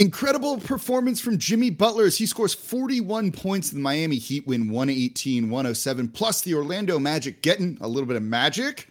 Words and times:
Incredible 0.00 0.58
performance 0.58 1.20
from 1.20 1.38
Jimmy 1.38 1.70
Butler 1.70 2.04
as 2.06 2.18
he 2.18 2.26
scores 2.26 2.52
41 2.52 3.30
points 3.30 3.70
in 3.70 3.78
the 3.78 3.82
Miami 3.82 4.16
Heat 4.16 4.44
win 4.44 4.68
118 4.68 5.48
107. 5.48 6.08
Plus, 6.08 6.40
the 6.40 6.54
Orlando 6.54 6.98
Magic 6.98 7.42
getting 7.42 7.78
a 7.80 7.86
little 7.86 8.06
bit 8.06 8.16
of 8.16 8.24
magic 8.24 8.88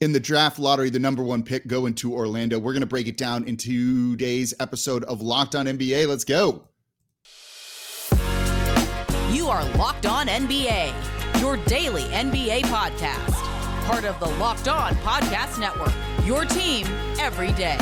in 0.00 0.12
the 0.12 0.20
draft 0.20 0.58
lottery, 0.58 0.88
the 0.88 0.98
number 0.98 1.22
one 1.22 1.42
pick 1.42 1.66
going 1.66 1.92
to 1.96 2.14
Orlando. 2.14 2.58
We're 2.58 2.72
going 2.72 2.80
to 2.80 2.86
break 2.86 3.06
it 3.06 3.18
down 3.18 3.44
in 3.44 3.58
today's 3.58 4.54
episode 4.58 5.04
of 5.04 5.20
Locked 5.20 5.54
On 5.54 5.66
NBA. 5.66 6.08
Let's 6.08 6.24
go. 6.24 6.62
You 9.30 9.48
are 9.48 9.62
Locked 9.76 10.06
On 10.06 10.26
NBA, 10.26 11.40
your 11.42 11.58
daily 11.66 12.04
NBA 12.04 12.62
podcast. 12.62 13.34
Part 13.86 14.04
of 14.04 14.18
the 14.20 14.28
Locked 14.38 14.68
On 14.68 14.94
Podcast 14.96 15.60
Network, 15.60 15.92
your 16.24 16.46
team 16.46 16.86
every 17.18 17.52
day. 17.52 17.76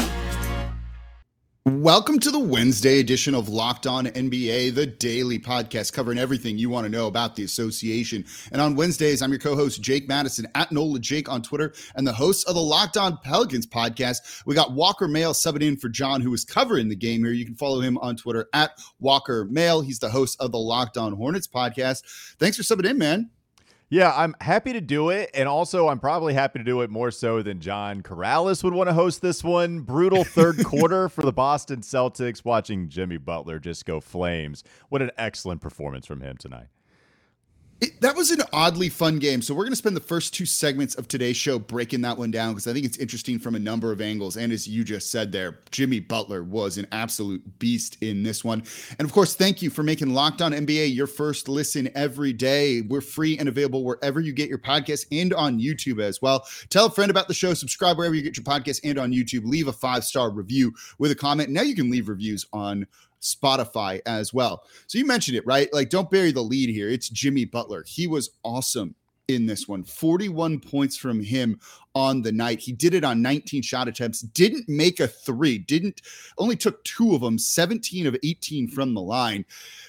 Welcome 1.67 2.19
to 2.19 2.31
the 2.31 2.39
Wednesday 2.39 3.01
edition 3.01 3.35
of 3.35 3.49
Locked 3.49 3.86
On 3.86 4.04
NBA, 4.04 4.75
the 4.75 4.85
daily 4.85 5.39
podcast 5.39 5.95
covering 5.95 6.18
everything 6.18 6.59
you 6.59 6.68
want 6.68 6.85
to 6.85 6.90
know 6.90 7.07
about 7.07 7.37
the 7.37 7.45
association. 7.45 8.27
And 8.53 8.61
on 8.61 8.75
Wednesdays, 8.77 9.23
I'm 9.23 9.31
your 9.31 9.39
co-host 9.39 9.81
Jake 9.81 10.07
Madison 10.07 10.46
at 10.54 10.71
Nola 10.71 10.99
Jake 10.99 11.27
on 11.31 11.40
Twitter, 11.40 11.73
and 11.95 12.07
the 12.07 12.13
host 12.13 12.46
of 12.46 12.54
the 12.54 12.61
Locked 12.61 12.99
On 12.99 13.17
Pelicans 13.17 13.67
podcast. 13.67 14.43
We 14.45 14.54
got 14.54 14.73
Walker 14.73 15.09
Mehl 15.09 15.32
subbing 15.32 15.63
in 15.63 15.79
for 15.79 15.89
John, 15.89 16.21
who 16.21 16.35
is 16.35 16.45
covering 16.45 16.90
the 16.90 16.96
game 16.96 17.25
here. 17.25 17.32
You 17.32 17.46
can 17.46 17.54
follow 17.54 17.81
him 17.81 17.96
on 17.96 18.17
Twitter 18.17 18.46
at 18.53 18.73
Walker 19.01 19.46
Mehl. 19.46 19.82
He's 19.82 20.01
the 20.01 20.11
host 20.11 20.39
of 20.43 20.53
the 20.53 20.59
Locked 20.59 20.99
On 20.99 21.15
Hornets 21.15 21.49
podcast. 21.49 22.03
Thanks 22.39 22.59
for 22.59 22.62
subbing 22.62 22.90
in, 22.90 22.99
man. 22.99 23.31
Yeah, 23.91 24.13
I'm 24.17 24.35
happy 24.41 24.73
to 24.73 24.81
do 24.81 25.11
it. 25.11 25.31
And 25.35 25.49
also, 25.49 25.89
I'm 25.89 26.01
probably 26.01 26.35
happy 26.35 26.59
to 26.59 26.65
do 26.65 26.81
it 26.81 26.91
more 26.91 27.11
so 27.11 27.43
than 27.43 27.61
John 27.61 28.03
Karalis 28.03 28.65
would 28.65 28.75
want 28.75 28.89
to 28.89 28.95
host 28.95 29.23
this 29.23 29.45
one. 29.45 29.81
Brutal 29.81 30.25
third 30.25 30.65
quarter 30.65 31.09
for 31.09 31.23
the 31.23 31.33
Boston 31.33 31.81
Celtics, 31.81 32.45
watching 32.45 32.89
Jimmy 32.89 33.19
Butler 33.19 33.59
just 33.59 33.84
go 33.84 34.01
flames. 34.01 34.65
What 34.89 35.03
an 35.03 35.11
excellent 35.19 35.61
performance 35.61 36.07
from 36.07 36.21
him 36.21 36.37
tonight. 36.37 36.69
It, 37.85 38.01
that 38.01 38.17
was 38.17 38.31
an 38.31 38.41
oddly 38.51 38.89
fun 38.89 39.19
game. 39.19 39.43
So 39.43 39.53
we're 39.53 39.65
going 39.65 39.73
to 39.73 39.77
spend 39.77 39.95
the 39.95 40.01
first 40.01 40.33
two 40.33 40.47
segments 40.47 40.95
of 40.95 41.07
today's 41.07 41.37
show 41.37 41.59
breaking 41.59 42.01
that 42.01 42.17
one 42.17 42.31
down 42.31 42.53
because 42.55 42.67
I 42.67 42.73
think 42.73 42.87
it's 42.87 42.97
interesting 42.97 43.39
from 43.39 43.57
a 43.57 43.59
number 43.59 43.93
of 43.93 44.01
angles. 44.01 44.39
And 44.39 44.55
as 44.55 44.67
you 44.67 44.85
just 44.85 45.11
said 45.11 45.31
there, 45.31 45.59
Jimmy 45.71 46.01
Butler 46.01 46.43
was 46.43 46.79
an 46.79 46.87
absolute 46.93 47.43
beast 47.59 47.99
in 48.01 48.23
this 48.23 48.43
one. 48.43 48.63
And 48.99 49.05
of 49.07 49.13
course, 49.13 49.35
thank 49.35 49.61
you 49.61 49.69
for 49.69 49.83
making 49.83 50.15
Locked 50.15 50.41
On 50.41 50.53
NBA 50.53 50.95
your 50.95 51.07
first 51.07 51.47
listen 51.47 51.91
every 51.95 52.33
day. 52.33 52.81
We're 52.81 53.03
free 53.03 53.37
and 53.37 53.51
available 53.51 53.85
wherever 53.85 54.19
you 54.19 54.33
get 54.33 54.48
your 54.48 54.57
podcast 54.57 55.05
and 55.13 55.35
on 55.35 55.61
YouTube 55.61 56.03
as 56.03 56.23
well. 56.23 56.47
Tell 56.71 56.87
a 56.87 56.91
friend 56.91 57.11
about 57.11 57.29
the 57.29 57.35
show, 57.35 57.53
subscribe 57.53 57.98
wherever 57.98 58.15
you 58.15 58.23
get 58.23 58.39
your 58.39 58.45
podcast 58.45 58.81
and 58.83 58.98
on 58.98 59.13
YouTube. 59.13 59.45
Leave 59.45 59.69
a 59.69 59.75
five 59.75 60.05
star 60.05 60.31
review 60.31 60.73
with 60.98 61.11
a 61.11 61.15
comment. 61.15 61.51
Now 61.51 61.61
you 61.61 61.75
can 61.75 61.91
leave 61.91 62.09
reviews 62.09 62.47
on 62.51 62.87
Spotify 63.25 64.00
as 64.06 64.33
well. 64.33 64.64
So 64.86 64.98
you 64.98 65.06
mentioned 65.06 65.36
it, 65.36 65.47
right? 65.47 65.72
Like, 65.72 65.89
don't 65.89 66.11
bury 66.11 66.30
the 66.30 66.42
lead 66.42 66.69
here. 66.69 66.89
It's 66.89 67.08
Jimmy 67.08 67.44
Butler. 67.44 67.84
He 67.86 68.06
was 68.06 68.30
awesome 68.44 68.94
in 69.28 69.47
this 69.47 69.67
one 69.67 69.83
41 69.83 70.61
points 70.61 70.97
from 70.97 71.22
him 71.22 71.58
on 71.95 72.20
the 72.20 72.33
night 72.33 72.61
he 72.61 72.72
did 72.72 72.92
it 72.92 73.05
on 73.05 73.22
19 73.22 73.62
shot 73.62 73.89
attempts 73.89 74.20
didn't 74.20 74.69
make 74.69 75.00
a 75.00 75.08
three 75.08 75.56
didn't 75.56 76.02
only 76.36 76.56
took 76.56 76.83
two 76.84 77.14
of 77.14 77.22
them 77.22 77.39
17 77.39 78.06
of 78.06 78.17
18 78.22 78.69
from 78.69 78.92
the 78.92 79.00
line 79.00 79.42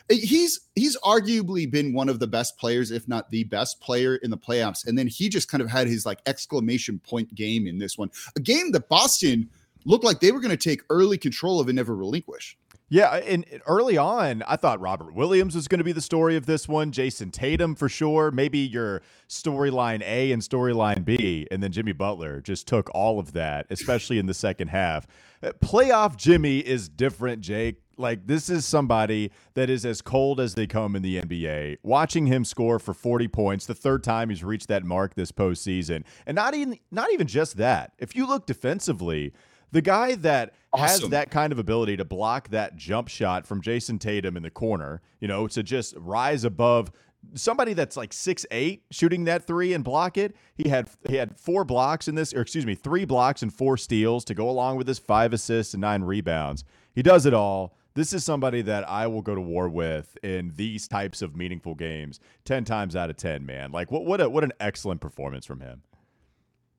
eh, 0.09 0.15
he's 0.15 0.61
he's 0.75 0.97
arguably 0.99 1.69
been 1.69 1.93
one 1.93 2.07
of 2.07 2.19
the 2.19 2.27
best 2.27 2.57
players 2.57 2.91
if 2.91 3.09
not 3.09 3.29
the 3.29 3.43
best 3.45 3.81
player 3.81 4.15
in 4.17 4.31
the 4.31 4.37
playoffs 4.37 4.87
and 4.87 4.97
then 4.97 5.07
he 5.07 5.27
just 5.27 5.51
kind 5.51 5.61
of 5.61 5.69
had 5.69 5.85
his 5.85 6.05
like 6.05 6.19
exclamation 6.27 6.97
point 6.99 7.33
game 7.35 7.67
in 7.67 7.77
this 7.77 7.97
one 7.97 8.09
a 8.37 8.39
game 8.39 8.71
that 8.71 8.87
boston 8.87 9.49
looked 9.83 10.05
like 10.05 10.21
they 10.21 10.31
were 10.31 10.39
going 10.39 10.49
to 10.49 10.57
take 10.57 10.81
early 10.89 11.17
control 11.17 11.59
of 11.59 11.67
and 11.67 11.75
never 11.75 11.93
relinquish 11.95 12.57
yeah, 12.87 13.15
and 13.15 13.45
early 13.65 13.97
on, 13.97 14.43
I 14.43 14.57
thought 14.57 14.79
Robert 14.79 15.15
Williams 15.15 15.55
was 15.55 15.67
going 15.67 15.79
to 15.79 15.83
be 15.83 15.91
the 15.91 16.01
story 16.01 16.35
of 16.35 16.45
this 16.45 16.67
one. 16.67 16.91
Jayson 16.91 17.31
Tatum 17.31 17.73
for 17.73 17.89
sure. 17.89 18.29
Maybe 18.29 18.59
your 18.59 19.01
storyline 19.27 20.03
A 20.03 20.31
and 20.31 20.41
storyline 20.41 21.03
B, 21.03 21.47
and 21.49 21.63
then 21.63 21.71
Jimmy 21.71 21.93
Butler 21.93 22.41
just 22.41 22.67
took 22.67 22.91
all 22.93 23.17
of 23.17 23.33
that, 23.33 23.65
especially 23.71 24.19
in 24.19 24.27
the 24.27 24.35
second 24.35 24.67
half. 24.67 25.07
Uh, 25.41 25.51
playoff 25.63 26.15
Jimmy 26.15 26.59
is 26.59 26.87
different, 26.87 27.41
Jake. 27.41 27.81
Like 27.97 28.27
this 28.27 28.49
is 28.49 28.65
somebody 28.65 29.31
that 29.55 29.69
is 29.69 29.83
as 29.83 30.01
cold 30.03 30.39
as 30.39 30.53
they 30.53 30.67
come 30.67 30.95
in 30.95 31.01
the 31.01 31.19
NBA. 31.19 31.77
Watching 31.81 32.27
him 32.27 32.45
score 32.45 32.77
for 32.77 32.93
40 32.93 33.29
points, 33.29 33.65
the 33.65 33.73
third 33.73 34.03
time 34.03 34.29
he's 34.29 34.43
reached 34.43 34.67
that 34.67 34.83
mark 34.83 35.15
this 35.15 35.31
postseason, 35.31 36.03
and 36.27 36.35
not 36.35 36.53
even 36.53 36.77
not 36.91 37.11
even 37.11 37.25
just 37.25 37.57
that. 37.57 37.93
If 37.97 38.15
you 38.15 38.27
look 38.27 38.45
defensively 38.45 39.33
the 39.71 39.81
guy 39.81 40.15
that 40.15 40.53
awesome. 40.73 41.01
has 41.01 41.09
that 41.11 41.31
kind 41.31 41.51
of 41.51 41.59
ability 41.59 41.97
to 41.97 42.05
block 42.05 42.49
that 42.49 42.75
jump 42.75 43.07
shot 43.07 43.45
from 43.45 43.61
Jayson 43.61 43.99
Tatum 43.99 44.37
in 44.37 44.43
the 44.43 44.49
corner, 44.49 45.01
you 45.19 45.27
know, 45.27 45.47
to 45.47 45.63
just 45.63 45.95
rise 45.97 46.43
above 46.43 46.91
somebody 47.33 47.73
that's 47.73 47.97
like 47.97 48.13
six 48.13 48.45
eight 48.51 48.83
shooting 48.91 49.25
that 49.25 49.45
three 49.47 49.73
and 49.73 49.83
block 49.83 50.17
it. 50.17 50.35
He 50.55 50.69
had 50.69 50.89
he 51.07 51.15
had 51.15 51.37
four 51.39 51.63
blocks 51.63 52.07
in 52.07 52.15
this, 52.15 52.33
or 52.33 52.41
excuse 52.41 52.65
me, 52.65 52.75
three 52.75 53.05
blocks 53.05 53.41
and 53.41 53.53
four 53.53 53.77
steals 53.77 54.23
to 54.25 54.33
go 54.33 54.49
along 54.49 54.77
with 54.77 54.87
his 54.87 54.99
five 54.99 55.33
assists 55.33 55.73
and 55.73 55.81
nine 55.81 56.03
rebounds. 56.03 56.63
He 56.93 57.01
does 57.01 57.25
it 57.25 57.33
all. 57.33 57.75
This 57.93 58.11
is 58.11 58.25
somebody 58.25 58.61
that 58.63 58.87
I 58.89 59.07
will 59.07 59.21
go 59.21 59.35
to 59.35 59.41
war 59.41 59.69
with 59.69 60.17
in 60.21 60.51
these 60.55 60.87
types 60.87 61.21
of 61.21 61.35
meaningful 61.35 61.75
games, 61.75 62.19
ten 62.43 62.65
times 62.65 62.95
out 62.95 63.09
of 63.09 63.15
ten. 63.15 63.45
Man, 63.45 63.71
like 63.71 63.91
what 63.91 64.05
what 64.05 64.21
a, 64.21 64.29
what 64.29 64.43
an 64.43 64.53
excellent 64.59 65.01
performance 65.01 65.45
from 65.45 65.61
him. 65.61 65.81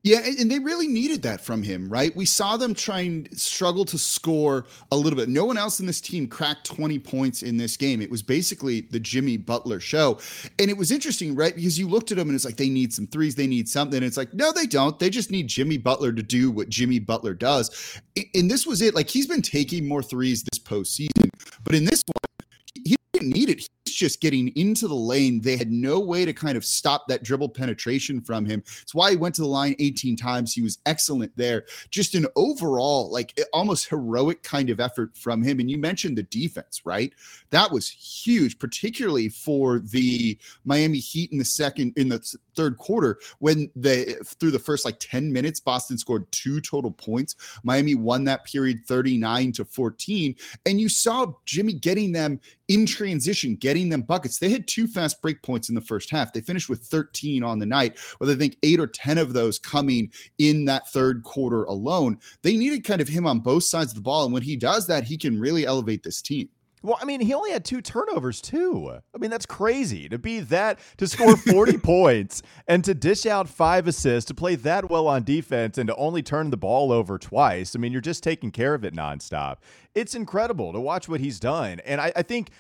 Yeah, 0.07 0.21
and 0.21 0.49
they 0.49 0.61
really 0.61 0.87
needed 0.87 1.23
that 1.23 1.41
from 1.41 1.65
him, 1.65 1.89
right? 1.89 2.15
We 2.15 2.27
saw 2.27 2.57
them 2.57 2.75
try 2.75 3.01
and 3.01 3.29
struggle 3.37 3.85
to 3.87 3.99
score 3.99 4.65
a 4.93 4.97
little 4.97 5.17
bit. 5.17 5.29
No 5.29 5.45
one 5.45 5.59
else 5.59 5.81
in 5.81 5.87
this 5.87 6.01
team 6.01 6.29
cracked 6.29 6.65
20 6.65 7.01
points 7.01 7.43
in 7.43 7.57
this 7.57 7.77
game. 7.77 8.01
It 8.01 8.09
was 8.09 8.23
basically 8.23 8.83
the 8.83 9.01
Jimmy 9.01 9.37
Butler 9.37 9.81
show. 9.81 10.21
And 10.61 10.71
it 10.71 10.77
was 10.77 10.93
interesting, 10.93 11.35
right? 11.35 11.57
Because 11.57 11.77
you 11.77 11.89
looked 11.89 12.13
at 12.13 12.19
them 12.19 12.29
and 12.29 12.37
it's 12.37 12.45
like 12.45 12.57
they 12.57 12.69
need 12.69 12.93
some 12.93 13.09
threes, 13.09 13.35
they 13.35 13.49
need 13.49 13.69
something. 13.69 13.97
And 13.97 14.07
it's 14.07 14.17
like, 14.17 14.33
no, 14.33 14.53
they 14.53 14.67
don't. 14.67 14.97
They 14.97 15.11
just 15.11 15.33
need 15.33 15.49
Jimmy 15.49 15.77
Butler 15.77 16.13
to 16.13 16.23
do 16.23 16.53
what 16.53 16.69
Jimmy 16.69 17.01
Butler 17.01 17.35
does. 17.35 18.01
And 18.33 18.49
this 18.49 18.65
was 18.65 18.83
it. 18.83 18.95
Like 18.95 19.11
he's 19.11 19.27
been 19.27 19.43
taking 19.43 19.89
more 19.89 20.05
threes 20.05 20.45
this 20.45 20.61
postseason, 20.61 21.31
but 21.65 21.75
in 21.75 21.85
this 21.85 22.05
one, 22.07 22.49
he 22.85 22.95
didn't 23.13 23.31
need 23.31 23.51
it 23.51 23.69
just 23.97 24.21
getting 24.21 24.49
into 24.57 24.87
the 24.87 24.95
lane. 24.95 25.41
They 25.41 25.57
had 25.57 25.73
no 25.73 25.99
way 25.99 26.25
to 26.25 26.33
kind 26.33 26.57
of 26.57 26.65
stop 26.65 27.09
that 27.09 27.23
dribble 27.23 27.49
penetration 27.51 28.21
from 28.21 28.45
him. 28.45 28.63
It's 28.83 28.95
why 28.95 29.11
he 29.11 29.17
went 29.17 29.35
to 29.37 29.43
the 29.43 29.49
line 29.49 29.75
18 29.79 30.17
times. 30.17 30.53
He 30.53 30.63
was 30.63 30.79
excellent 30.87 31.37
there. 31.37 31.65
Just 31.91 32.15
an 32.15 32.27
overall, 32.37 33.11
like 33.11 33.39
almost 33.53 33.89
heroic 33.89 34.43
kind 34.43 34.71
of 34.71 34.81
effort 34.81 35.17
from 35.17 35.43
him. 35.43 35.61
And 35.61 35.71
you 35.71 35.79
mentioned 35.79 36.19
the 36.19 36.25
defense, 36.25 36.83
right? 36.85 37.13
That 37.51 37.73
was 37.73 37.89
huge, 37.89 38.59
particularly 38.59 39.31
for 39.31 39.79
the 39.79 40.39
Miami 40.65 40.99
Heat 40.99 41.33
in 41.33 41.39
the 41.39 41.45
second, 41.45 41.95
in 41.97 42.09
the 42.09 42.21
third 42.55 42.77
quarter 42.79 43.19
when 43.39 43.71
they, 43.75 44.15
through 44.25 44.51
the 44.51 44.59
first 44.59 44.85
like 44.85 44.99
10 45.01 45.33
minutes, 45.33 45.61
Boston 45.61 45.97
scored 45.97 46.31
two 46.33 46.61
total 46.61 46.91
points. 46.91 47.37
Miami 47.63 47.95
won 47.95 48.25
that 48.25 48.45
period 48.45 48.81
39 48.87 49.53
to 49.53 49.65
14. 49.65 50.35
And 50.67 50.81
you 50.81 50.89
saw 50.89 51.33
Jimmy 51.45 51.73
getting 51.73 52.13
them 52.13 52.41
in 52.69 52.87
transition, 52.87 53.55
getting 53.57 53.89
them 53.89 54.03
buckets. 54.03 54.39
They 54.39 54.49
had 54.49 54.67
two 54.67 54.87
fast 54.87 55.23
break 55.23 55.43
points 55.43 55.69
in 55.69 55.75
the 55.75 55.81
first 55.81 56.11
half. 56.11 56.33
They 56.33 56.41
finished 56.41 56.69
with 56.69 56.83
13 56.83 57.43
on 57.43 57.59
the 57.59 57.67
night, 57.67 57.99
with 58.21 58.31
I 58.31 58.35
think 58.35 58.57
eight 58.63 58.81
or 58.81 58.87
10 58.87 59.19
of 59.19 59.33
those 59.33 59.59
coming 59.59 60.11
in 60.39 60.65
that 60.67 60.89
third 60.89 61.23
quarter 61.23 61.65
alone. 61.65 62.19
They 62.43 62.57
needed 62.57 62.85
kind 62.85 63.01
of 63.01 63.09
him 63.09 63.27
on 63.27 63.41
both 63.41 63.65
sides 63.65 63.93
of 63.93 63.97
the 63.97 64.03
ball. 64.03 64.25
And 64.25 64.33
when 64.33 64.43
he 64.43 64.57
does 64.57 64.87
that, 64.87 65.05
he 65.05 65.17
can 65.17 65.41
really 65.41 65.67
elevate 65.67 66.03
this 66.03 66.21
team. 66.21 66.49
Well, 66.87 66.99
I 67.03 67.05
mean, 67.05 67.21
he 67.21 67.35
only 67.35 67.51
had 67.51 67.65
two 67.65 67.81
turnovers 67.81 68.41
too. 68.41 68.93
I 69.13 69.19
mean, 69.19 69.29
that's 69.29 69.45
crazy 69.45 70.09
to 70.09 70.19
be 70.19 70.39
that 70.39 70.79
to 70.99 71.09
score 71.09 71.37
40 71.37 71.79
points 71.83 72.43
and 72.69 72.85
to 72.85 72.95
dish 72.95 73.27
out 73.27 73.49
five 73.49 73.89
assists, 73.89 74.29
to 74.29 74.35
play 74.35 74.55
that 74.55 74.89
well 74.89 75.09
on 75.09 75.25
defense 75.25 75.79
and 75.79 75.89
to 75.89 75.97
only 75.97 76.23
turn 76.23 76.51
the 76.51 76.57
ball 76.57 76.93
over 76.93 77.19
twice. 77.19 77.75
I 77.75 77.81
mean, 77.81 77.91
you're 77.91 78.01
just 78.01 78.23
taking 78.23 78.53
care 78.53 78.73
of 78.73 78.85
it 78.85 78.95
nonstop. 78.95 79.57
It's 79.97 80.15
incredible 80.15 80.73
to 80.73 80.79
watch 80.79 81.09
what 81.09 81.19
he's 81.19 81.41
done. 81.41 81.81
And 81.81 82.01
I, 82.01 82.13
I 82.15 82.23
think 82.23 82.51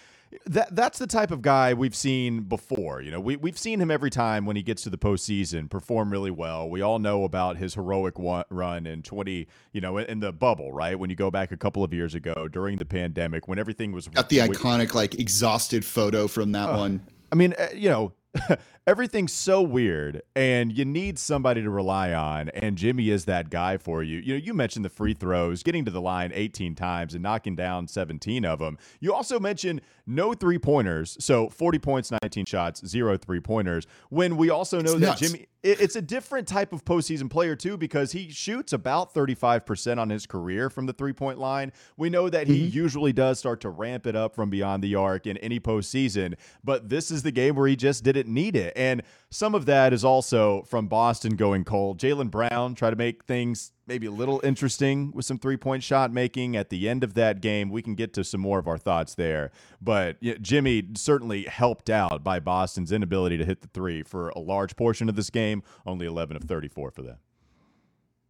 that 0.46 0.74
that's 0.74 0.98
the 0.98 1.06
type 1.06 1.30
of 1.30 1.42
guy 1.42 1.74
we've 1.74 1.94
seen 1.94 2.42
before. 2.42 3.00
You 3.00 3.10
know, 3.10 3.20
we 3.20 3.36
we've 3.36 3.58
seen 3.58 3.80
him 3.80 3.90
every 3.90 4.10
time 4.10 4.46
when 4.46 4.56
he 4.56 4.62
gets 4.62 4.82
to 4.82 4.90
the 4.90 4.98
postseason 4.98 5.70
perform 5.70 6.10
really 6.10 6.30
well. 6.30 6.68
We 6.68 6.82
all 6.82 6.98
know 6.98 7.24
about 7.24 7.56
his 7.56 7.74
heroic 7.74 8.18
one, 8.18 8.44
run 8.50 8.86
in 8.86 9.02
twenty, 9.02 9.48
you 9.72 9.80
know, 9.80 9.98
in 9.98 10.20
the 10.20 10.32
bubble, 10.32 10.72
right? 10.72 10.98
When 10.98 11.10
you 11.10 11.16
go 11.16 11.30
back 11.30 11.52
a 11.52 11.56
couple 11.56 11.82
of 11.84 11.92
years 11.92 12.14
ago 12.14 12.48
during 12.48 12.78
the 12.78 12.84
pandemic, 12.84 13.48
when 13.48 13.58
everything 13.58 13.92
was 13.92 14.08
got 14.08 14.28
the 14.28 14.38
iconic 14.38 14.94
like 14.94 15.14
exhausted 15.14 15.84
photo 15.84 16.26
from 16.28 16.52
that 16.52 16.70
uh, 16.70 16.76
one. 16.76 17.06
I 17.32 17.34
mean, 17.34 17.54
uh, 17.58 17.68
you 17.74 17.88
know, 17.88 18.12
everything's 18.86 19.32
so 19.32 19.62
weird 19.62 20.22
and 20.34 20.76
you 20.76 20.84
need 20.84 21.18
somebody 21.18 21.62
to 21.62 21.70
rely 21.70 22.12
on 22.12 22.48
and 22.50 22.76
Jimmy 22.76 23.10
is 23.10 23.24
that 23.24 23.50
guy 23.50 23.76
for 23.76 24.02
you. 24.02 24.18
You 24.18 24.34
know, 24.34 24.38
you 24.38 24.54
mentioned 24.54 24.84
the 24.84 24.90
free 24.90 25.14
throws, 25.14 25.62
getting 25.62 25.84
to 25.84 25.90
the 25.90 26.00
line 26.00 26.32
18 26.34 26.74
times 26.74 27.14
and 27.14 27.22
knocking 27.22 27.56
down 27.56 27.88
17 27.88 28.44
of 28.44 28.58
them. 28.58 28.78
You 29.00 29.12
also 29.14 29.40
mentioned 29.40 29.80
no 30.06 30.34
three-pointers. 30.34 31.16
So 31.20 31.48
40 31.48 31.78
points, 31.78 32.10
19 32.10 32.44
shots, 32.46 32.86
zero 32.86 33.16
three-pointers. 33.16 33.86
When 34.10 34.36
we 34.36 34.50
also 34.50 34.80
know 34.80 34.92
It's 34.92 35.00
that 35.00 35.06
nuts. 35.06 35.20
Jimmy 35.20 35.46
it's 35.66 35.96
a 35.96 36.02
different 36.02 36.46
type 36.46 36.72
of 36.72 36.84
postseason 36.84 37.28
player 37.28 37.56
too 37.56 37.76
because 37.76 38.12
he 38.12 38.30
shoots 38.30 38.72
about 38.72 39.12
35% 39.12 39.98
on 39.98 40.10
his 40.10 40.26
career 40.26 40.70
from 40.70 40.86
the 40.86 40.92
three-point 40.92 41.38
line. 41.38 41.72
We 41.96 42.10
know 42.10 42.28
that 42.28 42.46
he 42.46 42.66
mm-hmm. 42.66 42.76
usually 42.76 43.12
does 43.12 43.38
start 43.38 43.60
to 43.62 43.70
ramp 43.70 44.06
it 44.06 44.14
up 44.14 44.34
from 44.34 44.50
beyond 44.50 44.82
the 44.82 44.94
arc 44.94 45.26
in 45.26 45.36
any 45.38 45.58
postseason, 45.58 46.34
but 46.62 46.88
this 46.88 47.10
is 47.10 47.22
the 47.22 47.32
game 47.32 47.56
where 47.56 47.66
he 47.66 47.76
just 47.76 48.04
didn't 48.04 48.32
need 48.32 48.54
it. 48.54 48.72
And 48.76 49.02
some 49.30 49.54
of 49.54 49.66
that 49.66 49.92
is 49.92 50.04
also 50.04 50.62
from 50.62 50.86
Boston 50.86 51.36
going 51.36 51.64
cold. 51.64 51.98
Jaylen 51.98 52.30
Brown 52.30 52.74
tried 52.74 52.90
to 52.90 52.96
make 52.96 53.24
things 53.24 53.72
maybe 53.86 54.06
a 54.06 54.10
little 54.10 54.40
interesting 54.44 55.12
with 55.12 55.24
some 55.24 55.38
three 55.38 55.56
point 55.56 55.82
shot 55.82 56.12
making 56.12 56.56
at 56.56 56.70
the 56.70 56.88
end 56.88 57.04
of 57.04 57.14
that 57.14 57.40
game. 57.40 57.70
We 57.70 57.82
can 57.82 57.94
get 57.94 58.12
to 58.14 58.24
some 58.24 58.40
more 58.40 58.58
of 58.58 58.66
our 58.66 58.78
thoughts 58.78 59.14
there. 59.14 59.50
But 59.80 60.16
yeah, 60.20 60.34
Jimmy 60.40 60.88
certainly 60.96 61.44
helped 61.44 61.88
out 61.88 62.24
by 62.24 62.40
Boston's 62.40 62.92
inability 62.92 63.36
to 63.38 63.44
hit 63.44 63.62
the 63.62 63.68
three 63.68 64.02
for 64.02 64.30
a 64.30 64.38
large 64.38 64.76
portion 64.76 65.08
of 65.08 65.16
this 65.16 65.30
game, 65.30 65.62
only 65.86 66.06
11 66.06 66.36
of 66.36 66.44
34 66.44 66.90
for 66.90 67.02
them. 67.02 67.16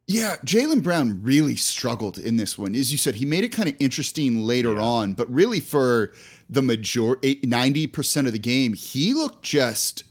Yeah, 0.09 0.37
Jaylen 0.45 0.85
Brown 0.85 1.21
really 1.23 1.57
struggled 1.57 2.17
in 2.19 2.37
this 2.37 2.57
one. 2.57 2.77
As 2.77 2.93
you 2.93 2.99
said, 2.99 3.17
he 3.17 3.25
made 3.25 3.43
it 3.43 3.49
kind 3.49 3.69
of 3.69 3.75
interesting 3.81 4.39
later 4.45 4.75
Yeah. 4.75 4.83
on, 4.83 5.15
but 5.15 5.29
really 5.33 5.59
for 5.59 6.13
the 6.49 6.63
majority, 6.63 7.41
90% 7.43 8.27
of 8.29 8.33
the 8.33 8.39
game, 8.39 8.73
he 8.75 9.15
looked 9.15 9.43
just 9.43 10.05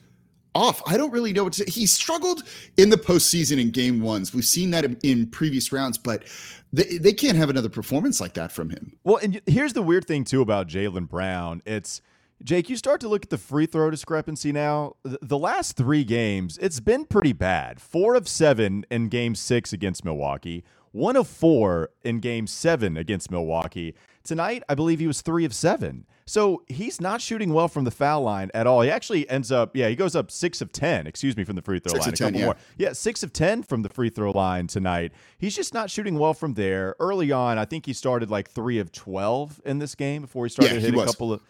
off. 0.55 0.81
I 0.87 0.97
don't 0.97 1.11
really 1.11 1.33
know 1.33 1.43
what 1.43 1.53
to 1.53 1.69
He 1.69 1.85
struggled 1.85 2.43
in 2.77 2.89
the 2.89 2.97
postseason 2.97 3.59
in 3.59 3.69
game 3.69 4.01
ones. 4.01 4.33
We've 4.33 4.45
seen 4.45 4.71
that 4.71 4.85
in, 5.03 5.27
previous 5.27 5.71
rounds, 5.71 5.97
but 5.97 6.23
they, 6.73 6.97
they 6.97 7.13
can't 7.13 7.37
have 7.37 7.49
another 7.49 7.69
performance 7.69 8.19
like 8.21 8.33
that 8.35 8.51
from 8.51 8.69
him. 8.69 8.97
Well, 9.03 9.17
and 9.17 9.41
here's 9.45 9.73
the 9.73 9.81
weird 9.81 10.05
thing 10.05 10.23
too 10.23 10.41
about 10.41 10.67
Jaylen 10.67 11.07
Brown. 11.07 11.61
It's 11.65 12.01
Jake, 12.43 12.69
you 12.69 12.75
start 12.75 12.99
to 13.01 13.07
look 13.07 13.23
at 13.23 13.29
the 13.29 13.37
free 13.37 13.65
throw 13.65 13.89
discrepancy 13.89 14.51
now. 14.51 14.95
The 15.03 15.37
last 15.37 15.77
three 15.77 16.03
games, 16.03 16.57
it's 16.61 16.79
been 16.79 17.05
pretty 17.05 17.33
bad. 17.33 17.79
Four 17.79 18.15
of 18.15 18.27
seven 18.27 18.85
in 18.91 19.09
game 19.09 19.35
six 19.35 19.71
against 19.71 20.03
Milwaukee, 20.03 20.63
one 20.91 21.15
of 21.15 21.27
four 21.27 21.91
in 22.03 22.19
game 22.19 22.47
seven 22.47 22.97
against 22.97 23.31
Milwaukee. 23.31 23.95
Tonight, 24.23 24.63
I 24.67 24.75
believe 24.75 24.99
he 24.99 25.07
was 25.07 25.21
three 25.21 25.45
of 25.45 25.53
seven. 25.53 26.05
So 26.27 26.63
he's 26.67 26.99
not 26.99 27.21
shooting 27.21 27.53
well 27.53 27.67
from 27.67 27.83
the 27.83 27.91
foul 27.91 28.23
line 28.23 28.49
at 28.55 28.65
all. 28.65 28.81
He 28.81 28.89
actually 28.89 29.29
ends 29.29 29.51
up, 29.51 29.75
yeah, 29.75 29.89
he 29.89 29.95
goes 29.95 30.15
up 30.15 30.31
six 30.31 30.59
of 30.59 30.71
10, 30.71 31.05
excuse 31.05 31.37
me, 31.37 31.43
from 31.43 31.55
the 31.55 31.61
free 31.61 31.79
throw 31.79 31.91
Six 31.93 32.05
line. 32.05 32.09
of 32.09 32.13
a 32.13 32.17
couple 32.17 32.31
10, 32.31 32.39
yeah. 32.39 32.45
more. 32.45 32.55
Yeah, 32.77 32.93
six 32.93 33.21
of 33.21 33.31
10 33.31 33.61
from 33.61 33.83
the 33.83 33.89
free 33.89 34.09
throw 34.09 34.31
line 34.31 34.65
tonight. 34.65 35.11
He's 35.37 35.55
just 35.55 35.71
not 35.73 35.91
shooting 35.91 36.17
well 36.17 36.33
from 36.33 36.55
there. 36.55 36.95
Early 36.99 37.31
on, 37.31 37.59
I 37.59 37.65
think 37.65 37.85
he 37.85 37.93
started 37.93 38.31
like 38.31 38.49
three 38.49 38.79
of 38.79 38.91
12 38.91 39.61
in 39.65 39.77
this 39.77 39.93
game 39.93 40.23
before 40.23 40.45
he 40.45 40.49
started 40.49 40.73
Yeah, 40.73 40.79
he 40.79 40.85
hitting 40.87 40.99
a 40.99 41.05
couple 41.05 41.31
of. 41.31 41.41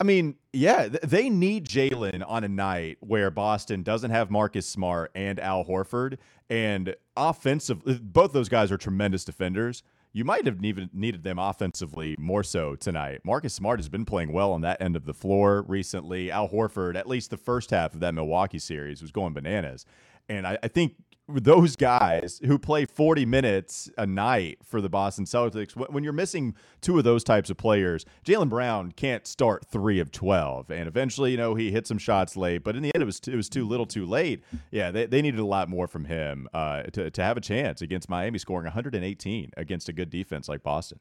I 0.00 0.04
mean, 0.04 0.36
yeah, 0.52 0.88
they 1.02 1.28
need 1.28 1.66
Jaylen 1.66 2.22
on 2.26 2.44
a 2.44 2.48
night 2.48 2.98
where 3.00 3.30
Boston 3.30 3.82
doesn't 3.82 4.10
have 4.10 4.30
Marcus 4.30 4.66
Smart 4.66 5.10
and 5.16 5.40
Al 5.40 5.64
Horford. 5.64 6.18
And 6.48 6.94
offensive, 7.16 7.82
both 8.12 8.32
those 8.32 8.48
guys 8.48 8.70
are 8.70 8.76
tremendous 8.78 9.24
defenders. 9.24 9.82
You 10.14 10.24
might 10.24 10.44
have 10.44 10.62
even 10.62 10.90
needed 10.92 11.22
them 11.22 11.38
offensively 11.38 12.16
more 12.18 12.42
so 12.42 12.76
tonight. 12.76 13.20
Marcus 13.24 13.54
Smart 13.54 13.78
has 13.78 13.88
been 13.88 14.04
playing 14.04 14.32
well 14.32 14.52
on 14.52 14.60
that 14.60 14.82
end 14.82 14.94
of 14.94 15.06
the 15.06 15.14
floor 15.14 15.62
recently. 15.62 16.30
Al 16.30 16.50
Horford, 16.50 16.96
at 16.96 17.08
least 17.08 17.30
the 17.30 17.38
first 17.38 17.70
half 17.70 17.94
of 17.94 18.00
that 18.00 18.14
Milwaukee 18.14 18.58
series, 18.58 19.00
was 19.00 19.10
going 19.10 19.32
bananas. 19.32 19.86
And 20.28 20.46
I, 20.46 20.58
I 20.62 20.68
think 20.68 20.96
those 21.28 21.76
guys 21.76 22.40
who 22.44 22.58
play 22.58 22.84
40 22.84 23.24
minutes 23.26 23.90
a 23.96 24.06
night 24.06 24.58
for 24.64 24.80
the 24.80 24.88
Boston 24.88 25.24
Celtics, 25.24 25.72
when 25.90 26.02
you're 26.02 26.12
missing 26.12 26.54
two 26.80 26.98
of 26.98 27.04
those 27.04 27.22
types 27.22 27.48
of 27.48 27.56
players, 27.56 28.04
Jaylen 28.24 28.48
Brown 28.48 28.92
can't 28.92 29.26
start 29.26 29.64
three 29.64 30.00
of 30.00 30.10
12. 30.10 30.70
And 30.70 30.88
eventually, 30.88 31.30
you 31.30 31.36
know, 31.36 31.54
he 31.54 31.70
hit 31.70 31.86
some 31.86 31.98
shots 31.98 32.36
late, 32.36 32.64
but 32.64 32.76
in 32.76 32.82
the 32.82 32.90
end, 32.94 33.02
it 33.02 33.06
was 33.06 33.20
too, 33.20 33.32
it 33.32 33.36
was 33.36 33.48
too 33.48 33.66
little 33.66 33.86
too 33.86 34.04
late. 34.04 34.42
Yeah, 34.70 34.90
they, 34.90 35.06
they 35.06 35.22
needed 35.22 35.40
a 35.40 35.46
lot 35.46 35.68
more 35.68 35.86
from 35.86 36.04
him 36.04 36.48
uh, 36.52 36.82
to, 36.84 37.10
to 37.10 37.22
have 37.22 37.36
a 37.36 37.40
chance 37.40 37.82
against 37.82 38.08
Miami 38.08 38.38
scoring 38.38 38.64
118 38.64 39.52
against 39.56 39.88
a 39.88 39.92
good 39.92 40.10
defense 40.10 40.48
like 40.48 40.62
Boston. 40.62 40.98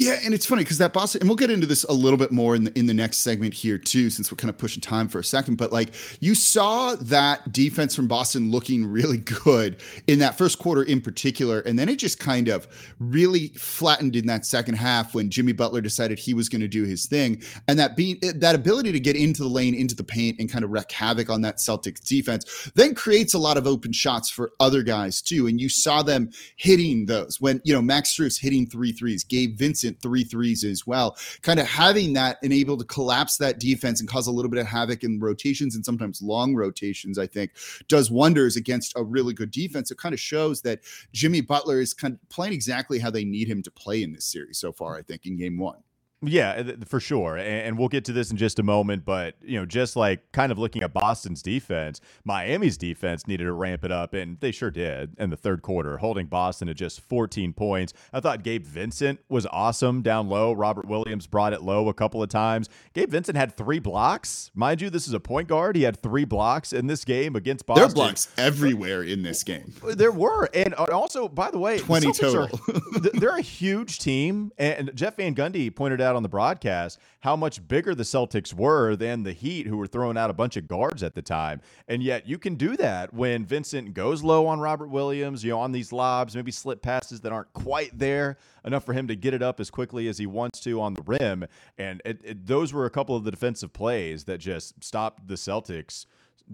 Yeah, 0.00 0.16
and 0.24 0.32
it's 0.32 0.46
funny 0.46 0.62
because 0.62 0.78
that 0.78 0.92
Boston, 0.92 1.22
and 1.22 1.28
we'll 1.28 1.34
get 1.34 1.50
into 1.50 1.66
this 1.66 1.82
a 1.82 1.92
little 1.92 2.18
bit 2.18 2.30
more 2.30 2.54
in 2.54 2.62
the 2.62 2.78
in 2.78 2.86
the 2.86 2.94
next 2.94 3.18
segment 3.18 3.52
here 3.52 3.78
too, 3.78 4.10
since 4.10 4.30
we're 4.30 4.36
kind 4.36 4.48
of 4.48 4.56
pushing 4.56 4.80
time 4.80 5.08
for 5.08 5.18
a 5.18 5.24
second. 5.24 5.56
But 5.56 5.72
like 5.72 5.88
you 6.20 6.36
saw 6.36 6.94
that 6.94 7.50
defense 7.52 7.96
from 7.96 8.06
Boston 8.06 8.52
looking 8.52 8.86
really 8.86 9.16
good 9.18 9.82
in 10.06 10.20
that 10.20 10.38
first 10.38 10.60
quarter 10.60 10.84
in 10.84 11.00
particular, 11.00 11.58
and 11.62 11.76
then 11.76 11.88
it 11.88 11.98
just 11.98 12.20
kind 12.20 12.46
of 12.46 12.68
really 13.00 13.48
flattened 13.48 14.14
in 14.14 14.26
that 14.28 14.46
second 14.46 14.74
half 14.76 15.16
when 15.16 15.30
Jimmy 15.30 15.50
Butler 15.50 15.80
decided 15.80 16.20
he 16.20 16.32
was 16.32 16.48
going 16.48 16.60
to 16.60 16.68
do 16.68 16.84
his 16.84 17.06
thing, 17.06 17.42
and 17.66 17.76
that 17.80 17.96
being 17.96 18.18
eh, 18.22 18.34
that 18.36 18.54
ability 18.54 18.92
to 18.92 19.00
get 19.00 19.16
into 19.16 19.42
the 19.42 19.48
lane, 19.48 19.74
into 19.74 19.96
the 19.96 20.04
paint, 20.04 20.38
and 20.38 20.48
kind 20.48 20.64
of 20.64 20.70
wreak 20.70 20.92
havoc 20.92 21.28
on 21.28 21.40
that 21.40 21.56
Celtics 21.56 22.06
defense, 22.06 22.70
then 22.76 22.94
creates 22.94 23.34
a 23.34 23.38
lot 23.38 23.56
of 23.56 23.66
open 23.66 23.90
shots 23.90 24.30
for 24.30 24.52
other 24.60 24.84
guys 24.84 25.20
too. 25.20 25.48
And 25.48 25.60
you 25.60 25.68
saw 25.68 26.04
them 26.04 26.30
hitting 26.54 27.06
those 27.06 27.40
when 27.40 27.60
you 27.64 27.74
know 27.74 27.82
Max 27.82 28.16
Strus 28.16 28.38
hitting 28.40 28.64
three 28.64 28.92
threes, 28.92 29.24
Gabe 29.24 29.58
Vincent 29.58 29.87
three 29.94 30.24
threes 30.24 30.64
as 30.64 30.86
well. 30.86 31.16
Kind 31.42 31.60
of 31.60 31.66
having 31.66 32.12
that 32.14 32.38
and 32.42 32.52
able 32.52 32.76
to 32.76 32.84
collapse 32.84 33.36
that 33.38 33.60
defense 33.60 34.00
and 34.00 34.08
cause 34.08 34.26
a 34.26 34.32
little 34.32 34.50
bit 34.50 34.60
of 34.60 34.66
havoc 34.66 35.04
in 35.04 35.20
rotations 35.20 35.74
and 35.74 35.84
sometimes 35.84 36.22
long 36.22 36.54
rotations, 36.54 37.18
I 37.18 37.26
think, 37.26 37.52
does 37.88 38.10
wonders 38.10 38.56
against 38.56 38.92
a 38.96 39.02
really 39.02 39.34
good 39.34 39.50
defense. 39.50 39.90
It 39.90 39.98
kind 39.98 40.12
of 40.12 40.20
shows 40.20 40.62
that 40.62 40.80
Jimmy 41.12 41.40
Butler 41.40 41.80
is 41.80 41.94
kind 41.94 42.14
of 42.14 42.28
playing 42.28 42.52
exactly 42.52 42.98
how 42.98 43.10
they 43.10 43.24
need 43.24 43.48
him 43.48 43.62
to 43.62 43.70
play 43.70 44.02
in 44.02 44.12
this 44.12 44.24
series 44.24 44.58
so 44.58 44.72
far, 44.72 44.96
I 44.96 45.02
think, 45.02 45.26
in 45.26 45.36
game 45.36 45.58
one. 45.58 45.78
Yeah, 46.20 46.72
for 46.86 46.98
sure. 46.98 47.36
And, 47.36 47.78
we'll 47.78 47.88
get 47.88 48.04
to 48.06 48.12
this 48.12 48.32
in 48.32 48.36
just 48.36 48.58
a 48.58 48.64
moment. 48.64 49.04
But, 49.04 49.36
you 49.40 49.56
know, 49.58 49.64
just 49.64 49.94
like 49.94 50.32
kind 50.32 50.50
of 50.50 50.58
looking 50.58 50.82
at 50.82 50.92
Boston's 50.92 51.42
defense, 51.42 52.00
Miami's 52.24 52.76
defense 52.76 53.28
needed 53.28 53.44
to 53.44 53.52
ramp 53.52 53.84
it 53.84 53.92
up, 53.92 54.14
and 54.14 54.38
they 54.40 54.50
sure 54.50 54.70
did 54.72 55.14
in 55.18 55.30
the 55.30 55.36
third 55.36 55.62
quarter, 55.62 55.98
holding 55.98 56.26
Boston 56.26 56.66
to 56.66 56.74
just 56.74 57.00
14 57.02 57.52
points. 57.52 57.92
I 58.12 58.18
thought 58.18 58.42
Gabe 58.42 58.64
Vincent 58.64 59.20
was 59.28 59.46
awesome 59.46 60.02
down 60.02 60.28
low. 60.28 60.52
Robert 60.52 60.88
Williams 60.88 61.28
brought 61.28 61.52
it 61.52 61.62
low 61.62 61.88
a 61.88 61.94
couple 61.94 62.20
of 62.20 62.28
times. 62.28 62.68
Gabe 62.94 63.10
Vincent 63.10 63.36
had 63.36 63.56
three 63.56 63.78
blocks. 63.78 64.50
Mind 64.54 64.80
you, 64.80 64.90
this 64.90 65.06
is 65.06 65.14
a 65.14 65.20
point 65.20 65.46
guard. 65.46 65.76
He 65.76 65.82
had 65.82 65.96
three 65.96 66.24
blocks 66.24 66.72
in 66.72 66.88
this 66.88 67.04
game 67.04 67.36
against 67.36 67.64
Boston. 67.64 67.82
There 67.82 67.92
are 67.92 67.94
blocks 67.94 68.28
everywhere 68.36 69.04
in 69.04 69.22
this 69.22 69.44
game. 69.44 69.72
There 69.84 70.10
were, 70.12 70.48
and 70.52 70.74
uh, 70.74 70.86
also, 70.92 71.28
by 71.28 71.52
the 71.52 71.58
way, 71.58 71.78
20 71.78 72.08
Celtics 72.08 72.34
are- 72.34 72.48
total. 72.48 72.80
th- 73.02 73.14
they're 73.14 73.36
a 73.36 73.40
huge 73.40 74.00
team, 74.00 74.50
and 74.58 74.90
Jeff 74.96 75.16
Van 75.16 75.34
Gundy 75.34 75.72
pointed 75.72 76.00
out 76.00 76.07
on 76.16 76.22
the 76.22 76.28
broadcast 76.28 76.98
how 77.20 77.34
much 77.34 77.66
bigger 77.66 77.94
the 77.94 78.04
Celtics 78.04 78.54
were 78.54 78.94
than 78.94 79.22
the 79.22 79.32
Heat, 79.32 79.66
who 79.66 79.76
were 79.76 79.86
throwing 79.86 80.16
out 80.16 80.30
a 80.30 80.34
bunch 80.34 80.56
of 80.56 80.68
guards 80.68 81.02
at 81.02 81.14
the 81.14 81.22
time. 81.22 81.60
And 81.88 82.02
yet, 82.02 82.28
you 82.28 82.38
can 82.38 82.54
do 82.54 82.76
that 82.76 83.12
when 83.12 83.44
Vincent 83.44 83.94
goes 83.94 84.22
low 84.22 84.46
on 84.46 84.60
Robert 84.60 84.88
Williams, 84.88 85.42
you 85.42 85.50
know, 85.50 85.60
on 85.60 85.72
these 85.72 85.92
lobs, 85.92 86.36
maybe 86.36 86.52
slip 86.52 86.82
passes 86.82 87.20
that 87.22 87.32
aren't 87.32 87.52
quite 87.52 87.98
there 87.98 88.38
enough 88.64 88.84
for 88.84 88.92
him 88.92 89.08
to 89.08 89.16
get 89.16 89.34
it 89.34 89.42
up 89.42 89.60
as 89.60 89.70
quickly 89.70 90.08
as 90.08 90.18
he 90.18 90.26
wants 90.26 90.60
to 90.60 90.80
on 90.80 90.94
the 90.94 91.02
rim. 91.02 91.44
And 91.76 92.00
it, 92.04 92.20
it, 92.22 92.46
those 92.46 92.72
were 92.72 92.86
a 92.86 92.90
couple 92.90 93.16
of 93.16 93.24
the 93.24 93.30
defensive 93.30 93.72
plays 93.72 94.24
that 94.24 94.38
just 94.38 94.82
stopped 94.82 95.26
the 95.26 95.34
Celtics 95.34 96.06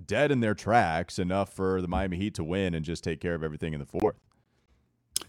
dead 0.07 0.33
in 0.33 0.41
their 0.41 0.55
tracks 0.55 1.19
enough 1.19 1.53
for 1.53 1.81
the 1.81 1.89
Miami 1.89 2.17
Heat 2.17 2.35
to 2.35 2.45
win 2.45 2.75
and 2.75 2.85
just 2.85 3.05
take 3.05 3.21
care 3.21 3.35
of 3.35 3.43
everything 3.43 3.75
in 3.75 3.81
the 3.81 3.87
fourth. 3.87 4.17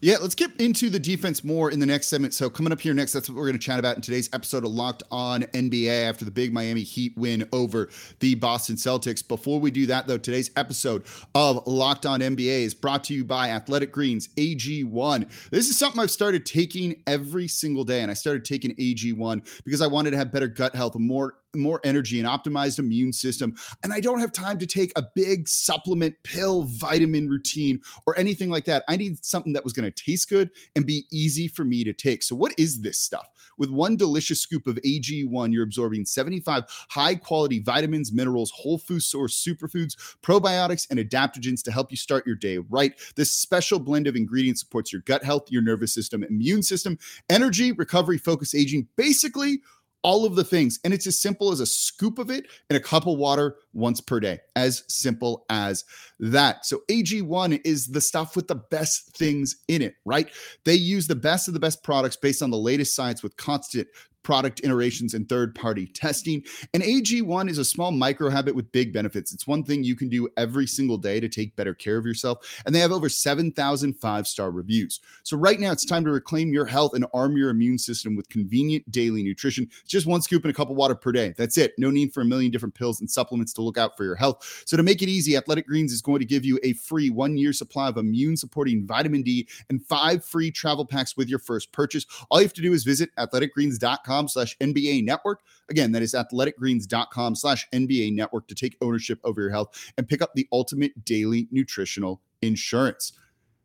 Yeah, 0.02 0.18
let's 0.22 0.36
get 0.36 0.52
into 0.60 0.90
the 0.90 1.00
defense 1.00 1.44
more 1.44 1.72
in 1.72 1.80
the 1.80 1.86
next 1.86 2.08
segment. 2.08 2.34
So, 2.34 2.50
coming 2.50 2.74
up 2.74 2.82
here 2.82 2.94
next, 2.94 3.14
that's 3.14 3.30
what 3.30 3.36
we're 3.38 3.46
going 3.46 3.58
to 3.58 3.66
chat 3.66 3.80
about 3.80 3.96
in 3.96 4.02
today's 4.02 4.30
episode 4.34 4.66
of 4.66 4.72
Locked 4.72 5.04
On 5.10 5.44
NBA 5.44 6.08
after 6.08 6.26
the 6.26 6.32
big 6.32 6.54
Miami 6.54 6.84
Heat 6.84 7.18
win 7.18 7.48
over 7.54 7.90
the 8.20 8.36
Boston 8.36 8.76
Celtics. 8.76 9.26
Before 9.26 9.60
we 9.60 9.72
do 9.72 9.86
that, 9.88 10.06
though, 10.06 10.18
today's 10.18 10.52
episode 10.58 11.06
of 11.34 11.66
Locked 11.66 12.06
On 12.06 12.20
NBA 12.20 12.64
is 12.64 12.74
brought 12.74 13.04
to 13.06 13.14
you 13.14 13.24
by 13.24 13.50
Athletic 13.50 13.92
Greens 13.92 14.28
AG1. 14.38 15.50
This 15.50 15.70
is 15.70 15.80
something 15.80 16.02
I've 16.02 16.12
started 16.12 16.46
taking 16.46 17.02
every 17.08 17.48
single 17.48 17.84
day, 17.84 18.02
and 18.02 18.12
I 18.12 18.16
started 18.16 18.44
taking 18.44 18.76
AG1 18.76 19.64
because 19.64 19.82
I 19.82 19.88
wanted 19.88 20.12
to 20.12 20.18
have 20.18 20.32
better 20.32 20.48
gut 20.48 20.76
health, 20.76 20.96
more 20.96 21.36
more 21.60 21.80
energy 21.84 22.20
and 22.20 22.28
optimized 22.28 22.80
immune 22.80 23.14
system 23.14 23.56
and 23.84 23.94
i 23.94 24.00
don't 24.00 24.20
have 24.20 24.32
time 24.32 24.58
to 24.58 24.66
take 24.66 24.92
a 24.96 25.04
big 25.16 25.48
supplement 25.48 26.16
pill 26.24 26.64
vitamin 26.64 27.30
routine 27.30 27.80
or 28.06 28.18
anything 28.18 28.50
like 28.50 28.66
that. 28.66 28.84
I 28.88 28.98
need 28.98 29.24
something 29.24 29.54
that 29.54 29.64
was 29.64 29.74
going 29.74 29.90
to 29.92 30.04
taste 30.04 30.30
good 30.30 30.50
and 30.76 30.86
be 30.86 31.06
easy 31.12 31.48
for 31.48 31.64
me 31.64 31.84
to 31.84 31.94
take. 31.94 32.24
So 32.24 32.36
what 32.36 32.54
is 32.58 32.82
this 32.82 32.98
stuff? 32.98 33.28
With 33.58 33.70
one 33.70 33.96
delicious 33.96 34.42
scoop 34.42 34.68
of 34.68 34.76
ag1 34.76 35.54
you're 35.54 35.64
absorbing 35.64 36.06
75 36.06 36.64
high 36.90 37.16
quality 37.16 37.60
vitamins 37.60 38.12
minerals 38.12 38.52
whole 38.52 38.78
food 38.78 39.02
source 39.02 39.42
superfoods 39.42 39.96
probiotics 40.22 40.88
and 40.90 41.00
adaptogens 41.00 41.64
to 41.64 41.72
help 41.72 41.92
you 41.92 41.98
start 41.98 42.28
your 42.28 42.36
day 42.36 42.58
right. 42.58 42.94
This 43.16 43.32
special 43.32 43.80
blend 43.80 44.08
of 44.08 44.16
ingredients 44.16 44.62
supports 44.62 44.92
your 44.92 45.02
gut 45.04 45.24
health 45.24 45.50
your 45.50 45.62
nervous 45.62 45.94
system 45.94 46.24
immune 46.24 46.64
system 46.64 46.98
energy 47.30 47.72
recovery 47.72 48.18
focus 48.18 48.54
aging 48.54 48.88
basically 48.98 49.62
all 50.06 50.24
of 50.24 50.36
the 50.36 50.44
things. 50.44 50.80
And 50.84 50.94
it's 50.94 51.08
as 51.08 51.20
simple 51.20 51.52
as 51.52 51.60
a 51.60 51.66
scoop 51.66 52.20
of 52.20 52.30
it 52.30 52.46
in 52.70 52.76
a 52.76 52.80
cup 52.80 53.08
of 53.08 53.18
water 53.18 53.56
once 53.74 54.00
per 54.00 54.20
day. 54.20 54.38
As 54.56 54.84
simple 54.88 55.46
as 55.50 55.84
that. 56.20 56.64
So 56.68 56.84
AG1 56.92 57.60
is 57.66 57.88
the 57.88 58.00
stuff 58.00 58.36
with 58.36 58.48
the 58.48 58.56
best 58.56 59.18
things 59.18 59.56
in 59.68 59.82
it, 59.82 59.96
right? 60.06 60.30
They 60.64 60.76
use 60.76 61.08
the 61.08 61.16
best 61.16 61.48
of 61.48 61.56
the 61.56 61.60
best 61.60 61.84
products 61.84 62.18
based 62.18 62.44
on 62.44 62.52
the 62.52 62.58
latest 62.58 62.96
science 62.96 63.24
with 63.24 63.36
constant 63.36 63.88
product 64.26 64.60
iterations 64.64 65.14
and 65.14 65.30
third 65.30 65.56
party 65.56 65.86
testing. 65.86 66.44
And 66.74 66.84
AG1 66.84 67.50
is 67.50 67.60
a 67.60 67.64
small 67.64 67.92
micro 67.92 68.30
habit 68.30 68.56
with 68.56 68.72
big 68.72 68.92
benefits. 68.92 69.34
It's 69.34 69.48
one 69.48 69.64
thing 69.64 69.84
you 69.84 69.96
can 69.96 70.10
do 70.10 70.28
every 70.36 70.68
single 70.68 70.98
day 70.98 71.20
to 71.20 71.30
take 71.30 71.56
better 71.56 71.76
care 71.76 71.98
of 71.98 72.06
yourself. 72.06 72.40
And 72.66 72.74
they 72.74 72.80
have 72.80 72.92
over 72.92 73.08
7,000 73.08 73.94
five 73.94 74.28
star 74.28 74.52
reviews. 74.52 75.00
So 75.24 75.38
right 75.38 75.60
now, 75.60 75.72
it's 75.72 75.86
time 75.86 76.04
to 76.06 76.12
reclaim 76.12 76.52
your 76.52 76.66
health 76.66 76.96
and 76.96 77.06
arm 77.14 77.38
your 77.38 77.52
immune 77.52 77.78
system 77.78 78.16
with 78.16 78.28
convenient 78.30 78.90
daily 78.92 79.22
nutrition. 79.24 79.70
Just 79.88 80.08
one 80.08 80.22
scoop 80.22 80.44
and 80.44 80.52
a 80.52 80.54
cup 80.54 80.72
of 80.72 80.76
water 80.76 80.96
per 80.96 81.12
day. 81.12 81.36
That's 81.38 81.58
it. 81.58 81.74
No 81.78 81.92
need 81.92 82.12
for 82.12 82.22
a 82.22 82.26
million 82.26 82.52
different 82.52 82.74
pills 82.74 83.00
and 83.00 83.10
supplements 83.10 83.54
to 83.54 83.62
look 83.62 83.78
out 83.78 83.96
for 83.96 84.04
your 84.04 84.16
health. 84.16 84.64
So 84.66 84.76
to 84.76 84.84
make 84.84 85.04
it 85.04 85.10
easy, 85.10 85.38
Athletic 85.38 85.68
Greens 85.68 85.94
is 85.94 86.02
going 86.02 86.20
to 86.20 86.26
give 86.26 86.44
you 86.44 86.60
a 86.64 86.74
free 86.74 87.12
one 87.12 87.38
year 87.38 87.54
supply 87.54 87.90
of 87.90 87.98
immune 87.98 88.36
supporting 88.36 88.88
vitamin 88.88 89.22
D 89.22 89.48
and 89.70 89.86
five 89.86 90.26
free 90.26 90.50
travel 90.50 90.86
packs 90.86 91.16
with 91.16 91.30
your 91.30 91.40
first 91.40 91.72
purchase. 91.72 92.08
All 92.32 92.40
you 92.40 92.46
have 92.46 92.54
to 92.54 92.62
do 92.62 92.74
is 92.74 92.84
visit 92.84 93.10
athleticgreens.com 93.18 94.15
athleticgreens.com 94.16 94.28
slash 94.28 94.58
NBA 94.60 95.04
network. 95.04 95.42
Again, 95.70 95.92
that 95.92 96.02
is 96.02 96.14
athleticgreens.com 96.14 97.36
slash 97.36 97.68
NBA 97.72 98.14
network 98.14 98.48
to 98.48 98.56
take 98.56 98.78
ownership 98.82 99.20
over 99.24 99.42
your 99.42 99.52
health 99.52 99.92
and 99.98 100.08
pick 100.08 100.22
up 100.22 100.34
the 100.36 100.48
ultimate 100.52 101.06
daily 101.06 101.48
nutritional 101.52 102.22
insurance. 102.42 103.14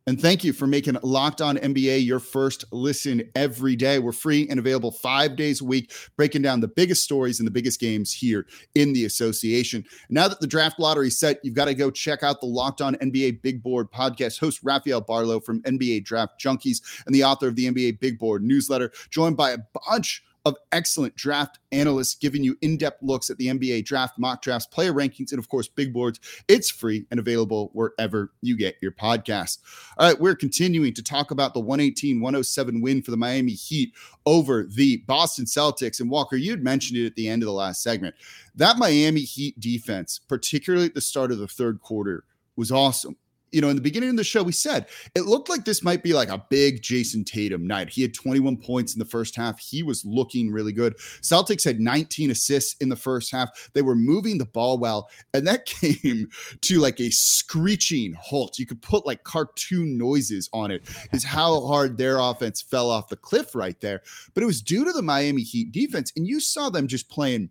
And 0.07 0.21
thank 0.21 0.43
you 0.43 0.53
for 0.55 0.67
making 0.67 0.97
Locked 1.03 1.43
On 1.43 1.57
NBA 1.59 2.05
your 2.05 2.19
first 2.19 2.65
listen 2.73 3.23
every 3.37 3.77
day. 3.77 3.99
We're 3.99 4.13
free 4.13 4.49
and 4.49 4.59
available 4.59 4.91
five 4.91 5.37
days 5.37 5.61
a 5.61 5.65
week, 5.65 5.93
breaking 6.17 6.43
down 6.43 6.61
the 6.61 6.69
biggest 6.69 7.05
stories 7.05 7.39
and 7.39 7.47
the 7.47 7.51
biggest 7.53 7.79
games 7.79 8.13
here 8.13 8.47
in 8.75 8.95
the 8.95 9.05
association. 9.05 9.85
Now 10.09 10.27
that 10.27 10.41
the 10.41 10.47
draft 10.47 10.81
lottery 10.81 11.11
set, 11.11 11.39
you've 11.45 11.55
got 11.55 11.67
to 11.67 11.75
go 11.75 11.91
check 11.91 12.23
out 12.23 12.41
the 12.41 12.47
Locked 12.47 12.81
On 12.81 12.95
NBA 12.97 13.43
Big 13.43 13.63
Board 13.63 13.93
podcast. 13.93 14.41
Host 14.41 14.61
Rafael 14.65 15.03
Barlow 15.03 15.39
from 15.39 15.63
NBA 15.63 16.05
Draft 16.05 16.41
Junkies 16.43 16.81
and 17.05 17.15
the 17.15 17.23
author 17.23 17.47
of 17.47 17.55
the 17.55 17.71
NBA 17.71 18.01
Big 18.01 18.19
Board 18.19 18.43
newsletter, 18.43 18.91
joined 19.11 19.37
by 19.37 19.51
a 19.51 19.59
bunch 19.87 20.25
of 20.45 20.57
excellent 20.73 21.15
draft 21.17 21.59
analysts 21.73 22.15
giving 22.15 22.43
you 22.43 22.57
in 22.63 22.77
depth 22.77 23.03
looks 23.03 23.31
at 23.31 23.37
the 23.39 23.49
NBA 23.49 23.85
draft, 23.85 24.19
mock 24.19 24.43
drafts, 24.43 24.67
player 24.67 24.93
rankings, 24.93 25.33
and 25.33 25.39
of 25.39 25.49
course, 25.49 25.69
big 25.69 25.93
boards. 25.93 26.21
It's 26.49 26.71
free 26.71 27.07
and 27.11 27.21
available 27.21 27.71
wherever 27.73 28.33
you 28.41 28.57
get 28.57 28.77
your 28.81 28.93
podcast. 28.93 29.59
All 29.99 30.09
right, 30.09 30.21
we're 30.21 30.35
continuing 30.35 30.95
to 30.95 31.03
talk 31.03 31.31
about 31.31 31.55
the 31.55 31.61
118 31.61 32.21
107 32.21 32.81
win 32.81 33.03
for 33.03 33.11
the 33.11 33.17
Miami 33.17 33.53
Heat 33.53 33.93
over 34.25 34.65
the 34.65 34.99
Boston 35.07 35.45
Celtics. 35.45 36.01
And 36.01 36.11
Walker, 36.11 36.37
you'd 36.37 36.65
mentioned 36.65 36.99
it 36.99 37.07
at 37.07 37.15
the 37.17 37.29
end 37.29 37.43
of 37.43 37.47
the 37.47 37.53
last 37.53 37.83
segment. 37.83 38.15
That 38.55 38.79
Miami 38.79 39.21
Heat 39.21 39.59
defense, 39.61 40.21
particularly 40.27 40.87
at 40.87 40.95
the 40.95 41.01
start 41.01 41.33
of 41.33 41.39
the 41.39 41.49
third 41.49 41.81
quarter, 41.81 42.25
was 42.57 42.73
awesome 42.73 43.17
you 43.53 43.61
know, 43.61 43.69
in 43.69 43.77
the 43.77 43.83
beginning 43.83 44.11
of 44.11 44.17
the 44.17 44.25
show, 44.25 44.43
we 44.43 44.53
said 44.53 44.87
it 45.15 45.27
looked 45.27 45.49
like 45.49 45.65
this 45.65 45.83
might 45.83 46.03
be 46.03 46.13
like 46.13 46.29
a 46.29 46.45
big 46.51 46.83
Jayson 46.83 47.25
Tatum 47.25 47.67
night. 47.67 47.89
He 47.89 48.03
had 48.03 48.15
21 48.15 48.57
points 48.57 48.95
in 48.95 48.99
the 48.99 49.05
first 49.05 49.35
half. 49.35 49.59
He 49.59 49.83
was 49.83 50.05
looking 50.05 50.51
really 50.51 50.73
good. 50.73 50.97
Celtics 51.23 51.65
had 51.65 51.81
19 51.81 52.31
assists 52.31 52.75
in 52.81 52.89
the 52.89 52.97
first 52.97 53.33
half. 53.33 53.71
They 53.73 53.83
were 53.83 53.97
moving 53.97 54.39
the 54.39 54.47
ball 54.47 54.79
well. 54.79 55.09
And 55.35 55.47
that 55.47 55.67
came 55.67 56.29
to 56.61 56.79
like 56.79 57.01
a 57.01 57.11
screeching 57.11 58.15
halt. 58.15 58.59
You 58.59 58.67
could 58.67 58.83
put 58.83 59.07
like 59.07 59.25
cartoon 59.25 59.99
noises 59.99 60.49
on 60.53 60.71
it, 60.71 60.83
is 61.13 61.25
how 61.25 61.67
hard 61.67 61.97
their 61.99 62.19
offense 62.19 62.63
fell 62.63 62.91
off 62.91 63.09
the 63.09 63.17
cliff 63.17 63.55
right 63.55 63.81
there. 63.81 64.03
But 64.35 64.43
it 64.43 64.47
was 64.47 64.63
due 64.63 64.85
to 64.85 64.93
the 64.93 65.03
Miami 65.03 65.43
Heat 65.43 65.73
defense. 65.73 66.13
And 66.17 66.27
you 66.27 66.41
saw 66.41 66.71
them 66.71 66.87
just 66.87 67.09
playing 67.09 67.51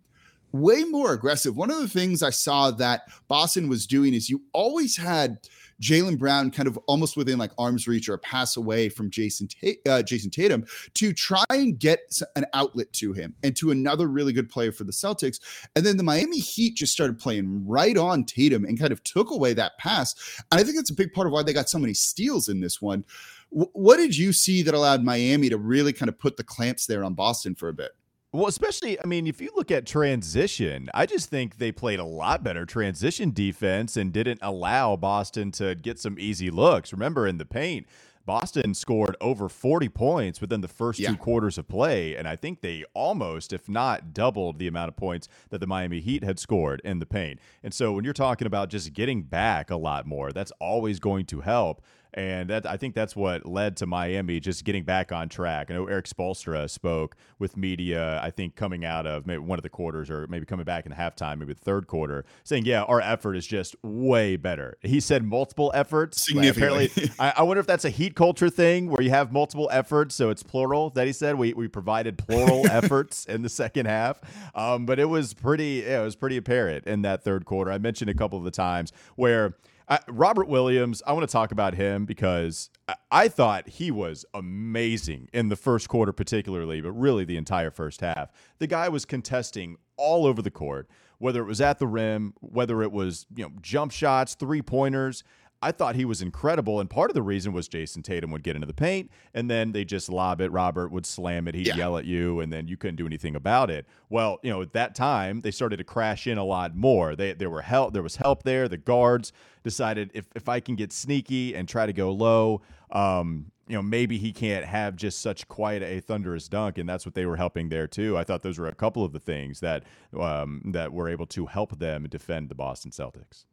way 0.52 0.84
more 0.84 1.14
aggressive. 1.14 1.56
One 1.56 1.70
of 1.70 1.80
the 1.80 1.88
things 1.88 2.24
I 2.24 2.30
saw 2.32 2.72
that 2.72 3.04
Boston 3.28 3.70
was 3.70 3.86
doing 3.86 4.14
is 4.14 4.30
you 4.30 4.42
always 4.54 4.98
had 4.98 5.38
Jaylen 5.82 6.18
Brown 6.18 6.52
kind 6.52 6.68
of 6.68 6.78
almost 6.88 7.16
within 7.16 7.38
like 7.38 7.52
arm's 7.58 7.88
reach 7.88 8.10
or 8.10 8.14
a 8.14 8.20
pass 8.20 8.58
away 8.58 8.90
from 8.90 9.10
Jayson 9.10 9.50
uh, 9.88 10.04
Jayson 10.04 10.32
Tatum 10.32 10.66
to 10.96 11.14
try 11.14 11.44
and 11.50 11.80
get 11.80 12.20
an 12.36 12.46
outlet 12.54 12.92
to 12.94 13.14
him 13.14 13.36
and 13.44 13.56
to 13.58 13.72
another 13.72 14.08
really 14.08 14.34
good 14.34 14.50
player 14.50 14.72
for 14.72 14.84
the 14.84 14.92
Celtics. 14.92 15.40
And 15.76 15.86
then 15.86 15.98
the 15.98 16.04
Miami 16.04 16.40
Heat 16.40 16.76
just 16.76 16.94
started 16.94 17.20
playing 17.20 17.66
right 17.68 17.98
on 17.98 18.26
Tatum 18.26 18.66
and 18.66 18.80
kind 18.80 18.92
of 18.92 19.04
took 19.04 19.32
away 19.32 19.54
that 19.54 19.78
pass. 19.78 20.16
And 20.52 20.60
I 20.60 20.64
think 20.64 20.76
that's 20.76 20.92
a 20.92 20.96
big 20.96 21.14
part 21.14 21.28
of 21.28 21.34
why 21.34 21.44
they 21.44 21.54
got 21.54 21.70
so 21.70 21.80
many 21.80 21.94
steals 21.94 22.50
in 22.50 22.60
this 22.60 22.82
one. 22.82 23.06
W- 23.52 23.72
what 23.74 23.98
did 23.98 24.18
you 24.18 24.34
see 24.34 24.62
that 24.64 24.74
allowed 24.74 25.04
Miami 25.04 25.50
to 25.50 25.58
really 25.58 25.94
kind 25.94 26.10
of 26.10 26.20
put 26.20 26.38
the 26.38 26.44
clamps 26.44 26.86
there 26.86 27.04
on 27.04 27.14
Boston 27.14 27.56
for 27.56 27.70
a 27.70 27.74
bit? 27.74 27.92
Well, 28.32 28.46
especially, 28.46 29.02
I 29.02 29.08
mean, 29.08 29.26
if 29.26 29.42
you 29.42 29.50
look 29.56 29.72
at 29.72 29.88
transition, 29.88 30.88
I 30.94 31.08
just 31.08 31.32
think 31.32 31.58
they 31.58 31.72
played 31.72 32.00
a 32.00 32.06
lot 32.06 32.44
better 32.44 32.64
transition 32.64 33.32
defense 33.32 33.98
and 33.98 34.14
didn't 34.14 34.40
allow 34.44 34.96
Boston 34.96 35.52
to 35.54 35.74
get 35.74 35.98
some 35.98 36.18
easy 36.20 36.52
looks. 36.52 36.94
Remember, 36.94 37.26
in 37.26 37.40
the 37.40 37.46
paint, 37.46 37.88
Boston 38.28 38.76
scored 38.76 39.18
over 39.20 39.50
40 39.50 39.90
points 39.90 40.42
within 40.42 40.62
the 40.62 40.68
first 40.68 41.00
yeah. 41.00 41.10
two 41.10 41.18
quarters 41.18 41.58
of 41.58 41.68
play. 41.68 42.16
And 42.16 42.28
I 42.28 42.36
think 42.36 42.62
they 42.62 42.86
almost, 42.94 43.52
if 43.52 43.68
not 43.68 44.14
doubled, 44.14 44.60
the 44.60 44.68
amount 44.68 44.90
of 44.90 44.96
points 44.96 45.28
that 45.50 45.58
the 45.58 45.66
Miami 45.66 46.00
Heat 46.00 46.24
had 46.24 46.38
scored 46.38 46.80
in 46.86 47.00
the 47.00 47.08
paint. 47.08 47.40
And 47.64 47.74
so 47.74 47.92
when 47.92 48.04
you're 48.04 48.14
talking 48.14 48.46
about 48.46 48.70
just 48.70 48.94
getting 48.94 49.24
back 49.24 49.72
a 49.72 49.76
lot 49.76 50.06
more, 50.06 50.32
that's 50.32 50.52
always 50.60 51.00
going 51.00 51.26
to 51.26 51.42
help. 51.42 51.82
And 52.14 52.50
that 52.50 52.66
I 52.66 52.78
think 52.78 52.96
that's 52.96 53.16
what 53.16 53.46
led 53.46 53.78
to 53.78 53.86
Miami 53.86 54.40
just 54.40 54.64
getting 54.66 54.84
back 54.84 55.12
on 55.12 55.30
track. 55.30 55.70
I 55.70 55.76
know 55.76 55.86
Erik 55.86 56.06
Spoelstra 56.06 56.70
spoke 56.70 57.16
with 57.38 57.56
media, 57.56 58.20
I 58.24 58.32
think 58.32 58.56
coming 58.56 58.84
out 58.84 59.06
of 59.06 59.28
maybe 59.28 59.40
one 59.40 59.60
of 59.60 59.64
the 59.64 59.70
quarters 59.70 60.10
or 60.10 60.26
maybe 60.28 60.46
coming 60.46 60.66
back 60.66 60.86
in 60.86 60.92
halftime, 60.92 61.38
maybe 61.38 61.54
the 61.54 61.60
third 61.60 61.88
quarter, 61.88 62.26
saying, 62.44 62.66
yeah, 62.66 62.84
our 62.84 63.00
effort 63.00 63.36
is 63.36 63.46
just 63.46 63.76
way 63.84 64.36
better. 64.36 64.78
He 64.82 65.00
said 65.00 65.24
multiple 65.24 65.72
efforts. 65.76 66.30
Apparently, 66.32 66.90
I, 67.20 67.34
I, 67.38 67.44
wonder 67.44 67.62
if 67.62 67.68
that's 67.68 67.86
a 67.86 67.90
heat 67.90 68.16
culture 68.16 68.50
thing 68.50 68.90
where 68.90 69.02
you 69.02 69.12
have 69.12 69.32
multiple 69.32 69.70
efforts. 69.72 70.16
So 70.16 70.30
it's 70.30 70.44
plural 70.44 70.90
that 70.92 71.06
he 71.06 71.14
said. 71.14 71.36
We, 71.36 71.54
we 71.54 71.68
provided 71.68 72.18
plural 72.18 72.66
efforts 72.72 73.26
in 73.26 73.44
the 73.44 73.50
second 73.50 73.86
half. 73.86 74.20
Um, 74.56 74.86
but 74.86 75.00
it 75.00 75.06
was 75.06 75.34
pretty, 75.34 75.84
yeah, 75.86 76.02
it 76.02 76.04
was 76.04 76.16
pretty 76.16 76.38
apparent 76.38 76.88
in 76.88 77.04
that 77.04 77.24
third 77.24 77.46
quarter. 77.46 77.72
I 77.72 77.78
mentioned 77.78 78.10
a 78.10 78.16
couple 78.16 78.38
of 78.38 78.44
the 78.44 78.52
times 78.52 78.92
where– 79.16 79.54
Robert 80.08 80.48
Williams, 80.48 81.02
I 81.08 81.14
want 81.14 81.28
to 81.28 81.32
talk 81.32 81.52
about 81.52 81.74
him 81.74 82.06
because 82.06 82.70
I, 82.88 82.96
I 83.12 83.28
thought 83.28 83.68
he 83.68 83.90
was 83.90 84.26
amazing 84.34 85.30
in 85.34 85.50
the 85.50 85.56
first 85.56 85.90
quarter, 85.90 86.12
particularly, 86.12 86.82
but 86.82 86.92
really 86.92 87.26
the 87.26 87.38
entire 87.38 87.72
first 87.72 88.02
half. 88.02 88.32
The 88.60 88.68
guy 88.68 88.90
was 88.90 89.06
contesting 89.06 89.78
all 89.98 90.26
over 90.26 90.42
the 90.42 90.52
court, 90.52 90.88
whether 91.18 91.42
it 91.42 91.46
was 91.46 91.60
at 91.60 91.80
the 91.80 91.88
rim, 91.88 92.34
whether 92.40 92.84
it 92.84 92.92
was 92.92 93.26
you 93.36 93.44
know 93.46 93.52
jump 93.62 93.92
shots, 93.92 94.36
three 94.36 94.62
pointers. 94.62 95.24
I 95.62 95.74
thought 95.74 95.96
he 95.96 96.06
was 96.06 96.22
incredible, 96.22 96.80
and 96.80 96.90
part 96.90 97.10
of 97.10 97.16
the 97.16 97.22
reason 97.22 97.52
was 97.52 97.68
Jayson 97.68 98.02
Tatum 98.02 98.32
would 98.32 98.44
get 98.44 98.56
into 98.56 98.68
the 98.68 98.74
paint, 98.74 99.12
and 99.34 99.50
then 99.50 99.74
they 99.74 99.84
just 99.84 100.08
lob 100.08 100.40
it. 100.40 100.52
Robert 100.52 100.90
would 100.90 101.06
slam 101.06 101.50
it. 101.50 101.56
He'd 101.56 101.68
yeah. 101.68 101.76
yell 101.76 101.98
at 101.98 102.06
you, 102.06 102.40
and 102.40 102.52
then 102.52 102.68
you 102.68 102.78
couldn't 102.78 102.96
do 102.96 103.06
anything 103.06 103.36
about 103.36 103.70
it. 103.70 103.86
Well, 104.10 104.40
you 104.42 104.50
know, 104.50 104.62
at 104.62 104.72
that 104.74 104.96
time 104.96 105.42
they 105.42 105.52
started 105.52 105.78
to 105.78 105.84
crash 105.84 106.28
in 106.28 106.38
a 106.38 106.46
lot 106.46 106.76
more. 106.76 107.16
They 107.16 107.34
there 107.34 107.50
were 107.50 107.62
help. 107.62 107.94
There 107.94 108.04
was 108.04 108.16
help 108.16 108.44
there. 108.44 108.70
The 108.70 108.78
guards 108.78 109.34
decided 109.64 110.12
if 110.14 110.28
if 110.34 110.48
I 110.48 110.62
can 110.62 110.76
get 110.76 110.94
sneaky 110.94 111.54
and 111.56 111.68
try 111.68 111.86
to 111.86 111.94
go 111.94 112.12
low, 112.12 112.62
um, 112.92 113.52
you 113.68 113.76
know, 113.76 113.82
maybe 113.82 114.18
he 114.18 114.32
can't 114.32 114.66
have 114.66 114.96
just 114.96 115.22
such 115.22 115.48
quite 115.50 115.84
a 115.84 116.00
thunderous 116.00 116.48
dunk, 116.48 116.78
and 116.78 116.88
that's 116.88 117.06
what 117.06 117.16
they 117.16 117.26
were 117.26 117.38
helping 117.38 117.68
there 117.68 117.88
too. 117.88 118.18
I 118.18 118.24
thought 118.24 118.44
those 118.44 118.58
were 118.58 118.68
a 118.68 118.76
couple 118.76 119.04
of 119.04 119.12
the 119.12 119.20
things 119.20 119.60
that 119.60 119.84
um, 120.18 120.62
that 120.68 120.94
were 120.94 121.10
able 121.10 121.28
to 121.28 121.48
help 121.48 121.80
them 121.80 122.08
defend 122.10 122.48
the 122.48 122.56
Boston 122.56 122.92
Celtics. 122.92 123.44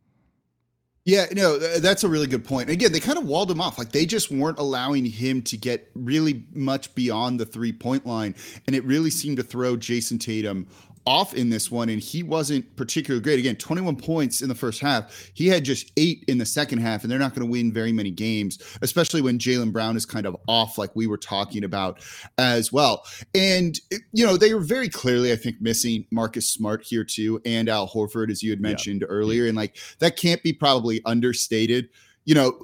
Yeah, 1.06 1.26
no, 1.32 1.56
that's 1.78 2.02
a 2.02 2.08
really 2.08 2.26
good 2.26 2.44
point. 2.44 2.68
Again, 2.68 2.90
they 2.90 2.98
kind 2.98 3.16
of 3.16 3.24
walled 3.24 3.48
him 3.48 3.60
off. 3.60 3.78
Like 3.78 3.92
they 3.92 4.06
just 4.06 4.28
weren't 4.28 4.58
allowing 4.58 5.04
him 5.04 5.40
to 5.42 5.56
get 5.56 5.88
really 5.94 6.42
much 6.52 6.92
beyond 6.96 7.38
the 7.38 7.46
three 7.46 7.72
point 7.72 8.04
line. 8.04 8.34
And 8.66 8.74
it 8.74 8.82
really 8.82 9.10
seemed 9.10 9.36
to 9.36 9.44
throw 9.44 9.76
Jayson 9.76 10.18
Tatum 10.18 10.66
off 11.06 11.34
in 11.34 11.50
this 11.50 11.70
one, 11.70 11.88
and 11.88 12.02
he 12.02 12.22
wasn't 12.22 12.76
particularly 12.76 13.22
great. 13.22 13.38
Again, 13.38 13.56
21 13.56 13.96
points 13.96 14.42
in 14.42 14.48
the 14.48 14.54
first 14.54 14.80
half. 14.80 15.30
He 15.34 15.46
had 15.46 15.64
just 15.64 15.92
eight 15.96 16.24
in 16.28 16.38
the 16.38 16.46
second 16.46 16.78
half, 16.78 17.02
and 17.02 17.10
they're 17.10 17.18
not 17.18 17.34
going 17.34 17.46
to 17.46 17.50
win 17.50 17.72
very 17.72 17.92
many 17.92 18.10
games, 18.10 18.58
especially 18.82 19.22
when 19.22 19.38
Jaylen 19.38 19.72
Brown 19.72 19.96
is 19.96 20.04
kind 20.04 20.26
of 20.26 20.36
off, 20.48 20.78
like 20.78 20.90
we 20.94 21.06
were 21.06 21.16
talking 21.16 21.64
about 21.64 22.00
as 22.38 22.72
well. 22.72 23.04
And, 23.34 23.78
you 24.12 24.26
know, 24.26 24.36
they 24.36 24.52
were 24.52 24.60
very 24.60 24.88
clearly, 24.88 25.32
I 25.32 25.36
think, 25.36 25.60
missing 25.60 26.06
Marcus 26.10 26.48
Smart 26.48 26.82
here 26.84 27.04
too, 27.04 27.40
and 27.44 27.68
Al 27.68 27.88
Horford, 27.88 28.30
as 28.30 28.42
you 28.42 28.50
had 28.50 28.60
mentioned 28.60 29.02
yeah. 29.02 29.08
earlier. 29.08 29.46
And 29.46 29.56
like 29.56 29.78
that 30.00 30.16
can't 30.16 30.42
be 30.42 30.52
probably 30.52 31.00
understated. 31.04 31.88
You 32.24 32.34
know, 32.34 32.58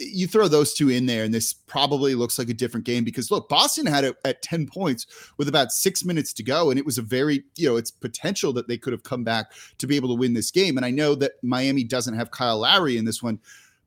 you 0.00 0.26
throw 0.26 0.48
those 0.48 0.74
two 0.74 0.88
in 0.88 1.06
there, 1.06 1.24
and 1.24 1.32
this 1.32 1.52
probably 1.52 2.14
looks 2.14 2.38
like 2.38 2.48
a 2.48 2.54
different 2.54 2.86
game 2.86 3.04
because 3.04 3.30
look, 3.30 3.48
Boston 3.48 3.86
had 3.86 4.04
it 4.04 4.16
at 4.24 4.42
10 4.42 4.66
points 4.66 5.06
with 5.38 5.48
about 5.48 5.72
six 5.72 6.04
minutes 6.04 6.32
to 6.34 6.42
go, 6.42 6.70
and 6.70 6.78
it 6.78 6.86
was 6.86 6.98
a 6.98 7.02
very, 7.02 7.44
you 7.56 7.68
know, 7.68 7.76
it's 7.76 7.90
potential 7.90 8.52
that 8.54 8.68
they 8.68 8.78
could 8.78 8.92
have 8.92 9.02
come 9.02 9.24
back 9.24 9.52
to 9.78 9.86
be 9.86 9.96
able 9.96 10.08
to 10.08 10.14
win 10.14 10.34
this 10.34 10.50
game. 10.50 10.76
And 10.76 10.86
I 10.86 10.90
know 10.90 11.14
that 11.16 11.32
Miami 11.42 11.84
doesn't 11.84 12.14
have 12.14 12.30
Kyle 12.30 12.58
Lowry 12.58 12.96
in 12.96 13.04
this 13.04 13.22
one, 13.22 13.38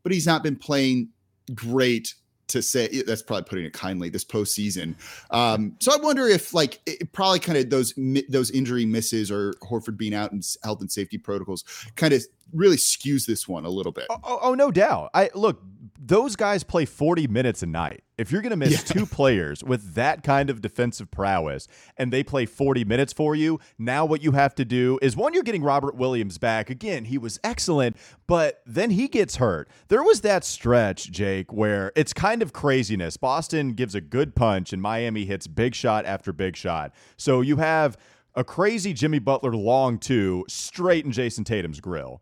but 0.03 0.11
he's 0.11 0.27
not 0.27 0.43
been 0.43 0.55
playing 0.55 1.09
great 1.53 2.13
to 2.47 2.61
say 2.61 3.01
that's 3.03 3.21
probably 3.21 3.43
putting 3.43 3.65
it 3.65 3.73
kindly 3.73 4.09
this 4.09 4.23
postseason. 4.23 4.95
Um, 5.31 5.75
so 5.79 5.91
I 5.93 5.97
wonder 5.97 6.27
if 6.27 6.53
like 6.53 6.81
it, 6.85 7.11
probably 7.11 7.39
kind 7.39 7.57
of 7.57 7.69
those 7.69 7.93
those 8.29 8.51
injury 8.51 8.85
misses 8.85 9.31
or 9.31 9.53
Horford 9.63 9.97
being 9.97 10.13
out 10.13 10.31
and 10.31 10.45
health 10.63 10.81
and 10.81 10.91
safety 10.91 11.17
protocols 11.17 11.63
kind 11.95 12.13
of 12.13 12.23
really 12.53 12.77
skews 12.77 13.25
this 13.25 13.47
one 13.47 13.65
a 13.65 13.69
little 13.69 13.91
bit. 13.91 14.05
Oh, 14.09 14.19
oh, 14.23 14.39
oh, 14.41 14.53
no 14.53 14.71
doubt. 14.71 15.09
I 15.13 15.29
look, 15.33 15.61
those 16.05 16.35
guys 16.35 16.63
play 16.63 16.83
40 16.83 17.27
minutes 17.27 17.63
a 17.63 17.65
night. 17.65 18.03
If 18.17 18.29
you're 18.29 18.41
going 18.41 18.51
to 18.51 18.57
miss 18.57 18.71
yeah. 18.73 18.93
two 18.93 19.05
players 19.05 19.63
with 19.63 19.93
that 19.93 20.21
kind 20.21 20.49
of 20.49 20.61
defensive 20.61 21.09
prowess 21.09 21.67
and 21.97 22.11
they 22.11 22.23
play 22.23 22.45
40 22.45 22.83
minutes 22.83 23.13
for 23.13 23.35
you, 23.35 23.59
now 23.77 24.03
what 24.03 24.21
you 24.21 24.33
have 24.33 24.53
to 24.55 24.65
do 24.65 24.99
is 25.01 25.15
one, 25.15 25.33
you're 25.33 25.43
getting 25.43 25.63
Robert 25.63 25.95
Williams 25.95 26.37
back. 26.37 26.69
Again, 26.69 27.05
he 27.05 27.17
was 27.17 27.39
excellent, 27.43 27.95
but 28.27 28.61
then 28.65 28.91
he 28.91 29.07
gets 29.07 29.37
hurt. 29.37 29.69
There 29.87 30.03
was 30.03 30.21
that 30.21 30.43
stretch, 30.43 31.09
Jake, 31.09 31.53
where 31.53 31.93
it's 31.95 32.11
kind 32.11 32.41
of 32.41 32.51
craziness. 32.51 33.15
Boston 33.15 33.71
gives 33.71 33.95
a 33.95 34.01
good 34.01 34.35
punch 34.35 34.73
and 34.73 34.81
Miami 34.81 35.23
hits 35.23 35.47
big 35.47 35.73
shot 35.73 36.05
after 36.05 36.33
big 36.33 36.57
shot. 36.57 36.93
So 37.15 37.39
you 37.39 37.57
have 37.57 37.97
a 38.35 38.43
crazy 38.43 38.93
Jimmy 38.93 39.19
Butler 39.19 39.55
long 39.55 39.97
two 39.99 40.43
straight 40.49 41.05
in 41.05 41.11
Jayson 41.11 41.45
Tatum's 41.45 41.79
grill. 41.79 42.21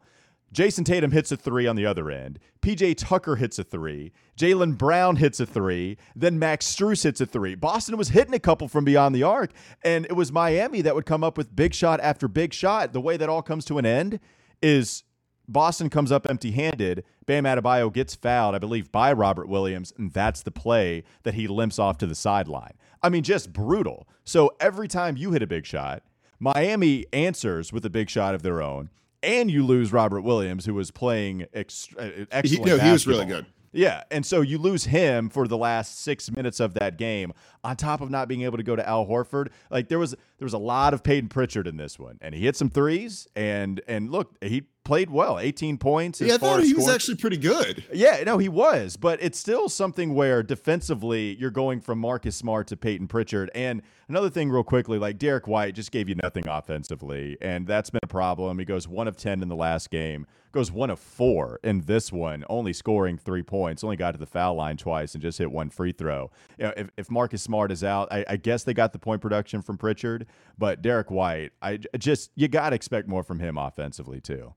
Jayson 0.54 0.84
Tatum 0.84 1.12
hits 1.12 1.32
a 1.32 1.38
three 1.38 1.66
on 1.66 1.78
the 1.78 1.86
other 1.86 2.12
end. 2.12 2.38
PJ 2.62 2.96
Tucker 2.98 3.38
hits 3.38 3.58
a 3.58 3.64
three. 3.64 4.12
Jaylen 4.38 4.78
Brown 4.78 5.16
hits 5.16 5.40
a 5.40 5.46
three. 5.46 5.98
Then 6.14 6.38
Max 6.38 6.66
Strus 6.66 7.04
hits 7.04 7.22
a 7.22 7.26
three. 7.26 7.56
Boston 7.56 7.96
was 7.96 8.10
hitting 8.10 8.34
a 8.34 8.40
couple 8.40 8.68
from 8.68 8.84
beyond 8.84 9.16
the 9.16 9.24
arc, 9.24 9.52
and 9.82 10.06
it 10.06 10.14
was 10.14 10.32
Miami 10.32 10.82
that 10.82 10.94
would 10.94 11.06
come 11.06 11.24
up 11.24 11.38
with 11.38 11.56
big 11.56 11.74
shot 11.74 12.02
after 12.02 12.28
big 12.28 12.54
shot. 12.54 12.92
The 12.92 13.00
way 13.00 13.16
that 13.16 13.30
all 13.30 13.42
comes 13.42 13.64
to 13.66 13.78
an 13.78 13.86
end 13.86 14.20
is 14.62 15.04
Boston 15.48 15.90
comes 15.90 16.12
up 16.12 16.28
empty 16.30 16.52
handed. 16.52 17.06
Bam 17.26 17.46
Adebayo 17.46 17.92
gets 17.92 18.14
fouled, 18.14 18.54
I 18.54 18.60
believe, 18.60 18.92
by 18.92 19.14
Robert 19.14 19.48
Williams, 19.48 19.94
and 19.98 20.12
that's 20.12 20.44
the 20.44 20.52
play 20.52 21.04
that 21.24 21.34
he 21.34 21.48
limps 21.48 21.80
off 21.80 21.98
to 22.00 22.08
the 22.08 22.16
sideline. 22.16 22.74
I 23.02 23.08
mean, 23.08 23.24
just 23.24 23.54
brutal. 23.54 24.06
So 24.26 24.52
every 24.60 24.90
time 24.90 25.16
you 25.16 25.32
hit 25.32 25.42
a 25.42 25.48
big 25.48 25.66
shot, 25.66 26.04
Miami 26.40 27.06
answers 27.14 27.72
with 27.72 27.86
a 27.86 27.90
big 27.90 28.10
shot 28.10 28.36
of 28.36 28.42
their 28.42 28.62
own 28.62 28.90
and 29.24 29.50
you 29.52 29.66
lose 29.66 29.92
Robert 29.92 30.22
Williams, 30.22 30.66
who 30.66 30.74
was 30.74 30.92
playing 30.92 31.46
ex- 31.54 31.90
uh, 31.98 32.26
excellent. 32.32 32.46
He, 32.46 32.60
no, 32.60 32.78
he 32.78 32.92
was 32.92 33.08
really 33.08 33.26
good. 33.26 33.46
Yeah, 33.74 34.04
and 34.12 34.26
so 34.26 34.42
you 34.42 34.58
lose 34.58 34.84
him 34.84 35.30
for 35.30 35.48
the 35.48 35.58
last 35.58 36.02
six 36.02 36.30
minutes 36.30 36.60
of 36.60 36.74
that 36.74 36.98
game, 36.98 37.32
on 37.64 37.76
top 37.76 38.02
of 38.02 38.10
not 38.10 38.28
being 38.28 38.42
able 38.42 38.58
to 38.58 38.64
go 38.64 38.76
to 38.76 38.88
Al 38.88 39.06
Horford. 39.06 39.50
Like 39.70 39.90
there 39.90 40.00
was 40.00 40.12
there 40.12 40.46
was 40.46 40.54
a 40.54 40.60
lot 40.60 40.94
of 40.94 41.04
Payton 41.04 41.30
Pritchard 41.30 41.68
in 41.68 41.78
this 41.78 42.00
one, 42.00 42.18
and 42.22 42.34
he 42.34 42.42
hit 42.42 42.56
some 42.56 42.70
threes, 42.70 43.28
and 43.36 43.82
and 43.88 44.12
look, 44.12 44.36
he 44.42 44.64
played 44.84 45.10
well, 45.10 45.40
18 45.40 45.78
points. 45.78 46.22
Yeah, 46.22 46.36
I 46.36 46.38
thought 46.38 46.64
he 46.64 46.74
was 46.74 46.90
actually 46.90 47.18
pretty 47.18 47.38
good. 47.38 47.84
Yeah, 47.94 48.24
no, 48.26 48.38
he 48.38 48.50
was, 48.50 48.98
but 48.98 49.22
it's 49.22 49.38
still 49.38 49.70
something 49.70 50.16
where 50.16 50.42
defensively 50.44 51.36
you're 51.40 51.52
going 51.52 51.82
from 51.82 52.00
Marcus 52.00 52.36
Smart 52.36 52.68
to 52.68 52.78
Payton 52.78 53.08
Pritchard. 53.08 53.52
And 53.54 53.82
another 54.08 54.30
thing, 54.30 54.50
real 54.50 54.64
quickly, 54.64 54.98
like 54.98 55.18
Derrick 55.18 55.48
White 55.48 55.76
just 55.76 55.92
gave 55.92 56.10
you 56.10 56.16
nothing 56.24 56.48
offensively, 56.48 57.38
and 57.42 57.68
that's 57.68 57.90
been 57.90 58.00
a 58.04 58.08
problem. 58.08 58.60
He 58.60 58.66
goes 58.66 58.88
one 58.88 59.08
of 59.08 59.18
10 59.18 59.42
in 59.42 59.50
the 59.50 59.56
last 59.56 59.90
game, 59.90 60.26
goes 60.52 60.72
one 60.72 60.90
of 60.90 61.00
four 61.00 61.60
in 61.64 61.82
this 61.82 62.12
one, 62.12 62.44
only 62.50 62.74
scoring 62.74 63.18
three 63.18 63.44
points, 63.44 63.84
only 63.84 63.98
got 63.98 64.12
to 64.12 64.18
the 64.18 64.26
foul 64.26 64.56
line 64.56 64.78
twice 64.78 65.14
and 65.14 65.22
just 65.22 65.38
hit 65.38 65.52
one 65.52 65.70
free 65.70 65.92
throw. 65.92 66.32
You 66.58 66.66
know, 66.66 66.74
if, 66.78 66.90
if 66.98 67.12
Marcus 67.12 67.48
Smart 67.52 67.70
is 67.70 67.84
out, 67.84 68.08
I, 68.14 68.24
I 68.30 68.38
guess 68.38 68.64
they 68.64 68.74
got 68.74 68.94
the 68.94 69.00
point 69.00 69.22
production 69.22 69.62
from 69.62 69.78
Pritchard, 69.78 70.26
but 70.58 70.82
Derrick 70.82 71.12
White, 71.12 71.52
I 71.62 71.80
just, 71.98 72.32
you 72.36 72.48
got 72.48 72.70
to 72.70 72.76
expect 72.78 73.10
more 73.10 73.24
from 73.24 73.40
him 73.40 73.58
offensively, 73.58 74.22
too 74.22 74.54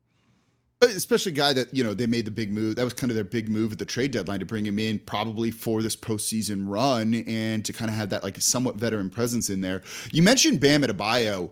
uh, 0.80 0.86
especially 0.86 1.32
a 1.32 1.34
guy 1.34 1.52
that 1.52 1.72
you 1.74 1.82
know 1.82 1.94
they 1.94 2.06
made 2.06 2.24
the 2.24 2.30
big 2.30 2.52
move. 2.52 2.76
That 2.76 2.84
was 2.84 2.94
kind 2.94 3.10
of 3.10 3.14
their 3.14 3.24
big 3.24 3.48
move 3.48 3.72
at 3.72 3.78
the 3.78 3.84
trade 3.84 4.10
deadline 4.10 4.40
to 4.40 4.46
bring 4.46 4.66
him 4.66 4.78
in, 4.78 4.98
probably 5.00 5.50
for 5.50 5.82
this 5.82 5.96
postseason 5.96 6.68
run, 6.68 7.14
and 7.26 7.64
to 7.64 7.72
kind 7.72 7.90
of 7.90 7.96
have 7.96 8.10
that 8.10 8.22
like 8.22 8.40
somewhat 8.40 8.76
veteran 8.76 9.10
presence 9.10 9.50
in 9.50 9.60
there. 9.60 9.82
You 10.12 10.22
mentioned 10.22 10.60
Bam 10.60 10.82
Adebayo 10.82 11.50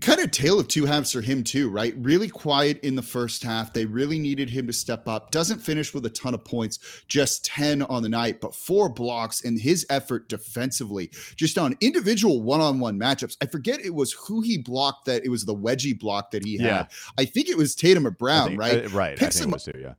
kind 0.00 0.20
of 0.20 0.30
tale 0.30 0.60
of 0.60 0.68
two 0.68 0.86
halves 0.86 1.12
for 1.12 1.20
him 1.20 1.42
too, 1.42 1.68
right? 1.68 1.94
Really 1.98 2.28
quiet 2.28 2.80
in 2.84 2.94
the 2.94 3.02
first 3.02 3.42
half. 3.42 3.72
They 3.72 3.84
really 3.84 4.18
needed 4.18 4.48
him 4.48 4.66
to 4.66 4.72
step 4.72 5.08
up. 5.08 5.30
Doesn't 5.30 5.58
finish 5.58 5.92
with 5.92 6.06
a 6.06 6.10
ton 6.10 6.32
of 6.32 6.44
points, 6.44 6.78
just 7.08 7.44
10 7.44 7.82
on 7.82 8.02
the 8.02 8.08
night, 8.08 8.40
but 8.40 8.54
four 8.54 8.88
blocks 8.88 9.44
and 9.44 9.60
his 9.60 9.84
effort 9.90 10.28
defensively, 10.28 11.10
just 11.36 11.58
on 11.58 11.76
individual 11.80 12.42
one-on-one 12.42 12.98
matchups. 12.98 13.36
I 13.42 13.46
forget 13.46 13.84
it 13.84 13.94
was 13.94 14.12
who 14.12 14.40
he 14.40 14.58
blocked 14.58 15.06
that 15.06 15.24
it 15.24 15.28
was 15.28 15.44
the 15.44 15.54
wedgie 15.54 15.98
block 15.98 16.30
that 16.30 16.44
he 16.44 16.58
had. 16.58 16.66
Yeah. 16.66 16.86
I 17.18 17.24
think 17.24 17.48
it 17.48 17.58
was 17.58 17.74
Tatum 17.74 18.06
or 18.06 18.10
Brown, 18.10 18.48
think, 18.48 18.60
right? 18.60 18.86
Uh, 18.86 18.88
right. 18.90 19.18
Picks 19.18 19.36
I 19.36 19.40
think 19.40 19.44
him, 19.44 19.50
it 19.50 19.54
was 19.54 19.64
too, 19.64 19.78
yeah 19.80 19.94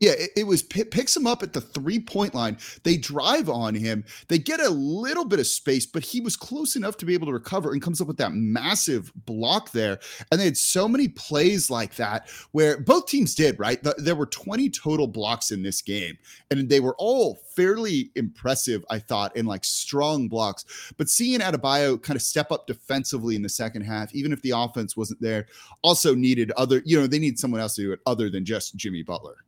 yeah, 0.00 0.12
it, 0.12 0.30
it 0.34 0.46
was 0.46 0.62
p- 0.62 0.84
picks 0.84 1.14
him 1.14 1.26
up 1.26 1.42
at 1.42 1.52
the 1.52 1.60
three 1.60 2.00
point 2.00 2.34
line. 2.34 2.56
They 2.84 2.96
drive 2.96 3.50
on 3.50 3.74
him. 3.74 4.04
They 4.28 4.38
get 4.38 4.58
a 4.60 4.70
little 4.70 5.26
bit 5.26 5.38
of 5.38 5.46
space, 5.46 5.84
but 5.84 6.02
he 6.02 6.22
was 6.22 6.36
close 6.36 6.74
enough 6.74 6.96
to 6.98 7.06
be 7.06 7.12
able 7.12 7.26
to 7.26 7.34
recover 7.34 7.72
and 7.72 7.82
comes 7.82 8.00
up 8.00 8.08
with 8.08 8.16
that 8.16 8.32
massive 8.32 9.12
block 9.26 9.72
there. 9.72 9.98
And 10.32 10.40
they 10.40 10.46
had 10.46 10.56
so 10.56 10.88
many 10.88 11.08
plays 11.08 11.70
like 11.70 11.96
that 11.96 12.30
where 12.52 12.80
both 12.80 13.06
teams 13.06 13.34
did, 13.34 13.60
right? 13.60 13.82
The, 13.82 13.94
there 13.98 14.16
were 14.16 14.26
20 14.26 14.70
total 14.70 15.06
blocks 15.06 15.50
in 15.50 15.62
this 15.62 15.82
game, 15.82 16.16
and 16.50 16.68
they 16.68 16.80
were 16.80 16.96
all 16.98 17.38
fairly 17.54 18.10
impressive, 18.16 18.84
I 18.88 19.00
thought, 19.00 19.36
in 19.36 19.44
like 19.44 19.64
strong 19.66 20.28
blocks. 20.28 20.64
But 20.96 21.10
seeing 21.10 21.40
Adebayo 21.40 22.02
kind 22.02 22.16
of 22.16 22.22
step 22.22 22.50
up 22.50 22.66
defensively 22.66 23.36
in 23.36 23.42
the 23.42 23.50
second 23.50 23.82
half, 23.82 24.14
even 24.14 24.32
if 24.32 24.40
the 24.40 24.52
offense 24.56 24.96
wasn't 24.96 25.20
there, 25.20 25.46
also 25.82 26.14
needed 26.14 26.52
other, 26.52 26.80
you 26.86 26.98
know, 26.98 27.06
they 27.06 27.18
need 27.18 27.38
someone 27.38 27.60
else 27.60 27.74
to 27.74 27.82
do 27.82 27.92
it 27.92 28.00
other 28.06 28.30
than 28.30 28.46
just 28.46 28.76
Jimmy 28.76 29.02
Butler. 29.02 29.44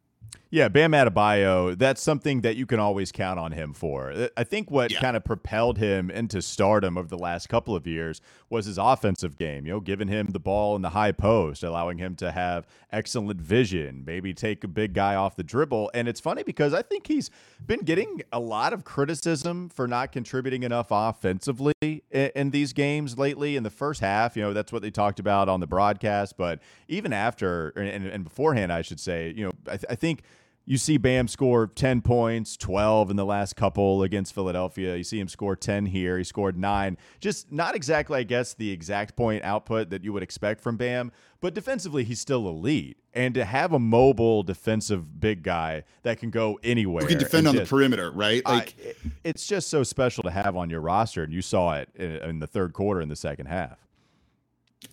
Yeah, 0.55 0.69
Bam 0.69 0.93
Adebayo, 0.93 1.79
that's 1.79 2.03
something 2.03 2.43
that 2.43 2.57
you 2.57 2.67
can 2.67 2.79
always 2.79 3.11
count 3.11 3.41
on 3.41 3.53
him 3.53 3.73
for. 3.73 4.29
I 4.37 4.45
think 4.45 4.71
what 4.71 4.93
yeah. 4.93 5.01
kind 5.01 5.17
of 5.17 5.25
propelled 5.25 5.79
him 5.79 6.11
into 6.11 6.43
stardom 6.43 6.99
over 6.99 7.09
the 7.09 7.17
last 7.17 7.49
couple 7.49 7.75
of 7.75 7.87
years 7.87 8.21
was 8.51 8.67
his 8.67 8.77
offensive 8.77 9.39
game, 9.39 9.65
you 9.65 9.73
know, 9.73 9.81
giving 9.81 10.09
him 10.09 10.27
the 10.27 10.39
ball 10.39 10.77
in 10.77 10.83
the 10.83 10.91
high 10.91 11.13
post, 11.13 11.63
allowing 11.63 11.97
him 11.97 12.15
to 12.17 12.33
have 12.33 12.67
excellent 12.93 13.41
vision, 13.41 14.03
maybe 14.05 14.35
take 14.35 14.63
a 14.63 14.69
big 14.69 14.93
guy 14.93 15.15
off 15.15 15.37
the 15.37 15.43
dribble. 15.43 15.91
And 15.95 16.07
it's 16.07 16.21
funny 16.21 16.43
because 16.43 16.75
I 16.75 16.83
think 16.83 17.07
he's 17.07 17.31
been 17.65 17.81
getting 17.81 18.21
a 18.31 18.39
lot 18.39 18.75
of 18.75 18.85
criticism 18.85 19.71
for 19.71 19.89
not 19.89 20.13
contributing 20.13 20.65
enough 20.65 20.89
offensively 20.91 21.73
in, 21.81 22.03
in 22.11 22.51
these 22.51 22.75
games 22.75 23.17
lately. 23.17 23.57
In 23.57 23.63
the 23.63 23.71
first 23.71 24.03
half, 24.03 24.37
you 24.37 24.43
know, 24.43 24.53
that's 24.53 24.71
what 24.71 24.83
they 24.83 24.91
talked 24.91 25.19
about 25.19 25.49
on 25.49 25.61
the 25.61 25.67
broadcast. 25.67 26.37
But 26.37 26.61
even 26.89 27.15
after 27.15 27.71
and, 27.71 28.07
and 28.07 28.23
beforehand, 28.23 28.71
I 28.71 28.83
should 28.83 29.01
say, 29.01 29.33
you 29.35 29.47
know, 29.47 29.53
I, 29.67 29.77
th- 29.79 29.87
I 29.89 29.95
think– 29.95 30.25
you 30.65 30.79
see 30.79 30.97
Bam 30.97 31.27
score 31.27 31.67
10 31.67 32.03
points, 32.03 32.57
12 32.57 33.11
in 33.11 33.17
the 33.17 33.25
last 33.25 33.57
couple 33.57 34.03
against 34.03 34.33
Philadelphia. 34.33 34.97
You 34.97 35.05
see 35.05 35.19
him 35.19 35.29
score 35.29 35.57
10 35.57 35.87
here. 35.87 36.19
He 36.19 36.25
scored 36.25 36.57
nine. 36.57 36.99
Just 37.21 37.51
not 37.51 37.75
exactly, 37.75 38.21
I 38.21 38.23
guess, 38.23 38.55
the 38.55 38.71
exact 38.71 39.17
point 39.17 39.43
output 39.45 39.91
that 39.91 40.05
you 40.05 40.13
would 40.13 40.23
expect 40.23 40.61
from 40.61 40.77
Bam, 40.77 41.11
but 41.41 41.55
defensively, 41.55 42.05
he's 42.05 42.21
still 42.21 42.49
elite. 42.49 42.97
And 43.15 43.35
to 43.35 43.45
have 43.45 43.73
a 43.73 43.79
mobile 43.79 44.43
defensive 44.43 45.21
big 45.21 45.43
guy 45.43 45.85
that 46.03 46.19
can 46.19 46.31
go 46.31 46.59
anywhere, 46.63 47.03
who 47.03 47.09
can 47.09 47.19
defend 47.19 47.49
on 47.49 47.55
just, 47.55 47.69
the 47.69 47.77
perimeter, 47.77 48.11
right? 48.11 48.43
Like, 48.47 48.75
I, 49.05 49.11
it's 49.25 49.47
just 49.47 49.69
so 49.69 49.83
special 49.83 50.23
to 50.23 50.31
have 50.31 50.57
on 50.57 50.71
your 50.71 50.81
roster. 50.81 51.23
And 51.25 51.33
you 51.33 51.43
saw 51.43 51.75
it 51.75 51.89
in, 51.95 52.11
in 52.11 52.39
the 52.39 52.47
third 52.47 52.73
quarter 52.73 53.01
in 53.01 53.09
the 53.09 53.17
second 53.17 53.47
half. 53.47 53.79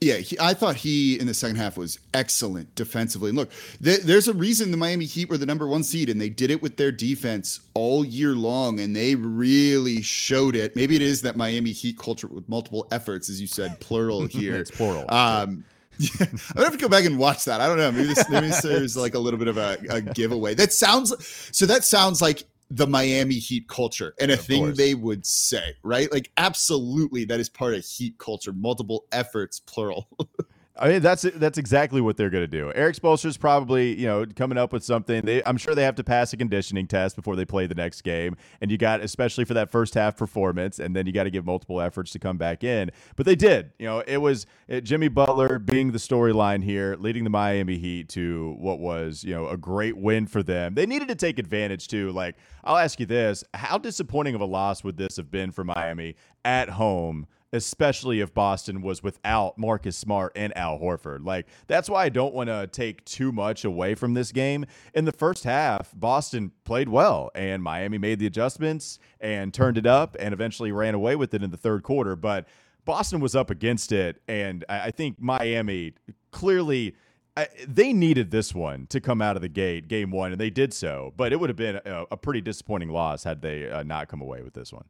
Yeah, 0.01 0.17
he, 0.17 0.37
I 0.39 0.53
thought 0.53 0.75
he 0.75 1.19
in 1.19 1.27
the 1.27 1.33
second 1.33 1.57
half 1.57 1.77
was 1.77 1.99
excellent 2.13 2.73
defensively. 2.75 3.29
And 3.29 3.37
look, 3.37 3.49
th- 3.83 4.01
there's 4.01 4.27
a 4.27 4.33
reason 4.33 4.71
the 4.71 4.77
Miami 4.77 5.05
Heat 5.05 5.29
were 5.29 5.37
the 5.37 5.45
number 5.45 5.67
one 5.67 5.83
seed, 5.83 6.09
and 6.09 6.21
they 6.21 6.29
did 6.29 6.51
it 6.51 6.61
with 6.61 6.77
their 6.77 6.91
defense 6.91 7.59
all 7.73 8.05
year 8.05 8.33
long, 8.33 8.79
and 8.79 8.95
they 8.95 9.15
really 9.15 10.01
showed 10.01 10.55
it. 10.55 10.75
Maybe 10.75 10.95
it 10.95 11.01
is 11.01 11.21
that 11.23 11.35
Miami 11.35 11.71
Heat 11.71 11.97
culture 11.97 12.27
with 12.27 12.47
multiple 12.47 12.87
efforts, 12.91 13.29
as 13.29 13.41
you 13.41 13.47
said, 13.47 13.79
plural 13.79 14.25
here. 14.27 14.55
it's 14.55 14.71
plural. 14.71 15.05
Um, 15.11 15.65
yeah, 15.97 16.09
I'm 16.21 16.39
gonna 16.55 16.65
have 16.65 16.73
to 16.73 16.79
go 16.79 16.87
back 16.87 17.03
and 17.03 17.19
watch 17.19 17.43
that. 17.45 17.59
I 17.59 17.67
don't 17.67 17.77
know. 17.77 17.91
Maybe 17.91 18.07
this, 18.13 18.29
maybe 18.29 18.51
there's 18.63 18.95
like 18.97 19.15
a 19.15 19.19
little 19.19 19.37
bit 19.37 19.49
of 19.49 19.57
a, 19.57 19.77
a 19.89 19.99
giveaway. 20.01 20.53
That 20.53 20.71
sounds 20.71 21.13
so. 21.51 21.65
That 21.65 21.83
sounds 21.83 22.21
like 22.21 22.43
the 22.71 22.85
Miami 22.87 23.35
Heat 23.35 23.67
culture 23.67 24.13
and 24.19 24.31
a 24.31 24.35
of 24.35 24.41
thing 24.41 24.65
course. 24.65 24.77
they 24.77 24.93
would 24.93 25.25
say, 25.25 25.75
right? 25.83 26.11
Like, 26.11 26.31
absolutely, 26.37 27.25
that 27.25 27.39
is 27.39 27.49
part 27.49 27.73
of 27.73 27.83
Heat 27.83 28.17
culture. 28.17 28.53
Multiple 28.53 29.05
efforts, 29.11 29.59
plural. 29.59 30.07
I 30.81 30.87
mean, 30.87 31.01
that's 31.01 31.23
that's 31.23 31.57
exactly 31.57 31.99
what 31.99 32.15
they're 32.15 32.29
going 32.29 32.43
to 32.43 32.47
do. 32.47 32.71
Erik 32.73 32.95
Spoelstra's 32.95 33.37
probably 33.37 33.99
you 33.99 34.07
know 34.07 34.25
coming 34.35 34.57
up 34.57 34.71
with 34.71 34.83
something. 34.83 35.25
They, 35.25 35.43
I'm 35.43 35.57
sure 35.57 35.75
they 35.75 35.83
have 35.83 35.95
to 35.95 36.03
pass 36.05 36.31
a 36.31 36.37
conditioning 36.37 36.87
test 36.87 37.17
before 37.17 37.35
they 37.35 37.43
play 37.43 37.67
the 37.67 37.75
next 37.75 38.01
game, 38.01 38.37
and 38.61 38.71
you 38.71 38.77
got 38.77 39.01
especially 39.01 39.43
for 39.43 39.53
that 39.55 39.69
first 39.69 39.93
half 39.93 40.15
performance, 40.15 40.79
and 40.79 40.95
then 40.95 41.05
you 41.05 41.11
got 41.11 41.25
to 41.25 41.29
give 41.29 41.45
multiple 41.45 41.81
efforts 41.81 42.11
to 42.11 42.19
come 42.19 42.37
back 42.37 42.63
in. 42.63 42.91
But 43.17 43.25
they 43.25 43.35
did. 43.35 43.73
You 43.77 43.87
know, 43.87 44.03
it 44.07 44.17
was 44.17 44.45
it, 44.69 44.81
Jimmy 44.81 45.09
Butler 45.09 45.59
being 45.59 45.91
the 45.91 45.97
storyline 45.97 46.63
here, 46.63 46.95
leading 46.97 47.25
the 47.25 47.29
Miami 47.29 47.77
Heat 47.77 48.07
to 48.09 48.55
what 48.57 48.79
was 48.79 49.23
you 49.23 49.33
know 49.35 49.49
a 49.49 49.57
great 49.57 49.97
win 49.97 50.27
for 50.27 50.41
them. 50.41 50.75
They 50.75 50.85
needed 50.85 51.09
to 51.09 51.15
take 51.15 51.39
advantage 51.39 51.89
too. 51.89 52.11
Like 52.11 52.37
I'll 52.63 52.77
ask 52.77 53.01
you 53.01 53.05
this: 53.05 53.43
How 53.53 53.77
disappointing 53.77 54.33
of 54.33 54.39
a 54.41 54.45
loss 54.45 54.83
would 54.85 54.95
this 54.95 55.17
have 55.17 55.29
been 55.29 55.51
for 55.51 55.65
Miami 55.65 56.15
at 56.45 56.69
home? 56.69 57.27
Especially 57.53 58.19
if 58.19 58.33
Boston 58.33 58.81
was 58.81 59.01
without 59.01 59.57
Marcus 59.57 59.97
Smart 59.97 60.31
and 60.35 60.55
Al 60.57 60.79
Horford. 60.79 61.25
Like, 61.25 61.47
that's 61.67 61.89
why 61.89 62.05
I 62.05 62.09
don't 62.09 62.33
want 62.33 62.49
to 62.49 62.67
take 62.67 63.03
too 63.05 63.31
much 63.31 63.65
away 63.65 63.95
from 63.95 64.13
this 64.13 64.31
game. 64.31 64.65
In 64.93 65.05
the 65.05 65.11
first 65.11 65.43
half, 65.43 65.91
Boston 65.95 66.51
played 66.63 66.89
well, 66.89 67.31
and 67.33 67.63
Miami 67.63 67.97
made 67.97 68.19
the 68.19 68.27
adjustments 68.27 68.99
and 69.19 69.53
turned 69.53 69.77
it 69.77 69.85
up 69.85 70.15
and 70.19 70.33
eventually 70.33 70.71
ran 70.71 70.93
away 70.93 71.15
with 71.15 71.33
it 71.33 71.43
in 71.43 71.51
the 71.51 71.57
third 71.57 71.83
quarter. 71.83 72.15
But 72.15 72.47
Boston 72.85 73.19
was 73.19 73.35
up 73.35 73.49
against 73.49 73.91
it, 73.91 74.21
and 74.27 74.63
I 74.69 74.91
think 74.91 75.19
Miami 75.19 75.93
clearly 76.31 76.95
they 77.67 77.93
needed 77.93 78.31
this 78.31 78.53
one 78.53 78.87
to 78.87 78.99
come 78.99 79.21
out 79.21 79.35
of 79.35 79.41
the 79.41 79.49
gate, 79.49 79.87
game 79.87 80.11
one, 80.11 80.31
and 80.31 80.41
they 80.41 80.49
did 80.49 80.73
so. 80.73 81.13
But 81.15 81.31
it 81.31 81.39
would 81.39 81.49
have 81.49 81.57
been 81.57 81.79
a, 81.85 82.05
a 82.11 82.17
pretty 82.17 82.41
disappointing 82.41 82.89
loss 82.89 83.23
had 83.23 83.41
they 83.41 83.69
uh, 83.69 83.83
not 83.83 84.07
come 84.07 84.21
away 84.21 84.41
with 84.41 84.53
this 84.53 84.73
one. 84.73 84.85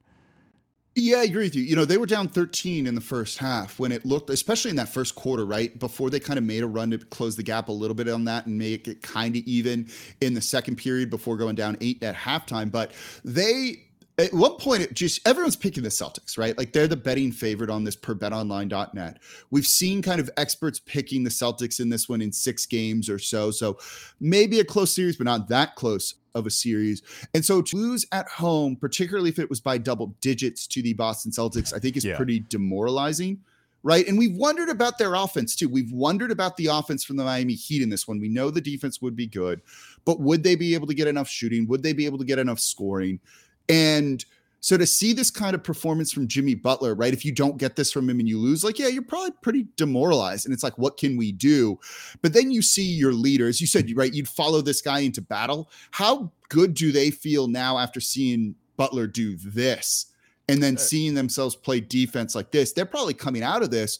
Yeah, 0.96 1.20
I 1.20 1.24
agree 1.24 1.46
with 1.46 1.56
you. 1.56 1.64
You 1.64 1.76
know, 1.76 1.86
they 1.86 1.98
were 1.98 2.06
down 2.06 2.28
13 2.28 2.86
in 2.88 2.96
the 2.96 3.02
first 3.02 3.38
half 3.38 3.80
when 3.80 3.92
it 3.92 4.06
looked, 4.06 4.30
especially 4.30 4.72
in 4.72 4.78
that 4.78 4.90
first 4.90 5.16
quarter, 5.16 5.46
right? 5.46 5.78
Before 5.80 6.10
they 6.10 6.20
kind 6.20 6.38
of 6.38 6.44
made 6.44 6.64
a 6.64 6.68
run 6.68 6.92
to 6.92 6.98
close 6.98 7.36
the 7.36 7.44
gap 7.44 7.70
a 7.70 7.72
little 7.72 7.96
bit 7.96 8.10
on 8.10 8.26
that 8.26 8.48
and 8.48 8.58
make 8.58 8.88
it 8.88 9.02
kind 9.02 9.36
of 9.36 9.44
even 9.44 9.88
in 10.20 10.34
the 10.34 10.42
second 10.42 10.78
period 10.78 11.10
before 11.10 11.38
going 11.38 11.56
down 11.56 11.78
eight 11.80 12.04
at 12.04 12.16
halftime. 12.16 12.72
But 12.72 12.92
they 13.24 13.84
at 14.20 14.34
one 14.34 14.58
point 14.58 14.84
it 14.84 14.94
just 14.94 15.26
everyone's 15.26 15.56
picking 15.56 15.82
the 15.82 15.90
Celtics, 15.90 16.38
right? 16.38 16.58
Like 16.58 16.74
they're 16.74 16.88
the 16.88 16.98
betting 16.98 17.32
favorite 17.32 17.70
on 17.70 17.86
this 17.86 17.96
per 17.96 18.14
betonline.net. 18.14 19.20
We've 19.50 19.66
seen 19.66 20.02
kind 20.02 20.20
of 20.20 20.30
experts 20.38 20.80
picking 20.80 21.24
the 21.24 21.30
Celtics 21.30 21.80
in 21.80 21.90
this 21.90 22.10
one 22.10 22.22
in 22.22 22.32
six 22.32 22.66
games 22.66 23.10
or 23.10 23.18
so. 23.18 23.50
So 23.50 23.80
maybe 24.20 24.60
a 24.60 24.66
close 24.66 24.94
series, 24.94 25.16
but 25.16 25.24
not 25.24 25.48
that 25.48 25.76
close 25.76 26.16
of 26.36 26.46
a 26.46 26.52
series. 26.52 27.02
And 27.34 27.44
so 27.44 27.62
to 27.62 27.78
lose 27.78 28.06
at 28.12 28.28
home, 28.28 28.76
particularly 28.76 29.30
if 29.30 29.40
it 29.40 29.50
was 29.50 29.62
by 29.62 29.78
double 29.78 30.08
digits 30.22 30.68
to 30.68 30.82
the 30.82 30.94
Boston 30.94 31.32
Celtics, 31.32 31.74
I 31.74 31.80
think 31.80 31.96
is 31.96 32.06
yeah. 32.06 32.18
pretty 32.18 32.42
demoralizing. 32.42 33.40
Right. 33.82 34.06
And 34.10 34.18
we've 34.18 34.36
wondered 34.36 34.68
about 34.68 34.98
their 34.98 35.14
offense 35.14 35.56
too. 35.56 35.70
We've 35.70 35.94
wondered 35.94 36.32
about 36.32 36.58
the 36.58 36.66
offense 36.66 37.06
from 37.06 37.16
the 37.16 37.24
Miami 37.24 37.54
Heat 37.54 37.82
in 37.82 37.90
this 37.90 38.10
one. 38.10 38.20
We 38.20 38.28
know 38.28 38.52
the 38.52 38.60
defense 38.60 39.02
would 39.02 39.16
be 39.16 39.26
good, 39.26 39.62
but 40.04 40.20
would 40.20 40.44
they 40.44 40.56
be 40.56 40.74
able 40.74 40.88
to 40.88 40.94
get 40.94 41.08
enough 41.08 41.30
shooting? 41.30 41.66
Would 41.68 41.82
they 41.82 41.94
be 41.94 42.06
able 42.06 42.18
to 42.18 42.26
get 42.26 42.40
enough 42.40 42.60
scoring? 42.60 43.22
And 43.70 44.26
so 44.62 44.78
to 44.78 44.86
see 44.86 45.14
this 45.14 45.32
kind 45.32 45.56
of 45.56 45.64
performance 45.64 46.12
from 46.12 46.28
Jimmy 46.28 46.56
Butler, 46.56 46.94
right? 46.94 47.14
If 47.14 47.24
you 47.24 47.32
don't 47.32 47.58
get 47.58 47.76
this 47.76 47.92
from 47.92 48.10
him 48.10 48.20
and 48.20 48.28
you 48.28 48.38
lose, 48.38 48.64
like, 48.64 48.78
yeah, 48.78 48.88
you're 48.88 49.02
probably 49.02 49.32
pretty 49.42 49.68
demoralized. 49.78 50.46
And 50.46 50.54
it's 50.54 50.64
like, 50.64 50.78
what 50.78 50.98
can 50.98 51.16
we 51.16 51.32
do? 51.32 51.80
But 52.22 52.34
then 52.34 52.52
you 52.52 52.62
see 52.62 52.84
your 52.84 53.14
leaders, 53.14 53.62
you 53.62 53.68
said, 53.68 53.90
right, 53.96 54.14
you'd 54.14 54.28
follow 54.28 54.62
this 54.62 54.82
guy 54.82 55.00
into 55.00 55.22
battle. 55.22 55.70
How 55.92 56.32
good 56.50 56.74
do 56.74 56.92
they 56.92 57.10
feel 57.10 57.48
now 57.48 57.78
after 57.78 58.02
seeing 58.02 58.56
Butler 58.76 59.08
do 59.08 59.38
this 59.38 60.08
and 60.50 60.62
then 60.62 60.76
uh, 60.76 60.80
seeing 60.80 61.14
themselves 61.14 61.56
play 61.56 61.80
defense 61.80 62.36
like 62.36 62.52
this? 62.52 62.74
They're 62.74 62.86
probably 62.86 63.14
coming 63.14 63.44
out 63.44 63.64
of 63.64 63.72
this 63.72 64.00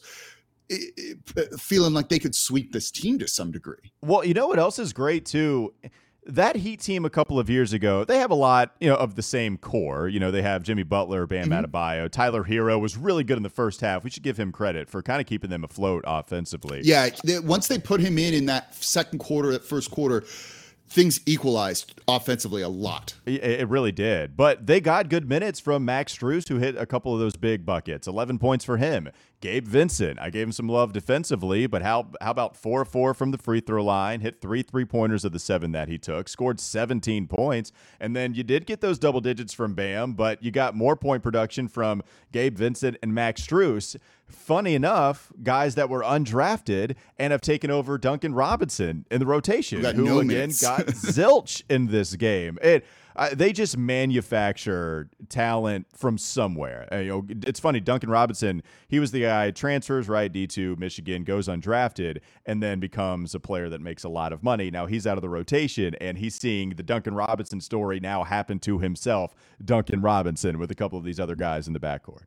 eh, 0.70 0.78
eh, 1.38 1.44
feeling 1.58 1.94
like 1.94 2.10
they 2.10 2.20
could 2.20 2.36
sweep 2.36 2.74
this 2.74 2.92
team 2.92 3.18
to 3.20 3.30
some 3.30 3.52
degree. 3.52 3.94
Well, 4.02 4.26
you 4.26 4.34
know 4.34 4.48
what 4.48 4.60
else 4.60 4.78
is 4.78 4.92
great 4.92 5.26
too? 5.26 5.74
That 6.30 6.56
Heat 6.58 6.80
team 6.80 7.06
a 7.06 7.10
couple 7.10 7.40
of 7.40 7.50
years 7.50 7.74
ago, 7.74 8.06
they 8.06 8.20
have 8.20 8.32
a 8.32 8.36
lot, 8.36 8.76
you 8.80 8.88
know, 8.90 8.96
of 8.96 9.16
the 9.16 9.22
same 9.22 9.58
core. 9.58 10.08
You 10.08 10.20
know, 10.20 10.32
they 10.32 10.42
have 10.42 10.64
Jimmy 10.64 10.84
Butler, 10.84 11.26
Bam 11.26 11.50
mm-hmm. 11.50 11.66
Adebayo, 11.66 12.10
Tyler 12.10 12.44
Herro 12.44 12.80
was 12.80 12.98
really 12.98 13.24
good 13.24 13.38
in 13.38 13.44
the 13.44 13.50
first 13.50 13.82
half. 13.82 14.04
We 14.04 14.10
should 14.10 14.24
give 14.24 14.38
him 14.38 14.52
credit 14.52 14.90
for 14.90 15.02
kind 15.02 15.20
of 15.20 15.28
keeping 15.28 15.50
them 15.50 15.64
afloat 15.64 16.04
offensively. 16.08 16.82
Yeah, 16.84 17.10
they, 17.24 17.40
once 17.40 17.68
they 17.68 17.80
put 17.80 18.00
him 18.00 18.18
in 18.18 18.34
in 18.34 18.46
that 18.46 18.76
second 18.76 19.20
quarter, 19.20 19.52
that 19.52 19.64
first 19.64 19.92
quarter, 19.92 20.24
things 20.90 21.22
equalized 21.26 22.00
offensively 22.08 22.62
a 22.62 22.70
lot. 22.70 23.14
It, 23.26 23.68
really 23.70 23.92
did. 23.92 24.36
But 24.36 24.66
they 24.66 24.82
got 24.82 25.10
good 25.10 25.30
minutes 25.30 25.60
from 25.60 25.86
Max 25.86 26.18
Strus, 26.18 26.48
who 26.48 26.58
hit 26.58 26.76
a 26.78 26.86
couple 26.86 27.14
of 27.14 27.20
those 27.20 27.36
big 27.36 27.66
buckets. 27.66 28.08
11 28.08 28.40
points 28.40 28.66
for 28.66 28.78
him. 28.78 29.10
Gabe 29.42 29.66
Vincent, 29.66 30.20
I 30.20 30.30
gave 30.30 30.48
him 30.48 30.52
some 30.52 30.68
love 30.68 30.92
defensively, 30.92 31.66
but 31.66 31.82
how 31.82 32.10
how 32.20 32.32
about 32.32 32.58
four 32.58 32.84
four 32.84 33.14
from 33.14 33.32
the 33.32 33.38
free 33.38 33.62
throw 33.62 33.84
line? 33.84 34.20
Hit 34.20 34.42
three 34.42 34.64
three 34.64 34.84
pointers 34.84 35.24
of 35.24 35.32
the 35.32 35.40
seven 35.40 35.72
that 35.72 35.88
he 35.88 35.98
took, 35.98 36.28
scored 36.28 36.60
17 36.60 37.26
points, 37.28 37.72
and 38.02 38.16
then 38.16 38.34
you 38.34 38.44
did 38.44 38.66
get 38.66 38.82
those 38.82 39.00
double 39.00 39.22
digits 39.22 39.54
from 39.54 39.76
Bam, 39.76 40.14
but 40.14 40.44
you 40.44 40.52
got 40.52 40.76
more 40.76 40.98
point 40.98 41.24
production 41.24 41.70
from 41.70 42.04
Gabe 42.34 42.58
Vincent 42.58 42.98
and 43.02 43.14
Max 43.14 43.42
Strus. 43.42 43.96
Funny 44.28 44.76
enough, 44.76 45.32
guys 45.42 45.76
that 45.76 45.90
were 45.90 46.04
undrafted 46.04 46.96
and 47.18 47.32
have 47.32 47.42
taken 47.42 47.72
over 47.72 47.98
Duncan 47.98 48.34
Robinson 48.34 49.06
in 49.10 49.20
the 49.20 49.26
rotation, 49.26 49.84
who 49.96 50.06
no 50.06 50.20
again 50.20 50.50
got 50.62 50.82
zilch 50.88 51.64
in 51.70 51.88
this 51.88 52.16
game. 52.16 52.60
It 52.62 52.86
they 53.34 53.52
just 53.52 53.78
manufacture 53.78 55.10
talent 55.28 55.88
from 55.94 56.18
somewhere. 56.18 56.88
Uh, 56.92 56.98
you 56.98 57.10
know, 57.10 57.26
it's 57.46 57.60
funny. 57.60 57.80
Duncan 57.80 58.10
Robinson, 58.10 58.64
he 58.88 59.00
was 59.00 59.12
the 59.12 59.22
guy 59.22 59.52
transfers 59.52 60.08
right 60.08 60.32
D 60.32 60.48
two 60.48 60.76
Michigan, 60.78 61.24
goes 61.24 61.48
undrafted, 61.48 62.20
and 62.46 62.64
then 62.64 62.80
becomes 62.80 63.36
a 63.36 63.40
player 63.40 63.68
that 63.70 63.82
makes 63.82 64.04
a 64.04 64.10
lot 64.10 64.32
of 64.32 64.42
money. 64.42 64.72
Now 64.72 64.86
he's 64.86 65.06
out 65.06 65.18
of 65.18 65.22
the 65.22 65.30
rotation, 65.30 65.96
and 65.96 66.18
he's 66.18 66.36
seeing 66.36 66.70
the 66.70 66.84
Duncan 66.84 67.14
Robinson 67.14 67.60
story 67.60 68.00
now 68.00 68.24
happen 68.24 68.60
to 68.60 68.80
himself, 68.80 69.36
Duncan 69.64 70.02
Robinson, 70.02 70.58
with 70.58 70.72
a 70.72 70.76
couple 70.76 70.98
of 70.98 71.04
these 71.04 71.20
other 71.20 71.36
guys 71.36 71.68
in 71.68 71.74
the 71.74 71.80
backcourt. 71.80 72.24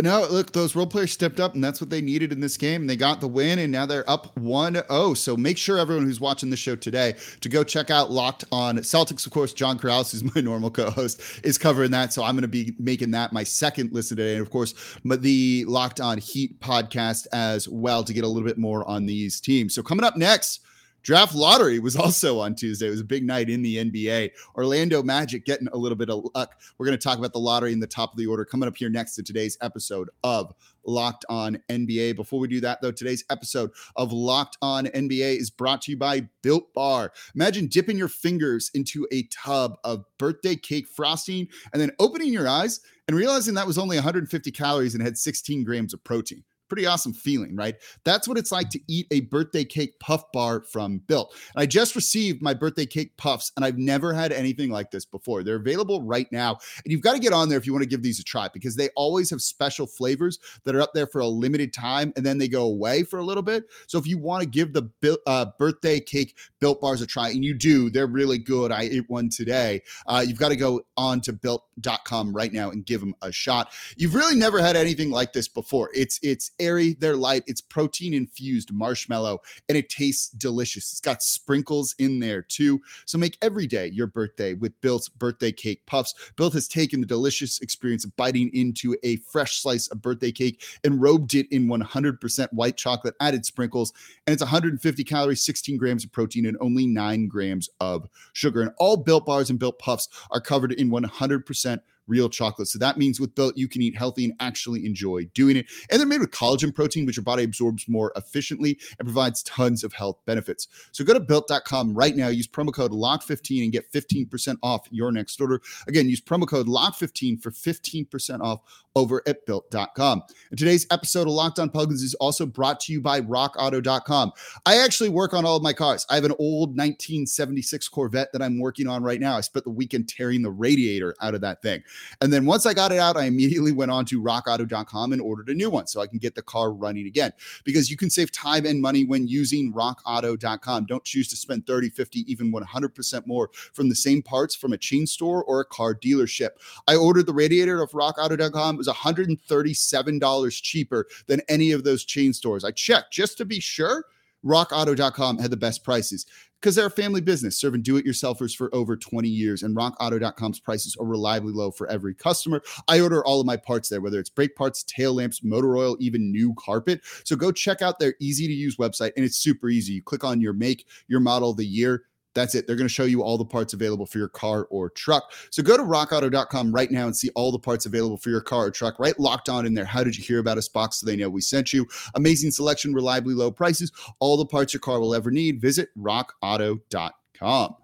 No, 0.00 0.26
look, 0.28 0.52
those 0.52 0.74
role 0.74 0.86
players 0.86 1.12
stepped 1.12 1.38
up, 1.38 1.54
and 1.54 1.62
that's 1.62 1.80
what 1.80 1.90
they 1.90 2.00
needed 2.00 2.32
in 2.32 2.40
this 2.40 2.56
game. 2.56 2.86
They 2.86 2.96
got 2.96 3.20
the 3.20 3.28
win, 3.28 3.58
and 3.58 3.70
now 3.70 3.84
they're 3.84 4.08
up 4.08 4.36
1 4.38 4.74
0. 4.74 5.14
So 5.14 5.36
make 5.36 5.58
sure 5.58 5.78
everyone 5.78 6.06
who's 6.06 6.20
watching 6.20 6.48
the 6.48 6.56
show 6.56 6.74
today 6.74 7.14
to 7.40 7.48
go 7.48 7.62
check 7.62 7.90
out 7.90 8.10
Locked 8.10 8.44
on 8.50 8.78
Celtics. 8.78 9.26
Of 9.26 9.32
course, 9.32 9.52
John 9.52 9.78
Karalis, 9.78 10.12
who's 10.12 10.24
my 10.34 10.40
normal 10.40 10.70
co 10.70 10.90
host, 10.90 11.22
is 11.44 11.58
covering 11.58 11.90
that. 11.90 12.12
So 12.12 12.24
I'm 12.24 12.34
going 12.34 12.42
to 12.42 12.48
be 12.48 12.74
making 12.78 13.10
that 13.12 13.32
my 13.32 13.44
second 13.44 13.92
listen 13.92 14.16
today. 14.16 14.32
And 14.32 14.42
of 14.42 14.50
course, 14.50 14.74
the 15.04 15.64
Locked 15.68 16.00
on 16.00 16.18
Heat 16.18 16.58
podcast 16.60 17.26
as 17.32 17.68
well 17.68 18.02
to 18.02 18.14
get 18.14 18.24
a 18.24 18.28
little 18.28 18.48
bit 18.48 18.58
more 18.58 18.88
on 18.88 19.04
these 19.04 19.40
teams. 19.40 19.74
So 19.74 19.82
coming 19.82 20.04
up 20.04 20.16
next, 20.16 20.62
Draft 21.02 21.34
lottery 21.34 21.78
was 21.78 21.96
also 22.02 22.40
on 22.40 22.54
Tuesday. 22.54 22.86
It 22.86 22.90
was 22.90 23.00
a 23.00 23.04
big 23.04 23.24
night 23.24 23.50
in 23.50 23.62
the 23.62 23.76
NBA. 23.76 24.30
Orlando 24.54 25.02
Magic 25.02 25.44
getting 25.44 25.68
a 25.72 25.76
little 25.76 25.96
bit 25.96 26.10
of 26.10 26.26
luck. 26.34 26.60
We're 26.78 26.86
going 26.86 26.98
to 26.98 27.02
talk 27.02 27.18
about 27.18 27.32
the 27.32 27.38
lottery 27.38 27.72
in 27.72 27.80
the 27.80 27.86
top 27.86 28.12
of 28.12 28.18
the 28.18 28.26
order 28.26 28.44
coming 28.44 28.68
up 28.68 28.76
here 28.76 28.88
next 28.88 29.14
to 29.16 29.22
today's 29.22 29.58
episode 29.60 30.10
of 30.22 30.54
Locked 30.84 31.24
On 31.28 31.58
NBA. 31.68 32.16
Before 32.16 32.40
we 32.40 32.48
do 32.48 32.60
that, 32.60 32.80
though, 32.82 32.92
today's 32.92 33.24
episode 33.30 33.70
of 33.96 34.12
Locked 34.12 34.56
On 34.62 34.86
NBA 34.86 35.38
is 35.38 35.50
brought 35.50 35.82
to 35.82 35.92
you 35.92 35.96
by 35.96 36.28
Built 36.42 36.72
Bar. 36.74 37.12
Imagine 37.34 37.66
dipping 37.66 37.98
your 37.98 38.08
fingers 38.08 38.70
into 38.74 39.06
a 39.12 39.24
tub 39.24 39.76
of 39.84 40.04
birthday 40.18 40.56
cake 40.56 40.88
frosting 40.88 41.48
and 41.72 41.80
then 41.80 41.92
opening 41.98 42.32
your 42.32 42.48
eyes 42.48 42.80
and 43.08 43.16
realizing 43.16 43.54
that 43.54 43.66
was 43.66 43.78
only 43.78 43.96
150 43.96 44.50
calories 44.52 44.94
and 44.94 45.02
had 45.02 45.18
16 45.18 45.64
grams 45.64 45.92
of 45.92 46.02
protein 46.04 46.44
pretty 46.72 46.86
awesome 46.86 47.12
feeling, 47.12 47.54
right? 47.54 47.74
That's 48.02 48.26
what 48.26 48.38
it's 48.38 48.50
like 48.50 48.70
to 48.70 48.80
eat 48.88 49.06
a 49.10 49.20
birthday 49.20 49.62
cake 49.62 50.00
puff 50.00 50.24
bar 50.32 50.62
from 50.62 51.02
Built. 51.06 51.34
And 51.54 51.62
I 51.62 51.66
just 51.66 51.94
received 51.94 52.40
my 52.40 52.54
birthday 52.54 52.86
cake 52.86 53.18
puffs, 53.18 53.52
and 53.56 53.64
I've 53.64 53.76
never 53.76 54.14
had 54.14 54.32
anything 54.32 54.70
like 54.70 54.90
this 54.90 55.04
before. 55.04 55.42
They're 55.42 55.56
available 55.56 56.00
right 56.02 56.32
now. 56.32 56.58
And 56.82 56.90
you've 56.90 57.02
got 57.02 57.12
to 57.12 57.18
get 57.18 57.34
on 57.34 57.50
there 57.50 57.58
if 57.58 57.66
you 57.66 57.74
want 57.74 57.82
to 57.82 57.88
give 57.88 58.02
these 58.02 58.18
a 58.20 58.24
try 58.24 58.48
because 58.48 58.76
they 58.76 58.88
always 58.96 59.28
have 59.28 59.42
special 59.42 59.86
flavors 59.86 60.38
that 60.64 60.74
are 60.74 60.80
up 60.80 60.92
there 60.94 61.06
for 61.06 61.20
a 61.20 61.26
limited 61.26 61.74
time 61.74 62.10
and 62.16 62.24
then 62.24 62.38
they 62.38 62.48
go 62.48 62.62
away 62.62 63.02
for 63.02 63.18
a 63.18 63.24
little 63.24 63.42
bit. 63.42 63.64
So 63.86 63.98
if 63.98 64.06
you 64.06 64.16
want 64.16 64.42
to 64.42 64.48
give 64.48 64.72
the 64.72 65.18
uh, 65.26 65.46
birthday 65.58 66.00
cake 66.00 66.38
Built 66.58 66.80
bars 66.80 67.02
a 67.02 67.06
try, 67.06 67.30
and 67.30 67.44
you 67.44 67.54
do, 67.54 67.90
they're 67.90 68.06
really 68.06 68.38
good. 68.38 68.70
I 68.70 68.82
ate 68.82 69.10
one 69.10 69.28
today. 69.28 69.82
Uh, 70.06 70.24
you've 70.26 70.38
got 70.38 70.50
to 70.50 70.56
go 70.56 70.82
on 70.96 71.20
to 71.22 71.32
built.com 71.32 72.32
right 72.32 72.52
now 72.52 72.70
and 72.70 72.86
give 72.86 73.00
them 73.00 73.16
a 73.20 73.32
shot. 73.32 73.72
You've 73.96 74.14
really 74.14 74.36
never 74.36 74.62
had 74.62 74.76
anything 74.76 75.10
like 75.10 75.32
this 75.32 75.48
before. 75.48 75.90
It's 75.92 76.20
it's 76.22 76.52
airy, 76.62 76.94
they're 76.94 77.16
light, 77.16 77.42
it's 77.46 77.60
protein 77.60 78.14
infused 78.14 78.72
marshmallow, 78.72 79.40
and 79.68 79.76
it 79.76 79.88
tastes 79.88 80.30
delicious. 80.30 80.92
It's 80.92 81.00
got 81.00 81.22
sprinkles 81.22 81.94
in 81.98 82.20
there 82.20 82.42
too. 82.42 82.80
So 83.06 83.18
make 83.18 83.36
every 83.42 83.66
day 83.66 83.88
your 83.88 84.06
birthday 84.06 84.54
with 84.54 84.80
Built's 84.80 85.08
birthday 85.08 85.52
cake 85.52 85.84
puffs. 85.86 86.14
Built 86.36 86.54
has 86.54 86.68
taken 86.68 87.00
the 87.00 87.06
delicious 87.06 87.60
experience 87.60 88.04
of 88.04 88.16
biting 88.16 88.50
into 88.54 88.96
a 89.02 89.16
fresh 89.16 89.60
slice 89.60 89.88
of 89.88 90.00
birthday 90.00 90.32
cake 90.32 90.62
and 90.84 91.00
robed 91.00 91.34
it 91.34 91.46
in 91.50 91.66
100% 91.66 92.52
white 92.52 92.76
chocolate, 92.76 93.14
added 93.20 93.44
sprinkles, 93.44 93.92
and 94.26 94.32
it's 94.32 94.42
150 94.42 95.04
calories, 95.04 95.44
16 95.44 95.76
grams 95.76 96.04
of 96.04 96.12
protein, 96.12 96.46
and 96.46 96.56
only 96.60 96.86
nine 96.86 97.26
grams 97.26 97.68
of 97.80 98.08
sugar. 98.32 98.62
And 98.62 98.72
all 98.78 98.96
Built 98.96 99.26
bars 99.26 99.50
and 99.50 99.58
Built 99.58 99.78
puffs 99.78 100.08
are 100.30 100.40
covered 100.40 100.72
in 100.72 100.90
100% 100.90 101.80
real 102.06 102.28
chocolate. 102.28 102.68
So 102.68 102.78
that 102.78 102.98
means 102.98 103.20
with 103.20 103.34
Built, 103.34 103.56
you 103.56 103.68
can 103.68 103.82
eat 103.82 103.96
healthy 103.96 104.24
and 104.24 104.34
actually 104.40 104.84
enjoy 104.86 105.24
doing 105.34 105.56
it. 105.56 105.66
And 105.90 105.98
they're 105.98 106.06
made 106.06 106.20
with 106.20 106.30
collagen 106.30 106.74
protein, 106.74 107.06
which 107.06 107.16
your 107.16 107.24
body 107.24 107.44
absorbs 107.44 107.88
more 107.88 108.12
efficiently 108.16 108.78
and 108.98 109.06
provides 109.06 109.42
tons 109.42 109.84
of 109.84 109.92
health 109.92 110.18
benefits. 110.26 110.68
So 110.92 111.04
go 111.04 111.14
to 111.14 111.20
built.com 111.20 111.94
right 111.94 112.16
now, 112.16 112.28
use 112.28 112.48
promo 112.48 112.72
code 112.72 112.92
LOCK15 112.92 113.64
and 113.64 113.72
get 113.72 113.90
15% 113.92 114.58
off 114.62 114.86
your 114.90 115.12
next 115.12 115.40
order. 115.40 115.60
Again, 115.86 116.08
use 116.08 116.20
promo 116.20 116.46
code 116.46 116.66
LOCK15 116.66 117.42
for 117.42 117.50
15% 117.50 118.40
off 118.40 118.60
over 118.94 119.22
at 119.26 119.46
built.com. 119.46 120.22
And 120.50 120.58
today's 120.58 120.86
episode 120.90 121.22
of 121.26 121.34
Locked 121.34 121.58
On 121.58 121.70
Pelicans 121.70 122.02
is 122.02 122.14
also 122.14 122.44
brought 122.46 122.80
to 122.80 122.92
you 122.92 123.00
by 123.00 123.20
rockauto.com. 123.20 124.32
I 124.66 124.78
actually 124.78 125.08
work 125.08 125.32
on 125.34 125.44
all 125.44 125.56
of 125.56 125.62
my 125.62 125.72
cars. 125.72 126.06
I 126.10 126.16
have 126.16 126.24
an 126.24 126.34
old 126.38 126.70
1976 126.70 127.88
Corvette 127.88 128.32
that 128.32 128.42
I'm 128.42 128.58
working 128.58 128.88
on 128.88 129.02
right 129.02 129.20
now. 129.20 129.36
I 129.36 129.40
spent 129.40 129.64
the 129.64 129.70
weekend 129.70 130.08
tearing 130.08 130.42
the 130.42 130.50
radiator 130.50 131.14
out 131.22 131.34
of 131.34 131.40
that 131.42 131.62
thing. 131.62 131.82
And 132.20 132.32
then 132.32 132.46
once 132.46 132.66
I 132.66 132.74
got 132.74 132.92
it 132.92 132.98
out, 132.98 133.16
I 133.16 133.24
immediately 133.24 133.72
went 133.72 133.90
on 133.90 134.04
to 134.06 134.22
rockauto.com 134.22 135.12
and 135.12 135.20
ordered 135.20 135.48
a 135.48 135.54
new 135.54 135.70
one 135.70 135.86
so 135.86 136.00
I 136.00 136.06
can 136.06 136.18
get 136.18 136.34
the 136.34 136.42
car 136.42 136.72
running 136.72 137.06
again 137.06 137.32
because 137.64 137.90
you 137.90 137.96
can 137.96 138.10
save 138.10 138.32
time 138.32 138.66
and 138.66 138.80
money 138.80 139.04
when 139.04 139.26
using 139.26 139.72
rockauto.com. 139.72 140.86
Don't 140.86 141.04
choose 141.04 141.28
to 141.28 141.36
spend 141.36 141.66
30, 141.66 141.90
50, 141.90 142.30
even 142.30 142.52
100% 142.52 143.26
more 143.26 143.50
from 143.72 143.88
the 143.88 143.94
same 143.94 144.22
parts 144.22 144.54
from 144.54 144.72
a 144.72 144.78
chain 144.78 145.06
store 145.06 145.44
or 145.44 145.60
a 145.60 145.64
car 145.64 145.94
dealership. 145.94 146.50
I 146.86 146.96
ordered 146.96 147.26
the 147.26 147.32
radiator 147.32 147.82
of 147.82 147.90
rockauto.com. 147.90 148.74
It 148.74 148.78
was 148.78 148.88
$137 148.88 150.62
cheaper 150.62 151.06
than 151.26 151.40
any 151.48 151.72
of 151.72 151.84
those 151.84 152.04
chain 152.04 152.32
stores. 152.32 152.64
I 152.64 152.70
checked 152.70 153.12
just 153.12 153.38
to 153.38 153.44
be 153.44 153.60
sure. 153.60 154.04
RockAuto.com 154.44 155.38
had 155.38 155.50
the 155.50 155.56
best 155.56 155.84
prices 155.84 156.26
because 156.60 156.76
they're 156.76 156.86
a 156.86 156.90
family 156.90 157.20
business 157.20 157.58
serving 157.58 157.82
do 157.82 157.96
it 157.96 158.06
yourselfers 158.06 158.56
for 158.56 158.72
over 158.74 158.96
20 158.96 159.28
years. 159.28 159.64
And 159.64 159.76
RockAuto.com's 159.76 160.60
prices 160.60 160.96
are 160.96 161.06
reliably 161.06 161.52
low 161.52 161.72
for 161.72 161.88
every 161.88 162.14
customer. 162.14 162.62
I 162.86 163.00
order 163.00 163.24
all 163.24 163.40
of 163.40 163.46
my 163.46 163.56
parts 163.56 163.88
there, 163.88 164.00
whether 164.00 164.20
it's 164.20 164.30
brake 164.30 164.54
parts, 164.54 164.84
tail 164.84 165.14
lamps, 165.14 165.42
motor 165.42 165.76
oil, 165.76 165.96
even 165.98 166.30
new 166.30 166.54
carpet. 166.58 167.00
So 167.24 167.34
go 167.34 167.50
check 167.50 167.82
out 167.82 167.98
their 167.98 168.14
easy 168.20 168.46
to 168.46 168.52
use 168.52 168.76
website, 168.76 169.12
and 169.16 169.24
it's 169.24 169.38
super 169.38 169.68
easy. 169.68 169.94
You 169.94 170.02
click 170.02 170.22
on 170.22 170.40
your 170.40 170.52
make, 170.52 170.86
your 171.08 171.20
model, 171.20 171.52
the 171.52 171.66
year 171.66 172.04
that's 172.34 172.54
it. 172.54 172.66
They're 172.66 172.76
going 172.76 172.88
to 172.88 172.92
show 172.92 173.04
you 173.04 173.22
all 173.22 173.38
the 173.38 173.44
parts 173.44 173.74
available 173.74 174.06
for 174.06 174.18
your 174.18 174.28
car 174.28 174.66
or 174.70 174.90
truck. 174.90 175.32
So 175.50 175.62
go 175.62 175.76
to 175.76 175.82
rockauto.com 175.82 176.72
right 176.72 176.90
now 176.90 177.06
and 177.06 177.16
see 177.16 177.30
all 177.34 177.52
the 177.52 177.58
parts 177.58 177.86
available 177.86 178.16
for 178.16 178.30
your 178.30 178.40
car 178.40 178.66
or 178.66 178.70
truck, 178.70 178.98
right? 178.98 179.18
Locked 179.18 179.48
on 179.48 179.66
in 179.66 179.74
there. 179.74 179.84
How 179.84 180.04
did 180.04 180.16
you 180.16 180.24
hear 180.24 180.38
about 180.38 180.58
us 180.58 180.68
box 180.68 181.00
so 181.00 181.06
they 181.06 181.16
know 181.16 181.28
we 181.28 181.40
sent 181.40 181.72
you? 181.72 181.86
Amazing 182.14 182.50
selection, 182.50 182.94
reliably 182.94 183.34
low 183.34 183.50
prices, 183.50 183.92
all 184.18 184.36
the 184.36 184.46
parts 184.46 184.72
your 184.72 184.80
car 184.80 185.00
will 185.00 185.14
ever 185.14 185.30
need. 185.30 185.60
Visit 185.60 185.88
rockauto.com. 185.98 187.76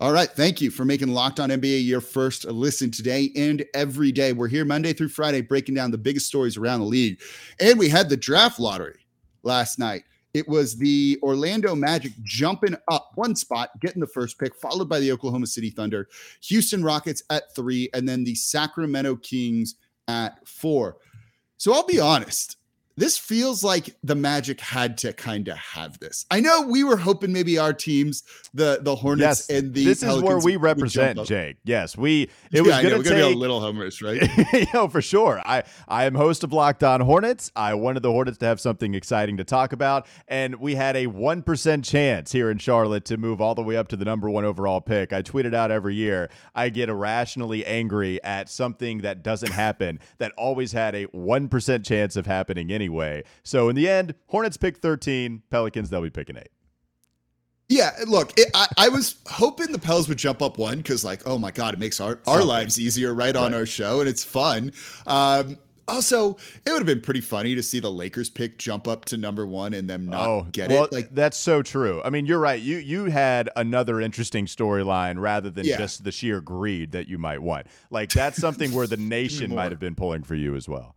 All 0.00 0.12
right. 0.12 0.28
Thank 0.28 0.60
you 0.60 0.72
for 0.72 0.84
making 0.84 1.08
Locked 1.08 1.38
On 1.38 1.48
NBA 1.48 1.86
your 1.86 2.00
first 2.00 2.44
listen 2.44 2.90
today 2.90 3.30
and 3.36 3.64
every 3.72 4.10
day. 4.10 4.32
We're 4.32 4.48
here 4.48 4.64
Monday 4.64 4.92
through 4.92 5.10
Friday 5.10 5.42
breaking 5.42 5.76
down 5.76 5.92
the 5.92 5.98
biggest 5.98 6.26
stories 6.26 6.56
around 6.56 6.80
the 6.80 6.86
league. 6.86 7.20
And 7.60 7.78
we 7.78 7.88
had 7.88 8.08
the 8.08 8.16
draft 8.16 8.58
lottery 8.58 9.06
last 9.44 9.78
night. 9.78 10.02
It 10.34 10.48
was 10.48 10.76
the 10.76 11.18
Orlando 11.22 11.74
Magic 11.74 12.12
jumping 12.22 12.76
up 12.88 13.10
one 13.16 13.36
spot, 13.36 13.70
getting 13.80 14.00
the 14.00 14.06
first 14.06 14.38
pick, 14.38 14.54
followed 14.54 14.88
by 14.88 14.98
the 14.98 15.12
Oklahoma 15.12 15.46
City 15.46 15.68
Thunder, 15.68 16.08
Houston 16.44 16.82
Rockets 16.82 17.22
at 17.28 17.54
three, 17.54 17.90
and 17.92 18.08
then 18.08 18.24
the 18.24 18.34
Sacramento 18.34 19.16
Kings 19.16 19.74
at 20.08 20.46
four. 20.48 20.96
So 21.58 21.74
I'll 21.74 21.86
be 21.86 22.00
honest, 22.00 22.56
this 23.02 23.18
feels 23.18 23.64
like 23.64 23.96
the 24.04 24.14
Magic 24.14 24.60
had 24.60 24.96
to 24.98 25.12
kind 25.12 25.48
of 25.48 25.56
have 25.56 25.98
this. 25.98 26.24
I 26.30 26.38
know 26.38 26.62
we 26.62 26.84
were 26.84 26.96
hoping 26.96 27.32
maybe 27.32 27.58
our 27.58 27.72
teams, 27.72 28.22
the 28.54 28.78
the 28.80 28.94
Hornets 28.94 29.48
yes, 29.48 29.50
and 29.50 29.74
the 29.74 29.84
this 29.84 30.04
Pelicans 30.04 30.22
is 30.22 30.28
where 30.28 30.38
we 30.38 30.54
represent 30.54 31.24
Jake. 31.26 31.56
Yes, 31.64 31.96
we 31.96 32.30
it 32.52 32.60
was 32.60 32.68
yeah, 32.68 32.82
going 32.82 33.02
to 33.02 33.10
be 33.10 33.20
a 33.20 33.28
little 33.30 33.60
homers, 33.60 34.00
right? 34.02 34.22
you 34.52 34.66
know, 34.72 34.86
for 34.86 35.02
sure. 35.02 35.42
I 35.44 35.64
I 35.88 36.04
am 36.04 36.14
host 36.14 36.44
of 36.44 36.52
Locked 36.52 36.84
On 36.84 37.00
Hornets. 37.00 37.50
I 37.56 37.74
wanted 37.74 38.04
the 38.04 38.12
Hornets 38.12 38.38
to 38.38 38.46
have 38.46 38.60
something 38.60 38.94
exciting 38.94 39.36
to 39.38 39.44
talk 39.44 39.72
about, 39.72 40.06
and 40.28 40.60
we 40.60 40.76
had 40.76 40.94
a 40.94 41.08
one 41.08 41.42
percent 41.42 41.84
chance 41.84 42.30
here 42.30 42.52
in 42.52 42.58
Charlotte 42.58 43.04
to 43.06 43.16
move 43.16 43.40
all 43.40 43.56
the 43.56 43.64
way 43.64 43.76
up 43.76 43.88
to 43.88 43.96
the 43.96 44.04
number 44.04 44.30
one 44.30 44.44
overall 44.44 44.80
pick. 44.80 45.12
I 45.12 45.22
tweet 45.22 45.44
it 45.44 45.54
out 45.54 45.72
every 45.72 45.96
year. 45.96 46.30
I 46.54 46.68
get 46.68 46.88
irrationally 46.88 47.66
angry 47.66 48.22
at 48.22 48.48
something 48.48 48.98
that 48.98 49.24
doesn't 49.24 49.50
happen 49.50 49.98
that 50.18 50.30
always 50.36 50.70
had 50.70 50.94
a 50.94 51.04
one 51.06 51.48
percent 51.48 51.84
chance 51.84 52.14
of 52.14 52.26
happening 52.26 52.70
anyway. 52.70 52.91
So 53.42 53.68
in 53.68 53.76
the 53.76 53.88
end, 53.88 54.14
Hornets 54.26 54.56
pick 54.56 54.78
thirteen, 54.78 55.42
Pelicans 55.50 55.90
they'll 55.90 56.02
be 56.02 56.10
picking 56.10 56.36
eight. 56.36 56.50
Yeah, 57.68 57.90
look, 58.06 58.38
it, 58.38 58.50
I, 58.54 58.66
I, 58.76 58.88
was 58.90 59.16
hoping 59.26 59.72
the 59.72 59.78
Pels 59.78 60.06
would 60.06 60.18
jump 60.18 60.42
up 60.42 60.58
one 60.58 60.76
because, 60.76 61.06
like, 61.06 61.22
oh 61.24 61.38
my 61.38 61.50
god, 61.50 61.72
it 61.72 61.80
makes 61.80 62.00
our, 62.00 62.18
our 62.26 62.44
lives 62.44 62.78
easier 62.78 63.14
right, 63.14 63.34
right, 63.34 63.36
on 63.36 63.54
our 63.54 63.64
show, 63.64 64.00
and 64.00 64.08
it's 64.10 64.22
fun. 64.22 64.72
Um, 65.06 65.56
also, 65.88 66.36
it 66.66 66.70
would 66.70 66.78
have 66.78 66.86
been 66.86 67.00
pretty 67.00 67.20
funny 67.20 67.54
to 67.54 67.62
see 67.62 67.80
the 67.80 67.90
Lakers 67.90 68.30
pick 68.30 68.58
jump 68.58 68.86
up 68.86 69.04
to 69.06 69.16
number 69.16 69.46
one 69.46 69.74
and 69.74 69.88
them 69.88 70.06
not 70.06 70.28
oh, 70.28 70.46
get 70.52 70.70
well, 70.70 70.84
it. 70.84 70.92
Like 70.92 71.14
that's 71.14 71.36
so 71.36 71.62
true. 71.62 72.00
I 72.04 72.10
mean, 72.10 72.26
you're 72.26 72.38
right. 72.38 72.60
You 72.60 72.76
you 72.76 73.06
had 73.06 73.50
another 73.56 74.00
interesting 74.00 74.46
storyline 74.46 75.18
rather 75.18 75.50
than 75.50 75.64
yeah. 75.64 75.78
just 75.78 76.04
the 76.04 76.12
sheer 76.12 76.40
greed 76.40 76.92
that 76.92 77.08
you 77.08 77.18
might 77.18 77.42
want. 77.42 77.66
Like 77.90 78.10
that's 78.10 78.38
something 78.38 78.72
where 78.72 78.86
the 78.86 78.96
nation 78.98 79.54
might 79.54 79.72
have 79.72 79.80
been 79.80 79.94
pulling 79.94 80.22
for 80.22 80.34
you 80.34 80.54
as 80.54 80.68
well. 80.68 80.94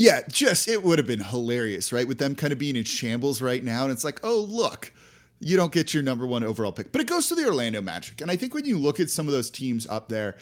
Yeah, 0.00 0.22
just 0.28 0.66
it 0.66 0.82
would 0.82 0.98
have 0.98 1.06
been 1.06 1.20
hilarious, 1.20 1.92
right? 1.92 2.08
With 2.08 2.18
them 2.18 2.34
kind 2.34 2.52
of 2.54 2.58
being 2.58 2.74
in 2.76 2.84
shambles 2.84 3.42
right 3.42 3.62
now, 3.62 3.84
and 3.84 3.92
it's 3.92 4.04
like, 4.04 4.20
oh 4.24 4.40
look 4.48 4.92
you 5.40 5.56
don't 5.56 5.72
get 5.72 5.92
your 5.92 6.02
number 6.02 6.26
one 6.26 6.44
overall 6.44 6.70
pick. 6.70 6.92
But 6.92 7.00
it 7.00 7.06
goes 7.06 7.28
to 7.28 7.34
the 7.34 7.46
Orlando 7.46 7.80
Magic. 7.80 8.20
And 8.20 8.30
I 8.30 8.36
think 8.36 8.54
when 8.54 8.66
you 8.66 8.78
look 8.78 9.00
at 9.00 9.10
some 9.10 9.26
of 9.26 9.32
those 9.32 9.50
teams 9.50 9.86
up 9.88 10.08
there, 10.08 10.36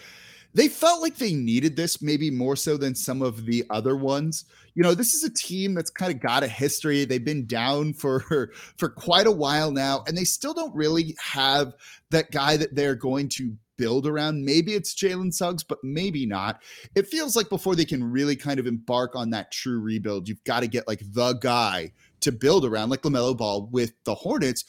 they 0.55 0.66
felt 0.66 1.03
like 1.03 1.16
they 1.16 1.35
needed 1.35 1.77
this 1.77 2.03
maybe 2.03 2.31
more 2.31 2.57
so 2.57 2.77
than 2.77 2.94
some 2.94 3.23
of 3.23 3.47
the 3.47 3.64
other 3.71 3.97
ones. 3.97 4.47
You 4.75 4.83
know, 4.83 4.94
this 4.94 5.14
is 5.14 5.23
a 5.23 5.31
team 5.31 5.75
that's 5.75 5.90
kind 5.90 6.12
of 6.12 6.21
got 6.21 6.42
a 6.42 6.49
history. 6.49 7.05
They've 7.05 7.25
been 7.25 7.47
down 7.47 7.92
for 7.92 8.51
for 8.77 8.88
quite 8.88 9.27
a 9.27 9.33
while 9.33 9.71
now 9.71 10.03
and 10.07 10.16
they 10.16 10.25
still 10.25 10.55
don't 10.55 10.75
really 10.75 11.16
have 11.23 11.75
that 12.11 12.31
guy 12.33 12.57
that 12.57 12.75
they're 12.75 12.94
going 12.94 13.29
to 13.31 13.57
build 13.79 14.07
around. 14.07 14.45
Maybe 14.45 14.75
it's 14.75 14.95
Jalen 14.95 15.33
Suggs, 15.33 15.64
but 15.64 15.79
maybe 15.83 16.27
not. 16.27 16.62
It 16.95 17.07
feels 17.07 17.35
like 17.35 17.49
before 17.49 17.75
they 17.75 17.87
can 17.87 18.05
really 18.05 18.37
kind 18.37 18.61
of 18.61 18.67
embark 18.67 19.17
on 19.17 19.31
that 19.31 19.51
true 19.51 19.81
rebuild, 19.81 20.29
you've 20.29 20.45
got 20.45 20.61
to 20.61 20.67
get 20.67 20.87
like 20.87 21.01
the 21.12 21.33
guy 21.35 21.93
to 22.21 22.33
build 22.33 22.64
around, 22.64 22.91
like 22.91 23.03
LaMelo 23.03 23.37
Ball 23.37 23.69
with 23.73 23.93
the 24.05 24.14
Hornets. 24.14 24.64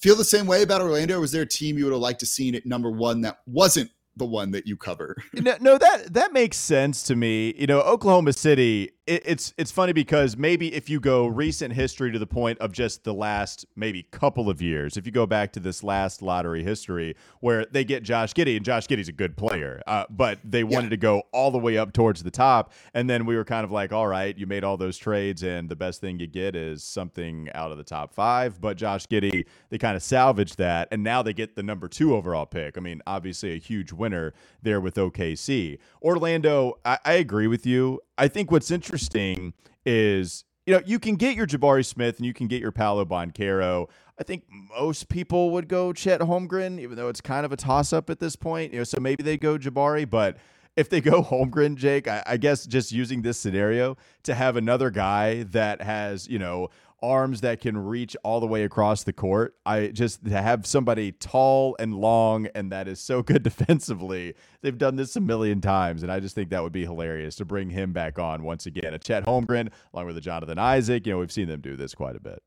Feel 0.00 0.16
the 0.16 0.24
same 0.24 0.46
way 0.46 0.62
about 0.62 0.80
Orlando? 0.80 1.20
was 1.20 1.32
there 1.32 1.42
a 1.42 1.46
team 1.46 1.76
you 1.76 1.84
would 1.84 1.92
have 1.92 2.00
liked 2.00 2.20
to 2.20 2.26
seen 2.26 2.54
at 2.54 2.66
number 2.66 2.90
one 2.90 3.20
that 3.20 3.38
wasn't 3.46 3.90
the 4.16 4.26
one 4.26 4.50
that 4.52 4.66
you 4.66 4.76
cover? 4.76 5.16
no, 5.34 5.54
no, 5.60 5.78
that 5.78 6.12
that 6.14 6.32
makes 6.32 6.56
sense 6.56 7.02
to 7.04 7.16
me. 7.16 7.54
You 7.58 7.66
know, 7.66 7.80
Oklahoma 7.80 8.32
City 8.32 8.90
it, 9.06 9.22
it's 9.24 9.52
it's 9.58 9.72
funny 9.72 9.92
because 9.92 10.36
maybe 10.36 10.72
if 10.72 10.88
you 10.88 11.00
go 11.00 11.26
recent 11.26 11.74
history 11.74 12.12
to 12.12 12.18
the 12.18 12.26
point 12.26 12.58
of 12.60 12.72
just 12.72 13.02
the 13.02 13.12
last 13.12 13.66
maybe 13.74 14.04
couple 14.04 14.48
of 14.48 14.62
years, 14.62 14.96
if 14.96 15.06
you 15.06 15.12
go 15.12 15.26
back 15.26 15.52
to 15.52 15.60
this 15.60 15.82
last 15.82 16.22
lottery 16.22 16.62
history 16.62 17.16
where 17.40 17.66
they 17.66 17.84
get 17.84 18.04
Josh 18.04 18.32
Giddey 18.32 18.56
and 18.56 18.64
Josh 18.64 18.86
Giddey's 18.86 19.08
a 19.08 19.12
good 19.12 19.36
player, 19.36 19.82
uh, 19.88 20.04
but 20.08 20.38
they 20.44 20.62
wanted 20.62 20.84
yeah. 20.84 20.90
to 20.90 20.96
go 20.98 21.22
all 21.32 21.50
the 21.50 21.58
way 21.58 21.76
up 21.78 21.92
towards 21.92 22.22
the 22.22 22.30
top, 22.30 22.72
and 22.94 23.10
then 23.10 23.26
we 23.26 23.34
were 23.34 23.44
kind 23.44 23.64
of 23.64 23.72
like, 23.72 23.92
all 23.92 24.06
right, 24.06 24.38
you 24.38 24.46
made 24.46 24.62
all 24.62 24.76
those 24.76 24.96
trades, 24.96 25.42
and 25.42 25.68
the 25.68 25.76
best 25.76 26.00
thing 26.00 26.20
you 26.20 26.28
get 26.28 26.54
is 26.54 26.84
something 26.84 27.48
out 27.54 27.72
of 27.72 27.78
the 27.78 27.84
top 27.84 28.14
five. 28.14 28.60
But 28.60 28.76
Josh 28.76 29.06
Giddey, 29.06 29.46
they 29.70 29.78
kind 29.78 29.96
of 29.96 30.02
salvaged 30.02 30.58
that, 30.58 30.86
and 30.92 31.02
now 31.02 31.22
they 31.22 31.32
get 31.32 31.56
the 31.56 31.62
number 31.64 31.88
two 31.88 32.14
overall 32.14 32.46
pick. 32.46 32.78
I 32.78 32.80
mean, 32.80 33.02
obviously 33.06 33.52
a 33.52 33.58
huge 33.58 33.92
winner 33.92 34.32
there 34.62 34.80
with 34.80 34.94
OKC. 34.94 35.78
Orlando, 36.00 36.78
I, 36.84 36.98
I 37.04 37.12
agree 37.14 37.48
with 37.48 37.66
you. 37.66 38.00
I 38.22 38.28
think 38.28 38.52
what's 38.52 38.70
interesting 38.70 39.52
is 39.84 40.44
you 40.64 40.72
know 40.72 40.80
you 40.86 41.00
can 41.00 41.16
get 41.16 41.34
your 41.36 41.44
Jabari 41.44 41.84
Smith 41.84 42.18
and 42.18 42.24
you 42.24 42.32
can 42.32 42.46
get 42.46 42.60
your 42.60 42.70
Paolo 42.70 43.04
Banchero. 43.04 43.88
I 44.16 44.22
think 44.22 44.44
most 44.48 45.08
people 45.08 45.50
would 45.50 45.66
go 45.66 45.92
Chet 45.92 46.20
Holmgren, 46.20 46.78
even 46.78 46.96
though 46.96 47.08
it's 47.08 47.20
kind 47.20 47.44
of 47.44 47.50
a 47.50 47.56
toss 47.56 47.92
up 47.92 48.08
at 48.10 48.20
this 48.20 48.36
point. 48.36 48.72
You 48.72 48.78
know, 48.78 48.84
so 48.84 49.00
maybe 49.00 49.24
they 49.24 49.36
go 49.36 49.58
Jabari, 49.58 50.08
but 50.08 50.36
if 50.76 50.88
they 50.88 51.00
go 51.00 51.20
Holmgren, 51.30 51.74
Jake, 51.74 52.06
I, 52.06 52.22
I, 52.24 52.36
guess 52.36 52.64
just 52.64 52.92
using 52.92 53.22
this 53.22 53.38
scenario 53.38 53.96
to 54.22 54.36
have 54.36 54.56
another 54.56 54.90
guy 54.90 55.42
that 55.44 55.82
has, 55.82 56.28
you 56.28 56.38
know, 56.38 56.68
arms 57.02 57.40
that 57.42 57.60
can 57.60 57.76
reach 57.76 58.16
all 58.24 58.40
the 58.40 58.46
way 58.46 58.64
across 58.64 59.04
the 59.04 59.12
court. 59.12 59.54
I 59.66 59.88
just 59.88 60.24
to 60.24 60.30
have 60.30 60.66
somebody 60.66 61.12
tall 61.12 61.76
and 61.78 61.94
long 61.94 62.46
and 62.54 62.72
that 62.72 62.88
is 62.88 63.00
so 63.00 63.22
good 63.22 63.42
defensively. 63.42 64.34
They've 64.60 64.76
done 64.76 64.96
this 64.96 65.16
a 65.16 65.20
million 65.20 65.60
times, 65.60 66.02
and 66.02 66.12
I 66.12 66.20
just 66.20 66.34
think 66.34 66.50
that 66.50 66.62
would 66.62 66.72
be 66.72 66.84
hilarious 66.84 67.36
to 67.36 67.44
bring 67.44 67.70
him 67.70 67.92
back 67.92 68.18
on 68.18 68.42
once 68.42 68.66
again. 68.66 68.94
A 68.94 68.98
Chet 68.98 69.24
Holmgren 69.24 69.70
along 69.92 70.06
with 70.06 70.16
a 70.16 70.20
Jonathan 70.20 70.58
Isaac. 70.58 71.06
You 71.06 71.14
know, 71.14 71.18
we've 71.18 71.32
seen 71.32 71.48
them 71.48 71.60
do 71.60 71.76
this 71.76 71.94
quite 71.94 72.16
a 72.16 72.20
bit. 72.20 72.42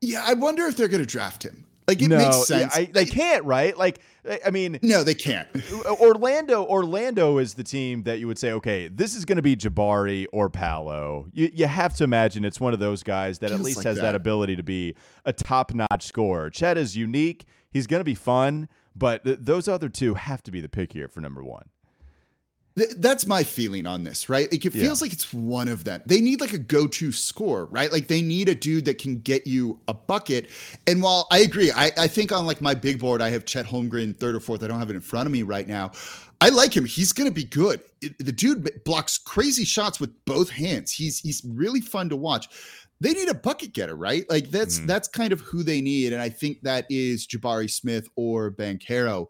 Yeah, 0.00 0.22
I 0.24 0.34
wonder 0.34 0.64
if 0.66 0.76
they're 0.76 0.88
going 0.88 1.02
to 1.02 1.06
draft 1.06 1.42
him. 1.42 1.64
Like 1.88 2.02
it 2.02 2.08
no, 2.08 2.18
makes 2.18 2.46
sense. 2.46 2.74
I, 2.76 2.86
they 2.86 3.04
can't, 3.04 3.44
right? 3.44 3.76
Like, 3.76 4.00
I 4.44 4.50
mean, 4.50 4.80
no, 4.82 5.04
they 5.04 5.14
can't. 5.14 5.46
Orlando, 5.86 6.64
Orlando 6.64 7.38
is 7.38 7.54
the 7.54 7.62
team 7.62 8.02
that 8.02 8.18
you 8.18 8.26
would 8.26 8.38
say, 8.38 8.52
okay, 8.52 8.88
this 8.88 9.14
is 9.14 9.24
going 9.24 9.36
to 9.36 9.42
be 9.42 9.54
Jabari 9.54 10.26
or 10.32 10.50
Paolo. 10.50 11.26
You, 11.32 11.50
you 11.54 11.66
have 11.66 11.94
to 11.96 12.04
imagine 12.04 12.44
it's 12.44 12.60
one 12.60 12.72
of 12.74 12.80
those 12.80 13.04
guys 13.04 13.38
that 13.38 13.50
Feels 13.50 13.60
at 13.60 13.64
least 13.64 13.76
like 13.78 13.86
has 13.86 13.96
that. 13.96 14.02
that. 14.02 14.14
ability 14.16 14.56
to 14.56 14.64
be 14.64 14.96
a 15.24 15.32
top-notch 15.32 16.02
scorer. 16.04 16.50
Chet 16.50 16.76
is 16.76 16.96
unique. 16.96 17.44
He's 17.70 17.86
going 17.86 18.00
to 18.00 18.04
be 18.04 18.14
fun, 18.16 18.68
but 18.96 19.22
th- 19.24 19.38
those 19.40 19.68
other 19.68 19.88
two 19.88 20.14
have 20.14 20.42
to 20.42 20.50
be 20.50 20.60
the 20.60 20.68
pick 20.68 20.92
here 20.92 21.06
for 21.08 21.20
number 21.20 21.44
one 21.44 21.68
that's 22.76 23.26
my 23.26 23.42
feeling 23.42 23.86
on 23.86 24.04
this, 24.04 24.28
right? 24.28 24.52
Like 24.52 24.66
it 24.66 24.72
feels 24.72 25.00
yeah. 25.00 25.06
like 25.06 25.12
it's 25.12 25.32
one 25.32 25.68
of 25.68 25.84
them. 25.84 26.02
They 26.04 26.20
need 26.20 26.42
like 26.42 26.52
a 26.52 26.58
go-to 26.58 27.10
score, 27.10 27.64
right? 27.66 27.90
Like 27.90 28.06
they 28.06 28.20
need 28.20 28.50
a 28.50 28.54
dude 28.54 28.84
that 28.84 28.98
can 28.98 29.20
get 29.20 29.46
you 29.46 29.80
a 29.88 29.94
bucket. 29.94 30.50
And 30.86 31.02
while 31.02 31.26
I 31.30 31.38
agree, 31.38 31.72
I, 31.72 31.90
I 31.96 32.06
think 32.06 32.32
on 32.32 32.46
like 32.46 32.60
my 32.60 32.74
big 32.74 32.98
board, 32.98 33.22
I 33.22 33.30
have 33.30 33.46
Chet 33.46 33.64
Holmgren 33.64 34.14
third 34.14 34.34
or 34.34 34.40
fourth. 34.40 34.62
I 34.62 34.66
don't 34.66 34.78
have 34.78 34.90
it 34.90 34.96
in 34.96 35.00
front 35.00 35.26
of 35.26 35.32
me 35.32 35.42
right 35.42 35.66
now. 35.66 35.92
I 36.42 36.50
like 36.50 36.76
him. 36.76 36.84
He's 36.84 37.14
going 37.14 37.28
to 37.28 37.34
be 37.34 37.44
good. 37.44 37.80
It, 38.02 38.18
the 38.18 38.32
dude 38.32 38.84
blocks 38.84 39.16
crazy 39.16 39.64
shots 39.64 39.98
with 39.98 40.10
both 40.26 40.50
hands. 40.50 40.92
He's 40.92 41.18
he's 41.18 41.42
really 41.46 41.80
fun 41.80 42.10
to 42.10 42.16
watch. 42.16 42.48
They 43.00 43.12
need 43.12 43.30
a 43.30 43.34
bucket 43.34 43.72
getter, 43.72 43.96
right? 43.96 44.28
Like 44.28 44.50
that's 44.50 44.80
mm. 44.80 44.86
that's 44.86 45.08
kind 45.08 45.32
of 45.32 45.40
who 45.40 45.62
they 45.62 45.80
need, 45.80 46.12
and 46.12 46.20
I 46.20 46.28
think 46.28 46.60
that 46.62 46.84
is 46.90 47.26
Jabari 47.26 47.70
Smith 47.70 48.08
or 48.16 48.50
Banchero. 48.50 49.28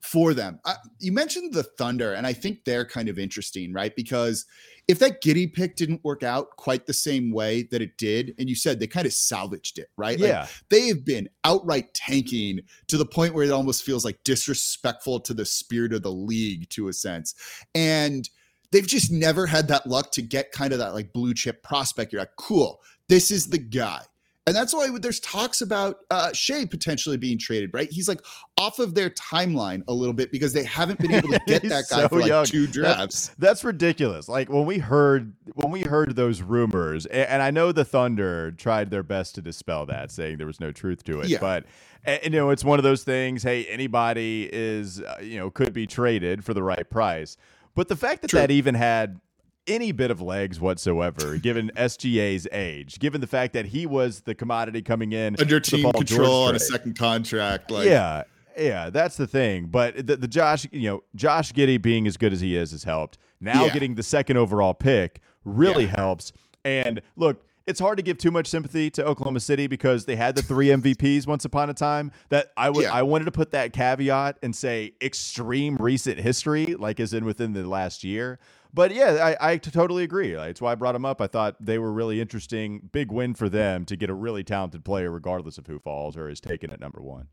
For 0.00 0.32
them. 0.32 0.60
Uh, 0.64 0.74
you 1.00 1.12
mentioned 1.12 1.52
the 1.52 1.64
Thunder, 1.64 2.14
and 2.14 2.26
I 2.26 2.32
think 2.32 2.64
they're 2.64 2.84
kind 2.84 3.08
of 3.08 3.18
interesting, 3.18 3.72
right? 3.72 3.94
Because 3.94 4.46
if 4.86 5.00
that 5.00 5.22
Giddey 5.22 5.52
pick 5.52 5.76
didn't 5.76 6.04
work 6.04 6.22
out 6.22 6.56
quite 6.56 6.86
the 6.86 6.94
same 6.94 7.30
way 7.30 7.64
that 7.70 7.82
it 7.82 7.98
did, 7.98 8.34
and 8.38 8.48
you 8.48 8.54
said 8.54 8.80
they 8.80 8.86
kind 8.86 9.06
of 9.06 9.12
salvaged 9.12 9.78
it, 9.78 9.88
right? 9.98 10.18
Yeah. 10.18 10.40
Like, 10.40 10.50
they 10.70 10.88
have 10.88 11.04
been 11.04 11.28
outright 11.44 11.92
tanking 11.94 12.60
to 12.86 12.96
the 12.96 13.04
point 13.04 13.34
where 13.34 13.44
it 13.44 13.50
almost 13.50 13.82
feels 13.82 14.04
like 14.04 14.24
disrespectful 14.24 15.20
to 15.20 15.34
the 15.34 15.44
spirit 15.44 15.92
of 15.92 16.02
the 16.02 16.12
league 16.12 16.70
to 16.70 16.88
a 16.88 16.92
sense. 16.92 17.34
And 17.74 18.28
they've 18.72 18.86
just 18.86 19.12
never 19.12 19.46
had 19.46 19.68
that 19.68 19.86
luck 19.86 20.12
to 20.12 20.22
get 20.22 20.52
kind 20.52 20.72
of 20.72 20.78
that 20.78 20.94
like 20.94 21.12
blue 21.12 21.34
chip 21.34 21.62
prospect. 21.62 22.12
You're 22.12 22.22
like, 22.22 22.36
cool, 22.36 22.80
this 23.08 23.30
is 23.30 23.48
the 23.48 23.58
guy. 23.58 24.02
And 24.48 24.56
that's 24.56 24.74
why 24.74 24.88
there's 24.98 25.20
talks 25.20 25.60
about 25.60 25.98
uh, 26.10 26.32
Shai 26.32 26.64
potentially 26.64 27.18
being 27.18 27.38
traded, 27.38 27.74
right? 27.74 27.90
He's 27.90 28.08
like 28.08 28.22
off 28.56 28.78
of 28.78 28.94
their 28.94 29.10
timeline 29.10 29.82
a 29.88 29.92
little 29.92 30.14
bit 30.14 30.32
because 30.32 30.54
they 30.54 30.64
haven't 30.64 30.98
been 30.98 31.12
able 31.12 31.28
to 31.28 31.40
get 31.46 31.62
that 31.68 31.84
guy 31.90 32.00
so 32.02 32.08
for 32.08 32.20
like 32.20 32.28
young. 32.28 32.46
two 32.46 32.66
drafts. 32.66 33.28
That's, 33.28 33.38
that's, 33.38 33.64
ridiculous. 33.64 34.28
Like 34.28 34.48
when 34.48 34.64
we 34.64 34.78
heard 34.78 35.34
when 35.54 35.70
we 35.70 35.82
heard 35.82 36.16
those 36.16 36.40
rumors, 36.40 37.04
and 37.06 37.42
I 37.42 37.50
know 37.50 37.72
the 37.72 37.84
Thunder 37.84 38.52
tried 38.52 38.90
their 38.90 39.02
best 39.02 39.34
to 39.34 39.42
dispel 39.42 39.84
that, 39.86 40.10
saying 40.10 40.38
there 40.38 40.46
was 40.46 40.60
no 40.60 40.72
truth 40.72 41.04
to 41.04 41.20
it. 41.20 41.28
Yeah. 41.28 41.38
But 41.40 41.66
and, 42.04 42.20
you 42.24 42.30
know, 42.30 42.50
it's 42.50 42.64
one 42.64 42.78
of 42.78 42.84
those 42.84 43.04
things. 43.04 43.42
Hey, 43.42 43.66
anybody 43.66 44.48
is 44.50 45.02
uh, 45.02 45.18
you 45.20 45.38
know 45.38 45.50
could 45.50 45.74
be 45.74 45.86
traded 45.86 46.42
for 46.42 46.54
the 46.54 46.62
right 46.62 46.88
price. 46.88 47.36
But 47.74 47.88
the 47.88 47.96
fact 47.96 48.22
that 48.22 48.28
True. 48.28 48.40
that 48.40 48.50
even 48.50 48.74
had 48.74 49.20
any 49.68 49.92
bit 49.92 50.10
of 50.10 50.20
legs 50.20 50.60
whatsoever, 50.60 51.36
given 51.36 51.70
SGA's 51.76 52.48
age, 52.50 52.98
given 52.98 53.20
the 53.20 53.26
fact 53.26 53.52
that 53.52 53.66
he 53.66 53.86
was 53.86 54.22
the 54.22 54.34
commodity 54.34 54.82
coming 54.82 55.12
in 55.12 55.36
under 55.38 55.60
team 55.60 55.92
control 55.92 56.44
on 56.44 56.56
a 56.56 56.58
second 56.58 56.98
contract. 56.98 57.70
Like, 57.70 57.86
yeah, 57.86 58.24
yeah, 58.58 58.90
that's 58.90 59.16
the 59.16 59.26
thing. 59.26 59.66
But 59.66 60.06
the, 60.06 60.16
the 60.16 60.28
Josh, 60.28 60.66
you 60.72 60.88
know, 60.90 61.04
Josh 61.14 61.52
Giddey 61.52 61.80
being 61.80 62.06
as 62.06 62.16
good 62.16 62.32
as 62.32 62.40
he 62.40 62.56
is 62.56 62.72
has 62.72 62.84
helped. 62.84 63.18
Now 63.40 63.66
yeah. 63.66 63.72
getting 63.72 63.94
the 63.94 64.02
second 64.02 64.36
overall 64.36 64.74
pick 64.74 65.20
really 65.44 65.84
yeah. 65.84 65.96
helps. 65.96 66.32
And 66.64 67.00
look, 67.16 67.44
it's 67.68 67.78
hard 67.78 67.98
to 67.98 68.02
give 68.02 68.16
too 68.16 68.30
much 68.30 68.46
sympathy 68.46 68.90
to 68.90 69.04
Oklahoma 69.04 69.40
City 69.40 69.66
because 69.66 70.06
they 70.06 70.16
had 70.16 70.34
the 70.34 70.42
three 70.42 70.68
MVPs 70.68 71.26
once 71.26 71.44
upon 71.44 71.68
a 71.68 71.74
time. 71.74 72.10
That 72.30 72.50
I 72.56 72.70
would 72.70 72.84
yeah. 72.84 72.94
I 72.94 73.02
wanted 73.02 73.26
to 73.26 73.30
put 73.30 73.50
that 73.50 73.74
caveat 73.74 74.38
and 74.42 74.56
say 74.56 74.94
extreme 75.02 75.76
recent 75.76 76.18
history, 76.18 76.74
like 76.74 76.98
as 76.98 77.12
in 77.12 77.26
within 77.26 77.52
the 77.52 77.68
last 77.68 78.04
year. 78.04 78.38
But 78.72 78.94
yeah, 78.94 79.34
I, 79.40 79.52
I 79.52 79.56
totally 79.56 80.04
agree. 80.04 80.32
It's 80.32 80.60
why 80.60 80.72
I 80.72 80.74
brought 80.74 80.92
them 80.92 81.04
up. 81.04 81.20
I 81.20 81.26
thought 81.26 81.56
they 81.58 81.78
were 81.78 81.92
really 81.92 82.20
interesting. 82.20 82.90
Big 82.92 83.10
win 83.10 83.34
for 83.34 83.48
them 83.48 83.84
to 83.86 83.96
get 83.96 84.10
a 84.10 84.14
really 84.14 84.44
talented 84.44 84.84
player, 84.84 85.10
regardless 85.10 85.58
of 85.58 85.66
who 85.66 85.78
falls 85.78 86.16
or 86.16 86.28
is 86.28 86.40
taken 86.40 86.70
at 86.70 86.80
number 86.80 87.00
one. 87.00 87.28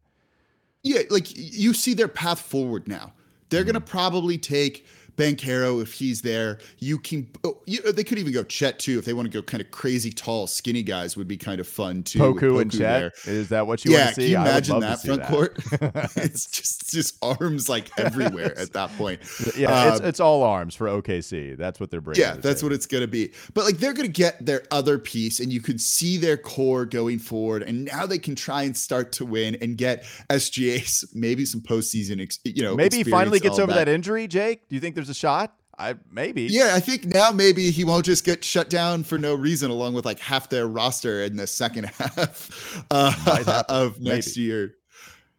Yeah, 0.84 1.02
like 1.10 1.28
you 1.36 1.74
see 1.74 1.94
their 1.94 2.08
path 2.08 2.40
forward 2.40 2.88
now. 2.88 3.14
They're 3.50 3.62
mm-hmm. 3.62 3.72
going 3.72 3.82
to 3.84 3.92
probably 3.92 4.38
take 4.38 4.86
Banchero, 5.18 5.82
if 5.82 5.94
he's 5.94 6.22
there, 6.22 6.60
you 6.80 6.98
can. 6.98 7.30
Oh, 7.44 7.62
you, 7.66 7.92
they 7.92 8.04
could 8.04 8.18
even 8.18 8.34
go 8.34 8.44
Chet 8.44 8.80
too 8.80 9.00
if 9.00 9.06
they 9.06 9.14
want 9.14 9.32
to 9.32 9.32
go 9.32 9.42
kind 9.42 9.62
of 9.62 9.72
crazy, 9.72 10.12
tall, 10.12 10.48
skinny 10.48 10.84
guys 10.84 11.18
would 11.18 11.28
be 11.28 11.38
kind 11.38 11.60
of 11.60 11.68
fun 11.68 12.04
too. 12.04 12.20
Poku, 12.20 12.40
Poku 12.40 12.62
and 12.62 12.72
Chet. 12.72 13.14
There. 13.26 13.34
Is 13.34 13.50
that 13.50 13.68
what 13.68 13.84
you 13.86 13.92
yeah, 13.92 14.06
want 14.06 14.16
to 14.16 14.22
see? 14.22 14.22
Can 14.22 14.32
you 14.32 14.50
imagine 14.50 14.80
that 14.80 15.02
front 15.02 15.22
that. 15.22 15.30
court? 15.30 15.58
it's 16.16 16.48
just 16.48 16.90
just 16.90 17.18
arms 17.22 17.68
like 17.68 17.90
everywhere 17.98 18.58
at 18.58 18.74
that 18.74 18.96
point. 18.98 19.22
Yeah, 19.56 19.70
um, 19.70 19.94
it's, 19.94 20.00
it's 20.02 20.20
all 20.20 20.44
arms 20.44 20.76
for 20.76 20.88
OKC. 20.88 21.56
That's 21.56 21.80
what 21.80 21.90
they're 21.90 22.02
bringing. 22.02 22.22
Yeah, 22.22 22.34
that's 22.34 22.62
what 22.62 22.74
it's 22.74 22.86
going 22.86 23.02
to 23.02 23.08
be. 23.08 23.32
But 23.54 23.64
like 23.64 23.78
they're 23.78 23.94
going 23.94 24.08
to 24.08 24.12
get 24.12 24.44
their 24.46 24.64
other 24.72 24.98
piece, 24.98 25.40
and 25.40 25.54
you 25.54 25.62
could 25.62 25.80
see 25.80 26.18
their 26.18 26.36
core 26.36 26.86
going 26.86 27.20
forward, 27.20 27.64
and 27.64 27.86
now 27.86 28.06
they 28.06 28.18
can 28.18 28.36
try 28.36 28.64
and 28.64 28.76
start 28.76 29.12
to 29.14 29.26
win 29.26 29.56
and 29.62 29.78
get 29.78 30.04
SGA's 30.30 31.06
maybe 31.14 31.46
some 31.46 31.62
postseason. 31.62 32.16
You 32.44 32.64
know, 32.64 32.76
maybe 32.76 32.98
he 32.98 33.04
finally 33.04 33.40
gets 33.40 33.60
over 33.60 33.72
that. 33.72 33.86
that 33.86 33.88
injury. 33.88 34.28
Jake, 34.28 34.68
do 34.68 34.76
you 34.76 34.82
think 34.82 34.96
there's 34.96 35.10
a 35.10 35.14
shot? 35.14 35.56
I 35.78 35.96
maybe. 36.12 36.44
Yeah, 36.44 36.72
I 36.74 36.80
think 36.80 37.06
now 37.06 37.32
maybe 37.32 37.72
he 37.72 37.84
won't 37.84 38.06
just 38.06 38.26
get 38.26 38.44
shut 38.44 38.70
down 38.70 39.04
for 39.04 39.18
no 39.18 39.36
reason, 39.36 39.72
along 39.72 39.94
with 39.94 40.06
like 40.06 40.20
half 40.20 40.50
their 40.50 40.68
roster 40.68 41.24
in 41.24 41.36
the 41.36 41.48
second 41.48 41.86
half 41.98 42.86
uh, 42.92 43.64
of 43.70 44.00
next 44.00 44.38
maybe. 44.38 44.46
year. 44.48 44.76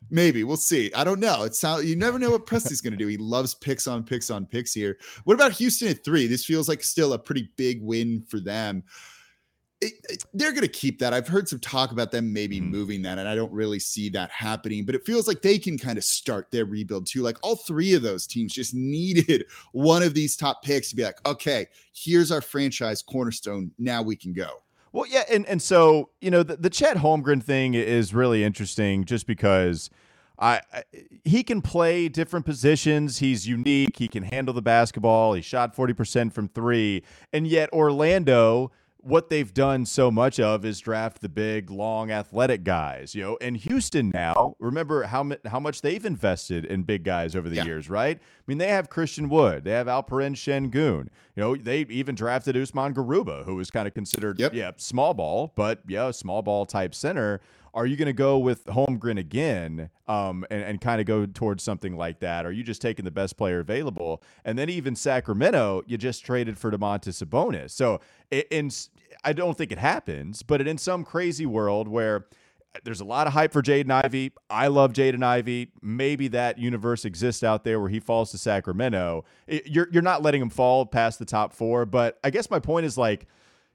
Maybe 0.08 0.44
we'll 0.44 0.56
see. 0.56 0.92
I 0.94 1.02
don't 1.02 1.18
know. 1.18 1.42
It's 1.42 1.60
how 1.60 1.78
you 1.78 1.96
never 1.96 2.18
know 2.18 2.30
what 2.30 2.46
Presti's 2.46 2.80
going 2.80 2.92
to 2.92 2.96
do. 2.96 3.08
He 3.08 3.16
loves 3.16 3.54
picks 3.54 3.88
on 3.88 4.04
picks 4.04 4.30
on 4.30 4.46
picks 4.46 4.72
here. 4.72 4.98
What 5.24 5.34
about 5.34 5.52
Houston 5.52 5.88
at 5.88 6.04
three? 6.04 6.28
This 6.28 6.44
feels 6.44 6.68
like 6.68 6.84
still 6.84 7.12
a 7.12 7.18
pretty 7.18 7.50
big 7.56 7.82
win 7.82 8.22
for 8.28 8.38
them 8.38 8.84
it, 9.80 9.92
it, 10.08 10.24
they're 10.32 10.52
going 10.52 10.62
to 10.62 10.68
keep 10.68 10.98
that. 11.00 11.12
I've 11.12 11.28
heard 11.28 11.48
some 11.48 11.58
talk 11.58 11.92
about 11.92 12.10
them 12.10 12.32
maybe 12.32 12.60
mm. 12.60 12.68
moving 12.68 13.02
that, 13.02 13.18
and 13.18 13.28
I 13.28 13.34
don't 13.34 13.52
really 13.52 13.78
see 13.78 14.08
that 14.10 14.30
happening. 14.30 14.86
But 14.86 14.94
it 14.94 15.04
feels 15.04 15.28
like 15.28 15.42
they 15.42 15.58
can 15.58 15.78
kind 15.78 15.98
of 15.98 16.04
start 16.04 16.50
their 16.50 16.64
rebuild 16.64 17.06
too. 17.06 17.22
Like 17.22 17.36
all 17.42 17.56
three 17.56 17.94
of 17.94 18.02
those 18.02 18.26
teams 18.26 18.54
just 18.54 18.74
needed 18.74 19.44
one 19.72 20.02
of 20.02 20.14
these 20.14 20.36
top 20.36 20.62
picks 20.62 20.90
to 20.90 20.96
be 20.96 21.04
like, 21.04 21.18
okay, 21.26 21.66
here's 21.92 22.32
our 22.32 22.40
franchise 22.40 23.02
cornerstone. 23.02 23.70
Now 23.78 24.02
we 24.02 24.16
can 24.16 24.32
go. 24.32 24.62
Well, 24.92 25.06
yeah, 25.06 25.24
and 25.30 25.44
and 25.46 25.60
so 25.60 26.10
you 26.20 26.30
know 26.30 26.42
the, 26.42 26.56
the 26.56 26.70
Chet 26.70 26.96
Holmgren 26.96 27.42
thing 27.42 27.74
is 27.74 28.14
really 28.14 28.44
interesting, 28.44 29.04
just 29.04 29.26
because. 29.26 29.90
I, 30.38 30.60
I, 30.70 30.82
he 31.24 31.42
can 31.42 31.62
play 31.62 32.10
different 32.10 32.44
positions. 32.44 33.20
He's 33.20 33.48
unique. 33.48 33.96
He 33.96 34.06
can 34.06 34.22
handle 34.22 34.52
the 34.52 34.60
basketball. 34.60 35.32
He 35.32 35.40
shot 35.40 35.74
40% 35.74 36.30
from 36.30 36.48
3. 36.48 37.02
And 37.32 37.46
yet 37.46 37.72
Orlando 37.72 38.70
what 39.06 39.30
they've 39.30 39.54
done 39.54 39.86
so 39.86 40.10
much 40.10 40.40
of 40.40 40.64
is 40.64 40.80
draft 40.80 41.20
the 41.20 41.28
big, 41.28 41.70
long, 41.70 42.10
athletic 42.10 42.64
guys. 42.64 43.14
You 43.14 43.22
know, 43.22 43.38
and 43.40 43.56
Houston 43.56 44.10
now, 44.12 44.56
remember 44.58 45.04
how 45.04 45.30
how 45.46 45.60
much 45.60 45.82
they've 45.82 46.04
invested 46.04 46.64
in 46.64 46.82
big 46.82 47.04
guys 47.04 47.36
over 47.36 47.48
the 47.48 47.56
yeah. 47.56 47.64
years, 47.64 47.88
right? 47.88 48.18
I 48.18 48.42
mean, 48.46 48.58
they 48.58 48.68
have 48.68 48.90
Christian 48.90 49.28
Wood, 49.28 49.64
they 49.64 49.70
have 49.70 49.86
Alperen 49.86 50.34
Sengun. 50.34 51.08
You 51.36 51.42
know, 51.42 51.56
they 51.56 51.80
even 51.82 52.14
drafted 52.14 52.56
Usman 52.56 52.94
Garuba, 52.94 53.44
who 53.44 53.56
was 53.56 53.70
kind 53.70 53.86
of 53.86 53.94
considered, 53.94 54.40
yep. 54.40 54.54
yeah, 54.54 54.72
small 54.76 55.14
ball, 55.14 55.52
but 55.54 55.80
yeah, 55.86 56.10
small 56.10 56.42
ball 56.42 56.66
type 56.66 56.94
center. 56.94 57.40
Are 57.76 57.84
you 57.84 57.96
going 57.96 58.06
to 58.06 58.14
go 58.14 58.38
with 58.38 58.64
Holmgren 58.64 59.18
again 59.18 59.90
um, 60.08 60.46
and, 60.50 60.62
and 60.62 60.80
kind 60.80 60.98
of 60.98 61.06
go 61.06 61.26
towards 61.26 61.62
something 61.62 61.94
like 61.94 62.20
that? 62.20 62.46
Are 62.46 62.50
you 62.50 62.62
just 62.62 62.80
taking 62.80 63.04
the 63.04 63.10
best 63.10 63.36
player 63.36 63.60
available? 63.60 64.22
And 64.46 64.58
then 64.58 64.70
even 64.70 64.96
Sacramento, 64.96 65.82
you 65.86 65.98
just 65.98 66.24
traded 66.24 66.58
for 66.58 66.70
Domantas 66.70 67.22
Sabonis. 67.22 67.72
So 67.72 68.00
in, 68.30 68.70
I 69.24 69.34
don't 69.34 69.58
think 69.58 69.72
it 69.72 69.78
happens, 69.78 70.42
but 70.42 70.66
in 70.66 70.78
some 70.78 71.04
crazy 71.04 71.44
world 71.44 71.86
where 71.86 72.26
there's 72.84 73.00
a 73.00 73.04
lot 73.04 73.26
of 73.26 73.34
hype 73.34 73.52
for 73.52 73.62
Jaden 73.62 73.90
Ivey. 73.90 74.32
I 74.48 74.68
love 74.68 74.94
Jaden 74.94 75.22
Ivey. 75.22 75.72
Maybe 75.82 76.28
that 76.28 76.58
universe 76.58 77.04
exists 77.04 77.42
out 77.42 77.62
there 77.64 77.78
where 77.78 77.90
he 77.90 78.00
falls 78.00 78.30
to 78.30 78.38
Sacramento. 78.38 79.24
You're 79.46 79.88
you're 79.90 80.02
not 80.02 80.22
letting 80.22 80.42
him 80.42 80.50
fall 80.50 80.86
past 80.86 81.18
the 81.18 81.24
top 81.24 81.52
four, 81.52 81.86
but 81.86 82.18
I 82.24 82.30
guess 82.30 82.50
my 82.50 82.58
point 82.58 82.86
is 82.86 82.98
like 82.98 83.26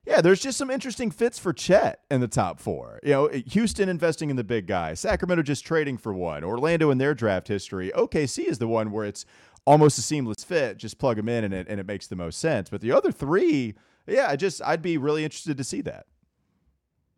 yeah, 0.06 0.20
there's 0.22 0.40
just 0.40 0.58
some 0.58 0.72
interesting 0.72 1.12
fits 1.12 1.38
for 1.38 1.54
Chet 1.54 2.02
in 2.10 2.22
the 2.22 2.28
top 2.28 2.60
four. 2.60 3.00
You 3.04 3.12
know, 3.12 3.28
Houston 3.28 3.88
investing 3.88 4.30
in 4.30 4.36
the 4.36 4.44
big 4.44 4.66
guy, 4.66 4.96
Sacramento 4.96 5.44
just 5.44 5.66
trading 5.66 5.98
for 5.98 6.14
one, 6.14 6.44
Orlando 6.44 6.90
in 6.90 6.98
their 6.98 7.14
draft 7.14 7.48
history. 7.48 7.92
OKC 7.96 8.46
is 8.46 8.58
the 8.58 8.68
one 8.68 8.92
where 8.92 9.06
it's 9.06 9.26
almost 9.66 10.00
a 10.00 10.02
seamless 10.02 10.44
fit. 10.44 10.78
Just 10.78 10.98
plug 10.98 11.18
them 11.18 11.30
in 11.30 11.44
and 11.44 11.54
it, 11.54 11.68
and 11.70 11.80
it 11.80 11.86
makes 11.86 12.08
the 12.08 12.16
most 12.16 12.40
sense. 12.40 12.70
But 12.70 12.82
the 12.82 12.92
other 12.92 13.12
three, 13.12 13.76
yeah, 14.08 14.28
I 14.28 14.36
just 14.36 14.62
I'd 14.64 14.82
be 14.82 14.98
really 14.98 15.24
interested 15.24 15.58
to 15.58 15.64
see 15.64 15.82
that. 15.82 16.08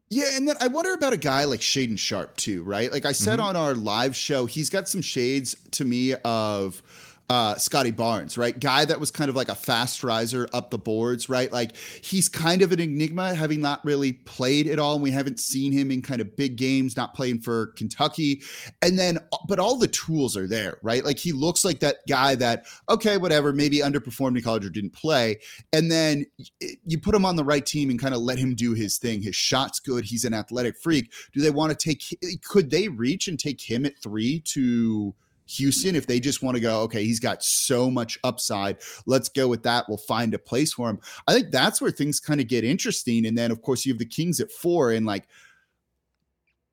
Yeah, 0.09 0.35
and 0.35 0.47
then 0.47 0.57
I 0.59 0.67
wonder 0.67 0.93
about 0.93 1.13
a 1.13 1.17
guy 1.17 1.45
like 1.45 1.61
Shaedon 1.61 1.97
Sharp 1.97 2.35
too, 2.35 2.63
right? 2.63 2.91
Like 2.91 3.05
I 3.05 3.13
said 3.13 3.39
mm-hmm. 3.39 3.47
on 3.47 3.55
our 3.55 3.73
live 3.73 4.15
show, 4.15 4.45
he's 4.45 4.69
got 4.69 4.87
some 4.87 5.01
shades 5.01 5.55
to 5.71 5.85
me 5.85 6.13
of 6.23 6.83
uh, 7.29 7.55
Scottie 7.55 7.91
Barnes, 7.91 8.37
right? 8.37 8.59
Guy 8.59 8.85
that 8.85 8.99
was 8.99 9.09
kind 9.09 9.29
of 9.29 9.35
like 9.35 9.49
a 9.49 9.55
fast 9.55 10.03
riser 10.03 10.47
up 10.53 10.69
the 10.69 10.77
boards, 10.77 11.29
right? 11.29 11.51
Like 11.51 11.75
he's 12.01 12.27
kind 12.27 12.61
of 12.61 12.71
an 12.71 12.79
enigma, 12.79 13.33
having 13.33 13.61
not 13.61 13.83
really 13.85 14.13
played 14.13 14.67
at 14.67 14.77
all. 14.77 14.95
And 14.95 15.03
we 15.03 15.11
haven't 15.11 15.39
seen 15.39 15.71
him 15.71 15.89
in 15.89 16.01
kind 16.01 16.21
of 16.21 16.35
big 16.35 16.57
games, 16.57 16.97
not 16.97 17.13
playing 17.13 17.39
for 17.39 17.67
Kentucky. 17.77 18.41
And 18.81 18.99
then, 18.99 19.19
but 19.47 19.57
all 19.57 19.77
the 19.77 19.87
tools 19.87 20.35
are 20.35 20.47
there, 20.47 20.77
right? 20.83 21.03
Like 21.03 21.17
he 21.17 21.31
looks 21.31 21.63
like 21.63 21.79
that 21.79 21.97
guy 22.07 22.35
that, 22.35 22.65
okay, 22.89 23.17
whatever, 23.17 23.53
maybe 23.53 23.77
underperformed 23.77 24.37
in 24.37 24.43
college 24.43 24.65
or 24.65 24.69
didn't 24.69 24.93
play. 24.93 25.39
And 25.71 25.91
then 25.91 26.25
you 26.85 26.99
put 26.99 27.15
him 27.15 27.25
on 27.25 27.35
the 27.35 27.43
right 27.43 27.65
team 27.65 27.89
and 27.89 27.99
kind 27.99 28.13
of 28.13 28.21
let 28.21 28.37
him 28.37 28.53
do 28.53 28.73
his 28.73 28.97
thing. 28.97 29.21
His 29.21 29.35
shot's 29.35 29.79
good. 29.79 30.03
He's 30.03 30.25
an 30.25 30.33
athletic 30.33 30.77
freak. 30.77 31.11
Do 31.33 31.41
they 31.41 31.51
want 31.51 31.77
to 31.77 31.77
take, 31.77 32.03
could 32.43 32.69
they 32.69 32.89
reach 32.89 33.27
and 33.27 33.39
take 33.39 33.61
him 33.61 33.85
at 33.85 33.97
three 34.01 34.41
to, 34.47 35.15
Houston, 35.47 35.95
if 35.95 36.07
they 36.07 36.19
just 36.19 36.41
want 36.41 36.55
to 36.55 36.61
go, 36.61 36.81
okay, 36.81 37.03
he's 37.03 37.19
got 37.19 37.43
so 37.43 37.89
much 37.89 38.17
upside. 38.23 38.77
Let's 39.05 39.29
go 39.29 39.47
with 39.47 39.63
that. 39.63 39.85
We'll 39.87 39.97
find 39.97 40.33
a 40.33 40.39
place 40.39 40.73
for 40.73 40.89
him. 40.89 40.99
I 41.27 41.33
think 41.33 41.51
that's 41.51 41.81
where 41.81 41.91
things 41.91 42.19
kind 42.19 42.39
of 42.39 42.47
get 42.47 42.63
interesting. 42.63 43.25
And 43.25 43.37
then, 43.37 43.51
of 43.51 43.61
course, 43.61 43.85
you 43.85 43.93
have 43.93 43.99
the 43.99 44.05
Kings 44.05 44.39
at 44.39 44.51
four, 44.51 44.91
and 44.91 45.05
like, 45.05 45.27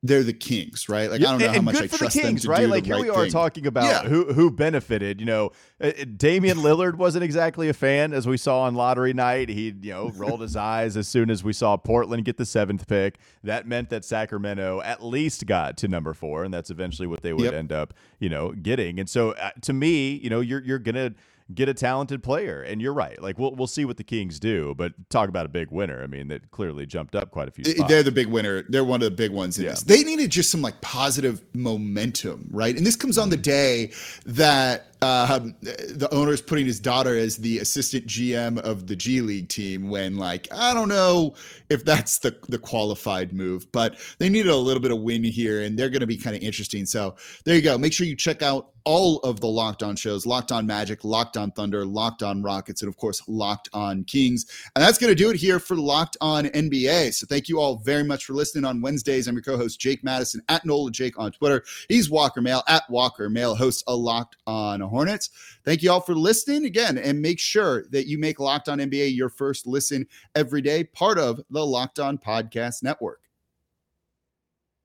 they're 0.02 0.22
the 0.22 0.32
Kings, 0.32 0.88
right? 0.88 1.10
Like 1.10 1.20
I 1.20 1.24
don't 1.24 1.40
know 1.40 1.52
how 1.52 1.60
much 1.60 1.76
I 1.76 1.86
trust 1.86 2.14
the 2.14 2.20
Kings, 2.22 2.42
them 2.42 2.48
to 2.48 2.48
right? 2.48 2.60
do 2.62 2.66
like 2.68 2.86
here 2.86 2.94
right 2.94 3.02
we 3.02 3.10
are 3.10 3.24
thing. 3.24 3.32
talking 3.32 3.66
about 3.66 3.84
yeah. 3.84 4.08
who 4.08 4.32
who 4.32 4.50
benefited. 4.50 5.20
You 5.20 5.26
know, 5.26 5.52
uh, 5.80 5.88
uh, 5.88 6.04
Damian 6.16 6.58
Lillard 6.58 6.94
wasn't 6.94 7.22
exactly 7.24 7.68
a 7.68 7.74
fan 7.74 8.14
as 8.14 8.26
we 8.26 8.38
saw 8.38 8.62
on 8.62 8.74
lottery 8.74 9.12
night. 9.12 9.50
He 9.50 9.74
you 9.82 9.92
know 9.92 10.10
rolled 10.14 10.40
his 10.40 10.56
eyes 10.56 10.96
as 10.96 11.06
soon 11.06 11.30
as 11.30 11.44
we 11.44 11.52
saw 11.52 11.76
Portland 11.76 12.24
get 12.24 12.38
the 12.38 12.46
seventh 12.46 12.88
pick. 12.88 13.18
That 13.44 13.66
meant 13.66 13.90
that 13.90 14.04
Sacramento 14.04 14.80
at 14.80 15.04
least 15.04 15.44
got 15.46 15.76
to 15.78 15.88
number 15.88 16.14
four, 16.14 16.44
and 16.44 16.54
that's 16.54 16.70
eventually 16.70 17.06
what 17.06 17.22
they 17.22 17.34
would 17.34 17.44
yep. 17.44 17.54
end 17.54 17.70
up 17.70 17.92
you 18.18 18.30
know 18.30 18.52
getting. 18.52 18.98
And 18.98 19.08
so 19.08 19.32
uh, 19.32 19.50
to 19.62 19.74
me, 19.74 20.12
you 20.14 20.30
know, 20.30 20.40
you're 20.40 20.62
you're 20.62 20.78
gonna 20.78 21.14
get 21.54 21.68
a 21.68 21.74
talented 21.74 22.22
player. 22.22 22.62
And 22.62 22.80
you're 22.80 22.92
right. 22.92 23.20
Like 23.20 23.38
we'll 23.38 23.54
we'll 23.54 23.66
see 23.66 23.84
what 23.84 23.96
the 23.96 24.04
Kings 24.04 24.38
do, 24.40 24.74
but 24.76 24.92
talk 25.10 25.28
about 25.28 25.46
a 25.46 25.48
big 25.48 25.70
winner. 25.70 26.02
I 26.02 26.06
mean, 26.06 26.28
that 26.28 26.50
clearly 26.50 26.86
jumped 26.86 27.14
up 27.14 27.30
quite 27.30 27.48
a 27.48 27.50
few. 27.50 27.64
Spots. 27.64 27.88
They're 27.88 28.02
the 28.02 28.12
big 28.12 28.28
winner. 28.28 28.62
They're 28.68 28.84
one 28.84 29.02
of 29.02 29.04
the 29.04 29.16
big 29.16 29.30
ones 29.30 29.58
in 29.58 29.64
yeah. 29.64 29.70
this. 29.70 29.82
They 29.82 30.02
needed 30.04 30.30
just 30.30 30.50
some 30.50 30.62
like 30.62 30.80
positive 30.80 31.42
momentum, 31.54 32.48
right? 32.50 32.76
And 32.76 32.86
this 32.86 32.96
comes 32.96 33.18
on 33.18 33.30
the 33.30 33.36
day 33.36 33.92
that 34.26 34.89
uh, 35.02 35.38
the 35.62 36.08
owner 36.12 36.32
is 36.32 36.42
putting 36.42 36.66
his 36.66 36.78
daughter 36.78 37.16
as 37.16 37.38
the 37.38 37.58
assistant 37.58 38.06
GM 38.06 38.58
of 38.58 38.86
the 38.86 38.94
G 38.94 39.22
League 39.22 39.48
team 39.48 39.88
when, 39.88 40.16
like, 40.16 40.46
I 40.52 40.74
don't 40.74 40.88
know 40.88 41.34
if 41.70 41.84
that's 41.84 42.18
the 42.18 42.36
the 42.48 42.58
qualified 42.58 43.32
move, 43.32 43.70
but 43.72 43.98
they 44.18 44.28
needed 44.28 44.50
a 44.50 44.56
little 44.56 44.82
bit 44.82 44.90
of 44.90 45.00
win 45.00 45.24
here, 45.24 45.62
and 45.62 45.78
they're 45.78 45.88
going 45.88 46.00
to 46.00 46.06
be 46.06 46.18
kind 46.18 46.36
of 46.36 46.42
interesting. 46.42 46.84
So 46.84 47.16
there 47.44 47.54
you 47.54 47.62
go. 47.62 47.78
Make 47.78 47.92
sure 47.92 48.06
you 48.06 48.16
check 48.16 48.42
out 48.42 48.72
all 48.84 49.18
of 49.18 49.40
the 49.40 49.46
Locked 49.46 49.82
On 49.82 49.96
shows: 49.96 50.26
Locked 50.26 50.52
On 50.52 50.66
Magic, 50.66 51.04
Locked 51.04 51.36
On 51.36 51.50
Thunder, 51.52 51.84
Locked 51.86 52.22
On 52.22 52.42
Rockets, 52.42 52.82
and 52.82 52.88
of 52.88 52.96
course 52.96 53.22
Locked 53.26 53.68
On 53.72 54.04
Kings. 54.04 54.46
And 54.74 54.84
that's 54.84 54.98
going 54.98 55.10
to 55.10 55.14
do 55.14 55.30
it 55.30 55.36
here 55.36 55.58
for 55.58 55.76
Locked 55.76 56.16
On 56.20 56.44
NBA. 56.44 57.14
So 57.14 57.26
thank 57.26 57.48
you 57.48 57.60
all 57.60 57.76
very 57.76 58.04
much 58.04 58.24
for 58.24 58.34
listening 58.34 58.64
on 58.64 58.82
Wednesdays. 58.82 59.28
I'm 59.28 59.34
your 59.34 59.42
co-host 59.42 59.80
Jake 59.80 60.04
Madison 60.04 60.42
at 60.48 60.64
Nola 60.66 60.90
Jake 60.90 61.18
on 61.18 61.32
Twitter. 61.32 61.64
He's 61.88 62.10
Walker 62.10 62.40
Mehl 62.40 62.62
at 62.68 62.82
Walker 62.90 63.30
Mehl, 63.30 63.56
hosts 63.56 63.84
a 63.86 63.94
Locked 63.94 64.36
On 64.46 64.80
Hornets. 64.90 65.30
Thank 65.64 65.82
you 65.82 65.90
all 65.90 66.00
for 66.00 66.14
listening 66.14 66.66
again, 66.66 66.98
and 66.98 67.22
make 67.22 67.38
sure 67.38 67.86
that 67.90 68.06
you 68.06 68.18
make 68.18 68.40
Locked 68.40 68.68
On 68.68 68.78
NBA 68.78 69.16
your 69.16 69.30
first 69.30 69.66
listen 69.66 70.06
every 70.34 70.60
day, 70.60 70.84
part 70.84 71.18
of 71.18 71.40
the 71.50 71.64
Locked 71.64 71.98
On 71.98 72.18
Podcast 72.18 72.82
Network. 72.82 73.20